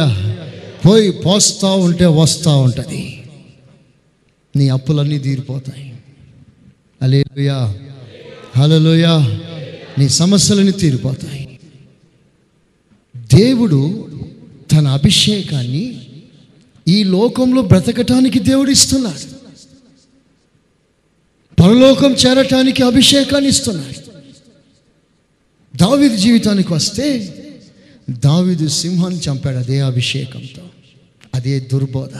పోయి 0.85 1.11
పోస్తూ 1.11 1.67
ఉంటే 1.67 2.05
వస్తూ 2.05 2.57
ఉంటుంది. 2.57 3.23
నీ 4.55 4.69
అప్పులన్నీ 4.69 5.19
తీరిపోతాయి. 5.19 5.99
అలేలుయా 7.01 7.79
హలోయ 8.57 9.05
నీ 9.99 10.09
సమస్యలన్నీ 10.09 10.71
తీరిపోతాయి. 10.71 11.59
దేవుడు 13.17 14.09
తన 14.71 14.87
అభిషేకాన్ని 14.87 16.07
ఈ 16.87 17.03
లోకంలో 17.03 17.61
బ్రతకటానికి 17.61 18.39
దేవుడు 18.39 18.71
ఇస్తున్నాడు 18.71 19.39
పరలోకం 21.61 22.11
చేరటానికి 22.11 22.83
అభిషేకాన్ని 22.83 23.49
ఇస్తున్నాడు. 23.49 24.09
దావిది 25.77 26.17
జీవితానికి 26.17 26.73
వస్తే 26.73 27.35
దావిదు 28.09 28.67
సింహాన్ని 28.67 29.19
చంపాడు 29.19 29.57
అదే 29.57 29.79
అభిషేకంతో. 29.79 30.61
అదే 31.35 31.59
దుర్బోధ. 31.59 32.17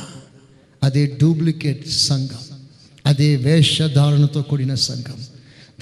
అదే 0.84 1.18
డూప్లికేట్ 1.22 1.88
సంఘం. 1.88 2.60
అదే 3.06 3.36
వేషధారణతో 3.36 4.42
కూడిన 4.42 4.74
సంఘం. 4.74 5.26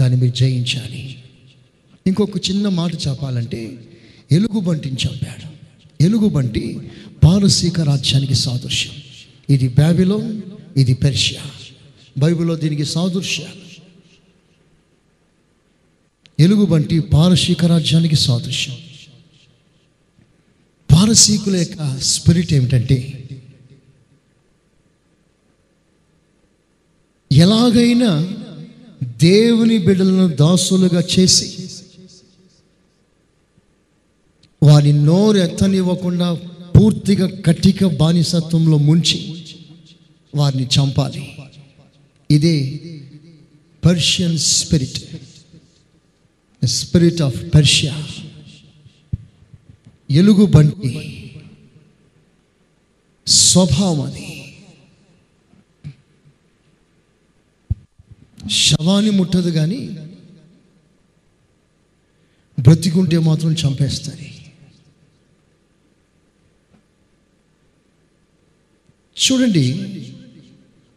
దాన్ని 0.02 0.22
మీరు 0.22 0.36
జయించాలి. 0.36 1.24
ఇంకొక 2.08 2.50
చిన్న 2.50 2.70
మాట 2.70 2.94
చెప్పాలంటే 2.94 3.88
ఎలుగుబంటిని 4.32 4.98
చంపాడు. 5.08 5.48
ఎలుగుబంటి 6.04 6.92
పారసీక 7.24 7.80
రాజ్యానికి 7.80 8.36
సాదృశ్యం. 8.36 8.94
ఇది 9.50 9.68
బ్యాబిలో 9.68 10.34
ఇది 10.78 10.94
పెర్షియా. 10.94 11.42
బైబిల్లో 12.18 12.56
దీనికి 12.56 12.86
సాదృశ్యాలు 12.86 13.68
ఎలుగుబంటి 16.40 17.00
పారసీక 17.00 17.66
రాజ్యానికి 17.66 18.16
సాదృశ్యం. 18.16 18.76
పారసీకుల 20.98 21.56
యొక్క 21.56 22.00
స్పిరిట్ 22.00 22.54
ఏమిటంటే 22.54 23.24
ఎలాగైనా 27.32 28.36
దేవుని 29.04 29.78
బిడ్డలను 29.78 30.36
దాసులుగా 30.36 31.04
చేసి 31.20 31.58
వారి 34.64 34.94
నోరు 34.94 35.38
ఎత్తనివ్వకుండా 35.38 36.34
పూర్తిగా 36.78 37.42
కటిక 37.46 37.86
బానిసత్వంలో 37.86 38.78
ముంచి 38.78 39.46
వారిని 40.36 40.64
చంపాలి. 40.64 41.30
ఇదే 42.32 42.80
Persian 43.86 44.38
spirit 44.38 45.00
spirit 46.66 47.22
of 47.22 47.56
Persia 47.56 48.04
ఎలుగుబంటి. 50.10 50.92
స్వభావం 53.28 54.02
అది. 54.02 54.26
శవాన్ని 58.60 59.10
ముట్టదు 59.10 59.52
కానీ 59.52 59.80
బ్రతికుంటే 62.58 63.18
మాత్రం 63.20 63.52
చంపేస్తుంది 63.54 64.28
చూడండి 69.18 69.66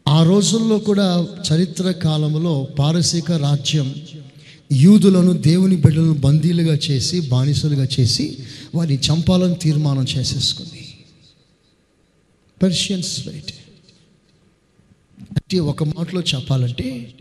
ఆ 0.06 0.22
రోజుల్లో 0.22 0.78
కూడా 0.78 1.06
చరిత్ర 1.48 1.92
కాలంలో 2.04 2.68
పారసీక 2.78 3.32
రాజ్యం 3.42 3.88
యూదులను 4.72 5.32
దేవుని 5.42 5.76
బిడ్డలను 5.76 6.14
బందీలుగా 6.14 6.74
చేసి 6.86 7.20
బానిసలుగా 7.28 7.84
చేసి 7.84 8.26
వారిని 8.75 9.01
చంపాలని 9.01 9.55
తీర్మానం 9.55 10.07
చేసేసుకుంది. 10.16 10.95
పర్షియన్స్ 12.62 13.27
రైట్ 13.27 13.53
అంటే 15.21 15.59
ఒక 15.59 15.85
మాటలో 15.85 16.21
చెప్పాలంటే 16.21 17.14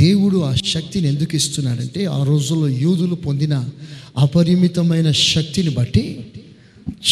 దేవుడు 0.00 0.38
ఆ 0.38 0.54
శక్తిని 0.54 1.08
ఎందుకు 1.08 1.36
ఇస్తున్నాడంటే 1.36 2.04
ఆ 2.04 2.24
రోజుల్లో 2.24 2.68
యూదులు 2.68 3.14
పొందిన 3.14 3.68
అపరిమితమైన 4.18 5.10
శక్తిని 5.10 5.70
బట్టి 5.70 6.26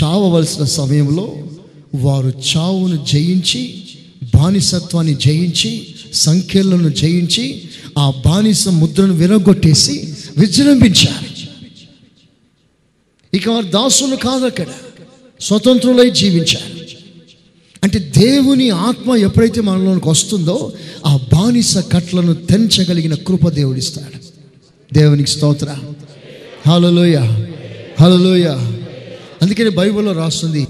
చావవలసిన 0.02 0.64
సమయంలో 0.64 1.48
వారు 1.94 2.32
చావును 2.56 3.04
జయించి 3.04 3.84
బానిసత్వాన్ని 4.36 5.14
జయించి 5.14 5.94
సంఖ్యలను 6.12 6.88
జయించి 6.88 7.62
ఆ 7.98 8.10
బానిస 8.10 8.68
ముద్రను 8.68 9.12
విరగొట్టేసి 9.12 10.14
విజృంభించారు. 10.38 11.25
ఇక 13.34 13.48
వారు 13.48 13.66
దాసులు 13.66 14.16
కాదు 14.16 14.44
అక్కడ. 14.44 14.66
స్వతంత్రులై 15.40 16.10
జీవించారు. 16.10 16.76
అంటే 17.82 17.98
దేవుని 17.98 18.70
ఆత్మ 18.70 19.16
ఎప్పుడైతే 19.16 19.60
మనలోనికి 19.60 20.08
వస్తుందో 20.08 20.72
ఆ 21.06 21.16
బానిస 21.16 21.78
కట్లను 21.78 22.34
తెంచగలిగిన 22.34 23.14
కృప 23.14 23.48
దేవుడిస్తాడు 23.48 24.18
దేవునికి 24.94 25.30
స్తోత్ర. 25.30 25.76
హలోయ 26.68 27.16
హలోయ 28.00 28.46
అందుకని 29.42 29.70
బైబిల్లో 29.70 30.12
రాస్తుంది 30.12 30.66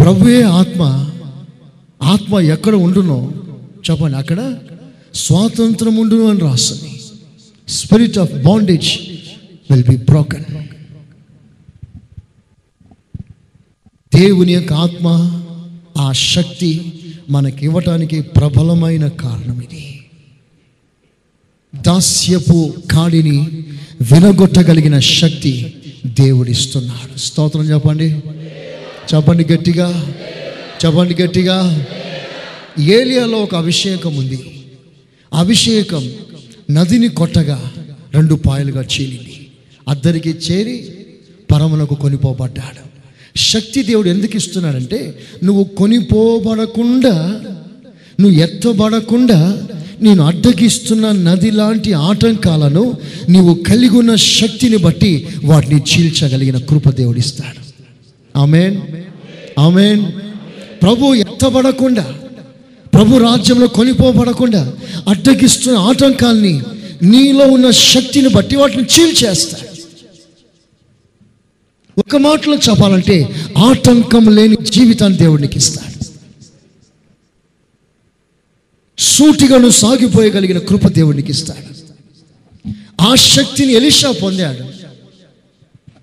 ప్రభువే 0.00 0.42
ఆత్మ 0.42 1.10
ఆత్మ 2.02 2.40
ఎక్కడ 2.40 2.74
ఉండునో 2.74 3.32
చెప్పండి 3.90 4.16
అక్కడ 4.16 4.56
స్వాతంత్రం 5.14 5.96
ఉండును 5.96 6.28
అని 6.28 6.40
రాస్తుంది. 6.40 7.00
Spirit 7.68 8.18
of 8.18 8.32
bondage 8.32 8.88
will 9.70 9.88
be 9.88 9.96
broken 9.96 10.44
దేవుని 14.18 14.52
యొక్క 14.52 14.72
ఆత్మ 14.72 15.06
ఆ 15.98 16.12
శక్తి 16.12 16.92
మనకి 17.30 17.64
ఇవ్వటానికి 17.64 18.20
ప్రబలమైన 18.20 19.08
కారణం 19.08 19.62
ఇది. 19.62 20.06
దాస్యపు 21.80 22.74
కాడిని 22.90 23.64
వినగొట్టగలిగిన 24.00 24.98
శక్తి 24.98 25.74
దేవుడిస్తున్నాడు. 26.06 27.18
స్తోత్రం 27.18 27.62
చెప్పండి. 27.62 28.10
చెప్పండి 29.14 29.44
గట్టిగా. 29.44 30.14
చెప్పండి 30.86 31.22
గట్టిగా. 31.22 31.86
ఏలియాలో 32.78 33.38
ఒక 33.38 33.54
అభిషేకం 33.54 34.16
ఉంది. 34.16 34.64
అభిషేకం 35.34 36.12
నదిని 36.70 37.08
కొట్టగా 37.08 37.72
రెండు 38.14 38.34
పాయలుగా 38.34 38.82
చీలింది. 38.82 39.46
అద్దరికి 39.88 40.30
చేరి 40.30 40.88
పరమునకు 41.52 41.94
కొనిపోబడ్డాడు. 41.94 42.85
శక్తి 43.36 43.82
దేవుడు 43.82 44.08
ఎందుకు 44.08 44.36
ఇస్తున్నాడంటే 44.36 45.18
నువ్వు 45.44 45.64
కొనిపోబడకుండా 45.64 47.40
నువ్వు 48.20 48.38
ఎత్తబడకుండా 48.40 49.62
నేను 50.02 50.24
అడ్డగిస్తున్న 50.24 51.10
నది 51.10 51.50
లాంటి 51.50 51.92
ఆటంకాలను 51.92 52.94
నీవు 53.28 53.54
కలిగి 53.54 53.98
ఉన్న 53.98 54.14
శక్తిని 54.14 54.76
బట్టి 54.76 55.28
వాటిని 55.44 55.80
చీల్చగలిగిన 55.80 56.58
కృప 56.58 56.90
దేవుడిస్తాడు 56.90 57.66
ఆమెన్. 58.38 58.80
ఆమెన్. 59.58 60.04
ప్రభు 60.82 61.14
ఎత్తబడకుండా 61.14 62.14
ప్రభు 62.94 63.18
రాజ్యంలో 63.18 63.66
కొనిపోబడకుండా 63.66 64.72
అడ్డగిస్తున్న 65.08 65.78
ఆటంకాల్ని 65.78 66.62
నీలో 67.02 67.46
ఉన్న 67.46 67.70
శక్తిని 67.70 68.28
బట్టి 68.28 68.56
వాటిని 68.56 68.82
చీల్చేస్తాడు. 68.82 69.65
ఒక 71.98 72.16
మాటలో 72.16 72.54
చెప్పాలంటే 72.56 73.28
ఆటంకం 73.58 74.36
లేని 74.36 74.56
జీవితాన్ని 74.70 75.18
దేవుడికి 75.18 75.56
ఇస్తాడు. 75.58 76.04
సూటిగాను 78.98 79.70
సాగిపోయగలిగిన 79.70 80.58
కృప 80.58 80.88
దేవుడికి 80.88 81.30
ఇస్తాడు. 81.30 81.76
ఆ 83.00 83.14
శక్తిని 83.14 83.72
ఎలిషా 83.72 84.10
పొందాడు. 84.10 84.64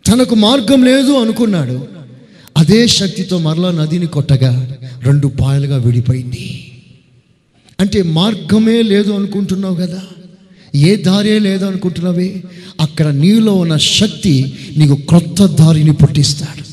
తనకు 0.08 0.36
మార్గం 0.36 0.84
లేదు 0.84 1.12
అనుకున్నాడు. 1.12 1.88
అదే 2.58 2.88
శక్తితో 2.88 3.38
మరలా 3.38 3.72
నదిని 3.72 4.08
కొట్టగా 4.08 4.78
రెండు 5.04 5.28
పాయలుగా 5.28 5.78
విడిపోయింది. 5.78 6.72
అంటే 7.80 8.04
మార్గమే 8.04 8.82
లేదు 8.82 9.12
అనుకుంటున్నావు 9.12 9.76
కదా? 9.76 10.02
ఏ 10.76 10.96
దారే 10.96 11.40
లేదు 11.40 11.66
అనుకుంటున్నావే 11.66 12.44
అక్కడ 12.80 13.08
నీలో 13.08 13.56
ఉన్న 13.56 13.78
శక్తి 13.78 14.54
నీకు 14.78 14.94
క్రొత్త 14.96 15.46
దారిని 15.46 15.94
పుట్టిస్తాడు. 15.94 16.64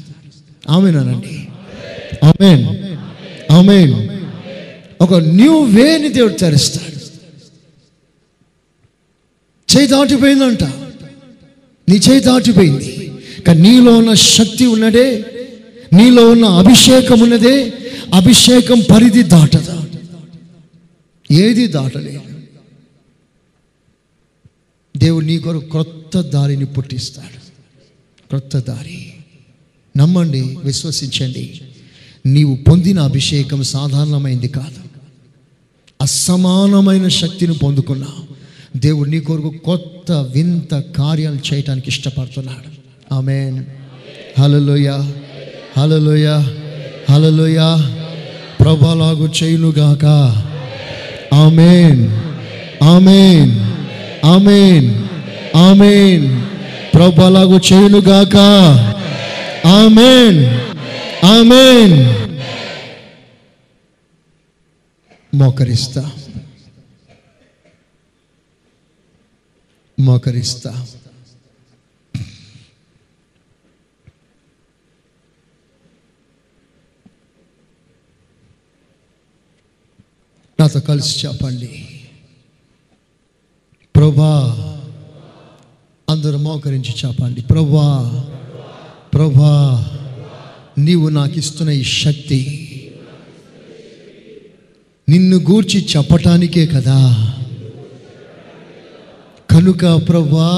ఆమెనానండి. 0.73 1.49
ఆమెన్. 2.27 2.97
ఆమెన్. 3.53 4.09
ఒక 5.01 5.15
న్యూ 5.15 5.63
వేని 5.63 6.09
దేవుడు 6.09 6.33
తెరుస్తాడు. 6.33 7.01
చేయి 9.77 9.87
దాటిపోయిందంట. 9.87 10.65
నీ 11.89 11.97
చేయి 11.97 12.21
దాటిపోయింది. 12.21 13.13
కానీ 13.47 13.61
నీలో 13.61 13.99
ఉన్న 13.99 14.15
శక్తి 14.15 14.67
ఉన్నదే 14.67 15.25
నీలో 15.93 16.31
ఉన్న 16.31 16.45
అభిషేకం 16.45 17.21
ఉన్నదే 17.21 17.73
అభిషేకం 18.15 18.81
పరిధి 18.81 19.23
దాటదా. 19.23 19.87
ఏది 21.31 21.67
దాటలేదు. 21.67 22.30
దేవుడు 24.97 25.25
నీ 25.25 25.39
కొరకు 25.39 25.65
క్రొత్త 25.65 26.21
దారిని 26.21 26.65
పుట్టిస్తాడు. 26.65 27.41
క్రొత్త 28.29 28.59
దారి. 28.59 29.13
నమ్మండి 29.97 30.57
విశ్వసించండి. 30.65 31.61
నీవు 32.27 32.57
పొందిన 32.57 33.01
అభిషేకం 33.01 33.63
సాధారణమైంది 33.63 34.49
కాదు. 34.49 34.89
అసమానమైన 36.03 37.09
శక్తిని 37.09 37.55
పొందుకున్నా 37.55 38.07
దేవుడు 38.77 39.11
నీ 39.11 39.21
కొరకు 39.21 39.49
కొత్త 39.49 40.13
వింత 40.13 40.75
కార్యాలు 40.75 41.55
చేయటానికి 41.55 41.89
ఇష్టపడుతున్నాడు. 41.89 42.81
ఆమెన్. 43.15 43.65
హలలోయ 44.39 44.91
హలలోయ 45.79 46.29
హలలోయ 47.11 47.59
ప్రభలాగు 48.61 49.29
చేయునుగాక. 49.43 50.05
ఆమెన్. 51.35 52.09
ఆమెన్. 52.85 53.70
ఆమెన్. 54.25 55.09
ఆమెన్. 55.57 56.47
ప్రభు 56.95 57.11
ప్రభలాగు 57.11 57.61
చేయునుగాక. 57.73 58.37
ఆమెన్. 59.67 60.45
ఆమెన్. 61.25 62.21
మోకరిస్తా. 65.35 66.13
మోకరిస్తా. 70.01 70.87
నాతో 80.61 80.81
కలిసి 80.81 81.27
చెప్పండి. 81.27 81.90
ప్రభా 84.01 84.57
అందరూ 86.11 86.39
మోకరించి 86.39 86.95
చెప్పండి 87.07 87.41
ప్రభా 87.41 88.25
ప్రభా 89.15 89.85
నీవు 90.79 91.09
నాకు 91.09 91.39
ఇస్తున్న 91.39 91.71
ఈ 91.71 91.83
శక్తి 91.83 92.67
నిన్ను 95.09 95.37
గూర్చి 95.37 95.87
చెప్పటానికే 95.97 96.67
కదా. 96.67 97.33
కనుక 99.51 100.09
ప్రభా 100.09 100.51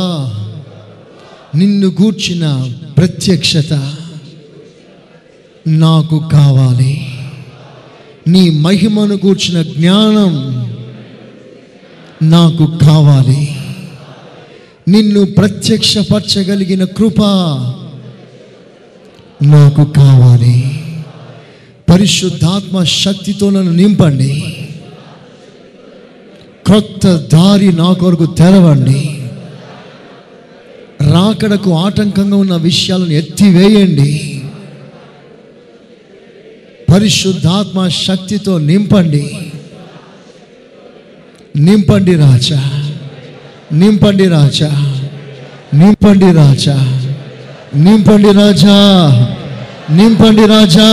నిన్ను 1.55 1.87
గూర్చిన 1.87 2.75
ప్రత్యక్షత 2.97 3.73
నాకు 5.67 6.29
కావాలి. 6.33 7.07
నీ 8.29 8.51
మహిమను 8.51 9.15
గూర్చిన 9.15 9.63
జ్ఞానం 9.63 10.62
నాకు 12.23 12.79
కావాలి. 12.87 13.57
నిన్ను 14.89 15.25
ప్రత్యక్షపరచగలిగిన 15.25 16.85
కృప 16.85 17.21
నాకు 19.45 19.85
కావాలి. 19.85 20.83
పరిశుద్ధాత్మ 21.91 22.85
శక్తితో 22.85 23.51
నన్ను 23.51 23.73
నింపండి. 23.73 24.57
క్రొత్త 26.67 27.27
దారి 27.33 27.73
నా 27.73 27.93
కొరకు 27.93 28.27
తెరవండి. 28.27 29.19
రాకడకు 31.11 31.75
ఆటంకంగా 31.75 32.37
ఉన్న 32.37 32.57
విషయాలను 32.57 33.11
ఎత్తివేయండి. 33.11 34.43
పరిశుద్ధాత్మ 36.95 37.89
శక్తితో 37.89 38.59
నింపండి. 38.59 39.52
నింపండి 41.59 42.15
రాజా. 42.15 42.85
నింపండి 43.73 44.29
రాజా. 44.29 44.95
నింపండి 45.75 46.33
రాజా. 46.33 47.03
నింపండి 47.77 48.33
రాజా. 48.33 49.11
నింపండి 49.91 50.47
రాజా. 50.47 50.89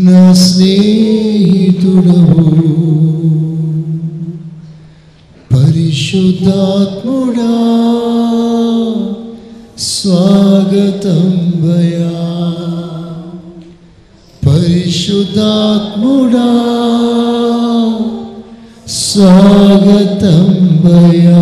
నా 0.00 0.32
స్నేహితుడవు 0.42 2.44
పరిశుద్ధాత్ముడా 5.50 7.52
స్వాగతం 9.86 11.45
त्म 15.36 16.04
स्वागतं 18.88 20.44
वय 20.84 21.35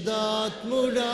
పరిశుద్ధాత్ముడా 0.00 1.10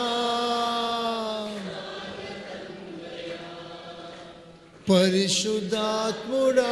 పరిశుద్ధాత్ముడా 5.29 6.71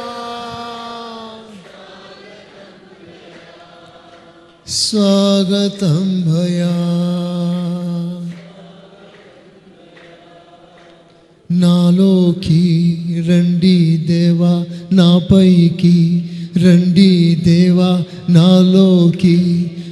స్వాగతం 4.76 6.06
భయా 6.26 6.72
నాలోకి 11.50 12.62
రండి 13.28 13.78
దేవా 14.06 14.54
నాపైకి 14.92 15.96
రండి 16.62 17.12
దేవా 17.44 17.90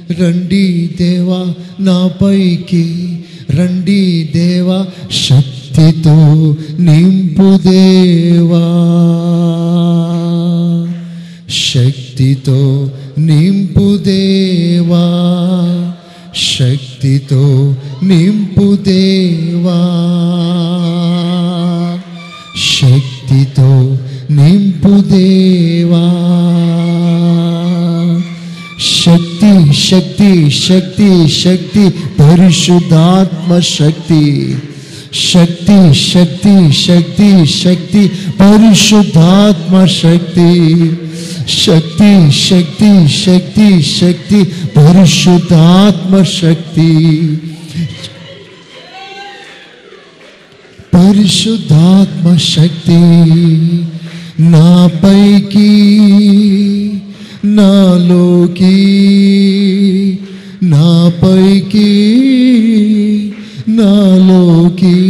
నాలోకి 0.07 0.21
రండి 0.21 0.65
దేవా 0.97 1.39
నాపైకి 1.79 2.85
రండి 3.57 4.01
దేవా 4.33 4.77
శక్తితో 5.17 6.15
నింపు 6.79 7.49
దేవా 7.65 8.63
శక్తితో 11.49 12.59
నింపు 13.19 13.87
దేవా 14.05 15.05
శక్తితో 16.47 17.43
నింపు 18.03 18.67
దేవా 18.85 19.79
శక్తితో 22.71 23.69
నింపు 24.31 24.93
దేవా 25.09 25.54
శక్తి 29.45 29.57
శక్తి 29.87 30.29
శక్తి 30.59 31.07
శక్తి 31.35 31.83
పరిశుద్ధాత్మ 32.19 33.59
శక్తి 33.69 34.21
శక్తి 35.23 35.77
శక్తి 36.03 36.53
శక్తి 36.85 37.29
శక్తి 37.55 38.01
పరిశుద్ధాత్మ 38.39 39.85
శక్తి 39.95 40.49
శక్తి 41.57 42.11
శక్తి 42.41 42.91
శక్తి 43.17 43.67
శక్తి 43.91 44.39
పరిశుద్ధాత్మ 44.77 46.23
శక్తి 46.33 46.89
పరిశుద్ధాత్మ 50.95 52.35
శక్తి 52.45 52.99
నాపైకి 54.51 55.71
నాలోకి 57.55 58.75
పైకి 61.23 62.11
నాలోకి. 63.69 65.01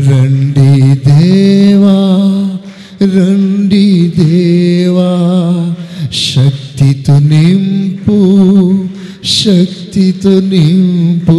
రండి 0.00 0.94
దేవా 1.08 2.00
రండి 3.02 4.12
దేవా. 4.18 5.14
శక్తితో 6.12 7.18
నింపు 7.18 8.18
శక్తితో 9.24 10.40
నింపు. 10.40 11.38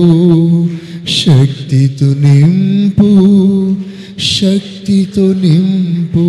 శక్తితో 1.09 2.13
నింపు 2.13 3.75
శక్తితో 4.19 5.33
నింపు. 5.33 6.25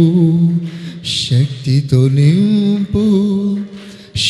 శక్తితో 1.31 2.09
నింపు. 2.09 3.57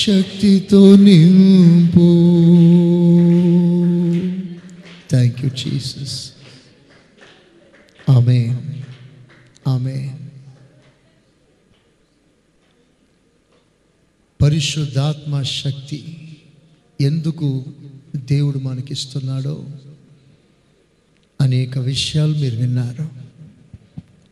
శక్తితో 0.07 0.97
నింపు. 0.97 2.07
థ్యాంక్ 5.11 5.41
యూ 5.45 5.51
జీసస్ 5.51 6.31
ఆమె 8.11 8.57
ఆమె 9.67 10.15
పరిశుద్ధాత్మ 14.43 15.43
శక్తి 15.43 16.29
ఎందుకు 17.01 17.65
దేవుడు 18.17 18.59
మనకిస్తున్నాడో 18.59 19.67
అనేక 21.41 21.79
విషయాలు 21.79 22.35
మీరు 22.35 22.57
విన్నారు. 22.57 23.09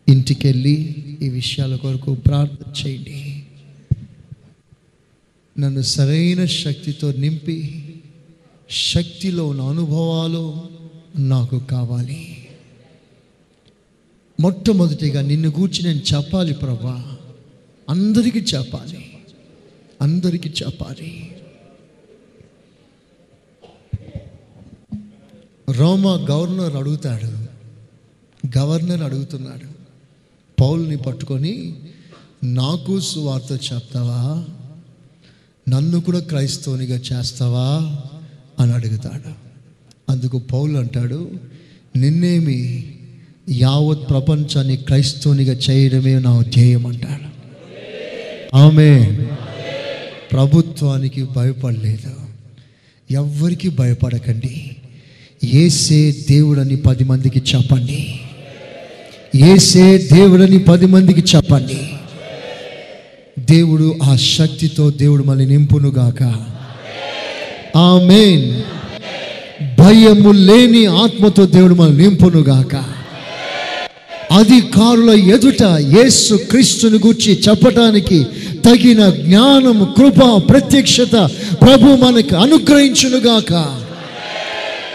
ఇంటికెళ్ళి 0.09 0.77
ఈ 1.22 1.29
విషయాల 1.29 1.77
కొరకు 1.77 2.14
ప్రార్థన 2.14 2.87
చేయండి. 2.87 3.24
నన్ను 5.59 5.83
సరైన 5.83 6.45
శక్తితో 6.45 7.13
నింపి 7.13 7.81
శక్తిలో 8.71 9.49
ఉన్న 9.49 9.63
అనుభవాలు 9.63 10.63
నాకు 11.19 11.59
కావాలి. 11.59 12.49
మొట్టమొదటిగా 14.41 15.21
నిన్ను 15.21 15.49
గూర్చి 15.49 15.83
నేను 15.83 16.01
చెప్పాలి 16.15 16.55
ప్రభా. 16.55 17.17
అందరికీ 17.91 18.39
చెప్పాలి. 18.39 19.19
అందరికీ 20.03 20.49
చెప్పాలి. 20.49 21.37
రోమా 25.71 26.27
గవర్నర్ 26.31 26.77
అడుగుతాడు. 26.77 27.45
గవర్నర్ 28.59 29.03
అడుగుతున్నాడు. 29.03 29.69
పౌల్ని 30.61 30.97
పట్టుకొని 30.97 31.75
నాకు 32.45 33.01
సువార్త 33.01 33.73
చెప్తావా? 33.73 34.45
నన్ను 35.69 36.01
కూడా 36.01 36.21
క్రైస్తవునిగా 36.21 37.01
చేస్తావా 37.12 37.97
అని 38.61 38.73
అడుగుతాడు. 38.73 39.31
అందుకు 40.12 40.39
పౌలు 40.39 40.79
అంటాడు 40.79 41.31
నిన్నేమి 41.97 42.85
యావత్ 43.51 44.11
ప్రపంచాన్ని 44.11 44.77
క్రైస్తవునిగా 44.77 45.53
చేయడమే 45.71 46.19
నా 46.19 46.43
ధ్యేయం 46.43 46.87
అంటాడు. 46.87 47.35
ఆమె 48.57 49.19
ప్రభుత్వానికి 50.33 51.25
భయపడలేదు. 51.25 52.11
ఎవ్వరికి 53.11 53.69
భయపడకండి. 53.69 54.77
ఏసే 55.45 56.17
దేవుడని 56.31 56.77
పది 56.77 57.05
మందికి 57.05 57.43
చెప్పండి. 57.55 58.21
ఏసే 59.37 59.99
దేవుడని 59.99 60.59
పది 60.59 60.87
మందికి 60.87 61.37
చెప్పండి. 61.37 61.91
దేవుడు 63.39 63.97
ఆ 64.03 64.16
శక్తితో 64.16 64.91
దేవుడు 64.91 65.24
మళ్ళీ 65.24 65.45
నింపునుగాక. 65.45 66.22
ఆమెన్. 67.76 68.62
భయము 69.78 70.32
లేని 70.32 70.87
ఆత్మతో 70.87 71.47
దేవుడు 71.47 71.74
మనం 71.74 71.99
నింపునుగాక. 71.99 72.74
అధికారుల 74.32 75.11
ఎదుట 75.11 75.62
యేసు 75.78 76.35
క్రీస్తుని 76.35 76.99
గురించి 77.07 77.41
చెప్పటానికి 77.49 78.26
తగిన 78.64 79.11
జ్ఞానం 79.11 79.95
కృప 79.97 80.49
ప్రత్యక్షత 80.49 81.30
ప్రభు 81.62 82.05
మనకు 82.05 82.37
అనుగ్రహించునుగాక. 82.37 83.53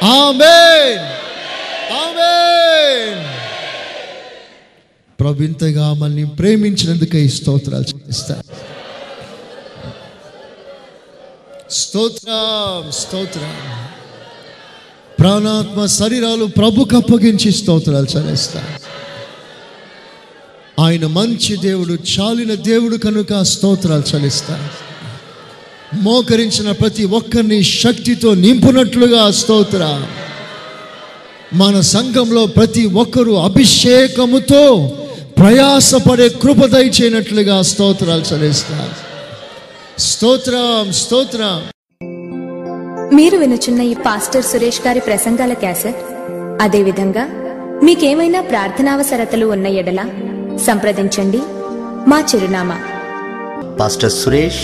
ఆమెన్. 0.04 1.00
ఆమెన్. 1.94 3.29
ప్రభు 5.20 5.44
ఇంతగా 5.44 5.94
మనల్ని 5.94 6.30
ప్రేమించినందుకే 6.30 7.26
ఈ 7.26 7.30
స్తోత్రాలు 7.30 8.10
చేస్తారు 8.10 8.44
స్తోత్రం 11.72 12.92
స్తోత్రం. 12.92 13.54
ప్రాణాత్మ 15.20 15.86
శరీరాలు 15.86 16.46
ప్రభుకు 16.46 16.96
అప్పగించి 16.96 17.52
స్తోత్రాలు 17.52 18.06
చదిస్తారు 18.06 18.90
ఆయన 20.82 21.08
మంచి 21.08 21.58
దేవుడు 21.58 21.94
చాలిన 21.94 22.54
దేవుడు 22.54 22.98
కనుక 22.98 23.42
స్తోత్రాలు 23.42 24.18
చలిస్తారు 24.18 24.90
మోకరించిన 25.96 26.72
ప్రతి 26.72 27.06
ఒక్కరిని 27.06 27.64
శక్తితో 27.64 28.34
నింపునట్లుగా 28.34 29.32
స్తోత్ర. 29.32 30.08
మన 31.54 31.82
సంఘంలో 31.82 32.46
ప్రతి 32.46 32.86
ఒక్కరూ 32.86 33.36
అభిషేకముతో 33.36 34.92
ప్రయాసపడే 35.40 36.30
కృప 36.30 36.66
దయచేయనట్లుగా 36.66 37.62
స్తోత్రాలు 37.62 38.22
చలిస్తారు 38.22 38.96
స్తోత్రం 40.00 40.92
స్తోత్రం. 40.92 41.60
మీరు 43.16 43.38
వినుచున్న 43.38 43.82
ఈ 43.82 43.94
పాస్టర్ 43.94 44.44
సురేష్ 44.44 44.88
గారి 44.88 45.00
ప్రసంగాల 45.00 45.54
క్యాసెట్? 45.54 45.96
అదేవిధంగా 46.62 47.26
మీకేమైనా 47.84 48.42
ప్రార్థనావసరతలు 48.42 49.46
ఉన్న 49.46 49.68
ఎడల 49.68 50.02
సంప్రదించండి. 50.68 51.42
మా 52.10 52.24
చిరునామా. 52.36 52.80
Pastor 53.80 54.12
Suresh 54.12 54.64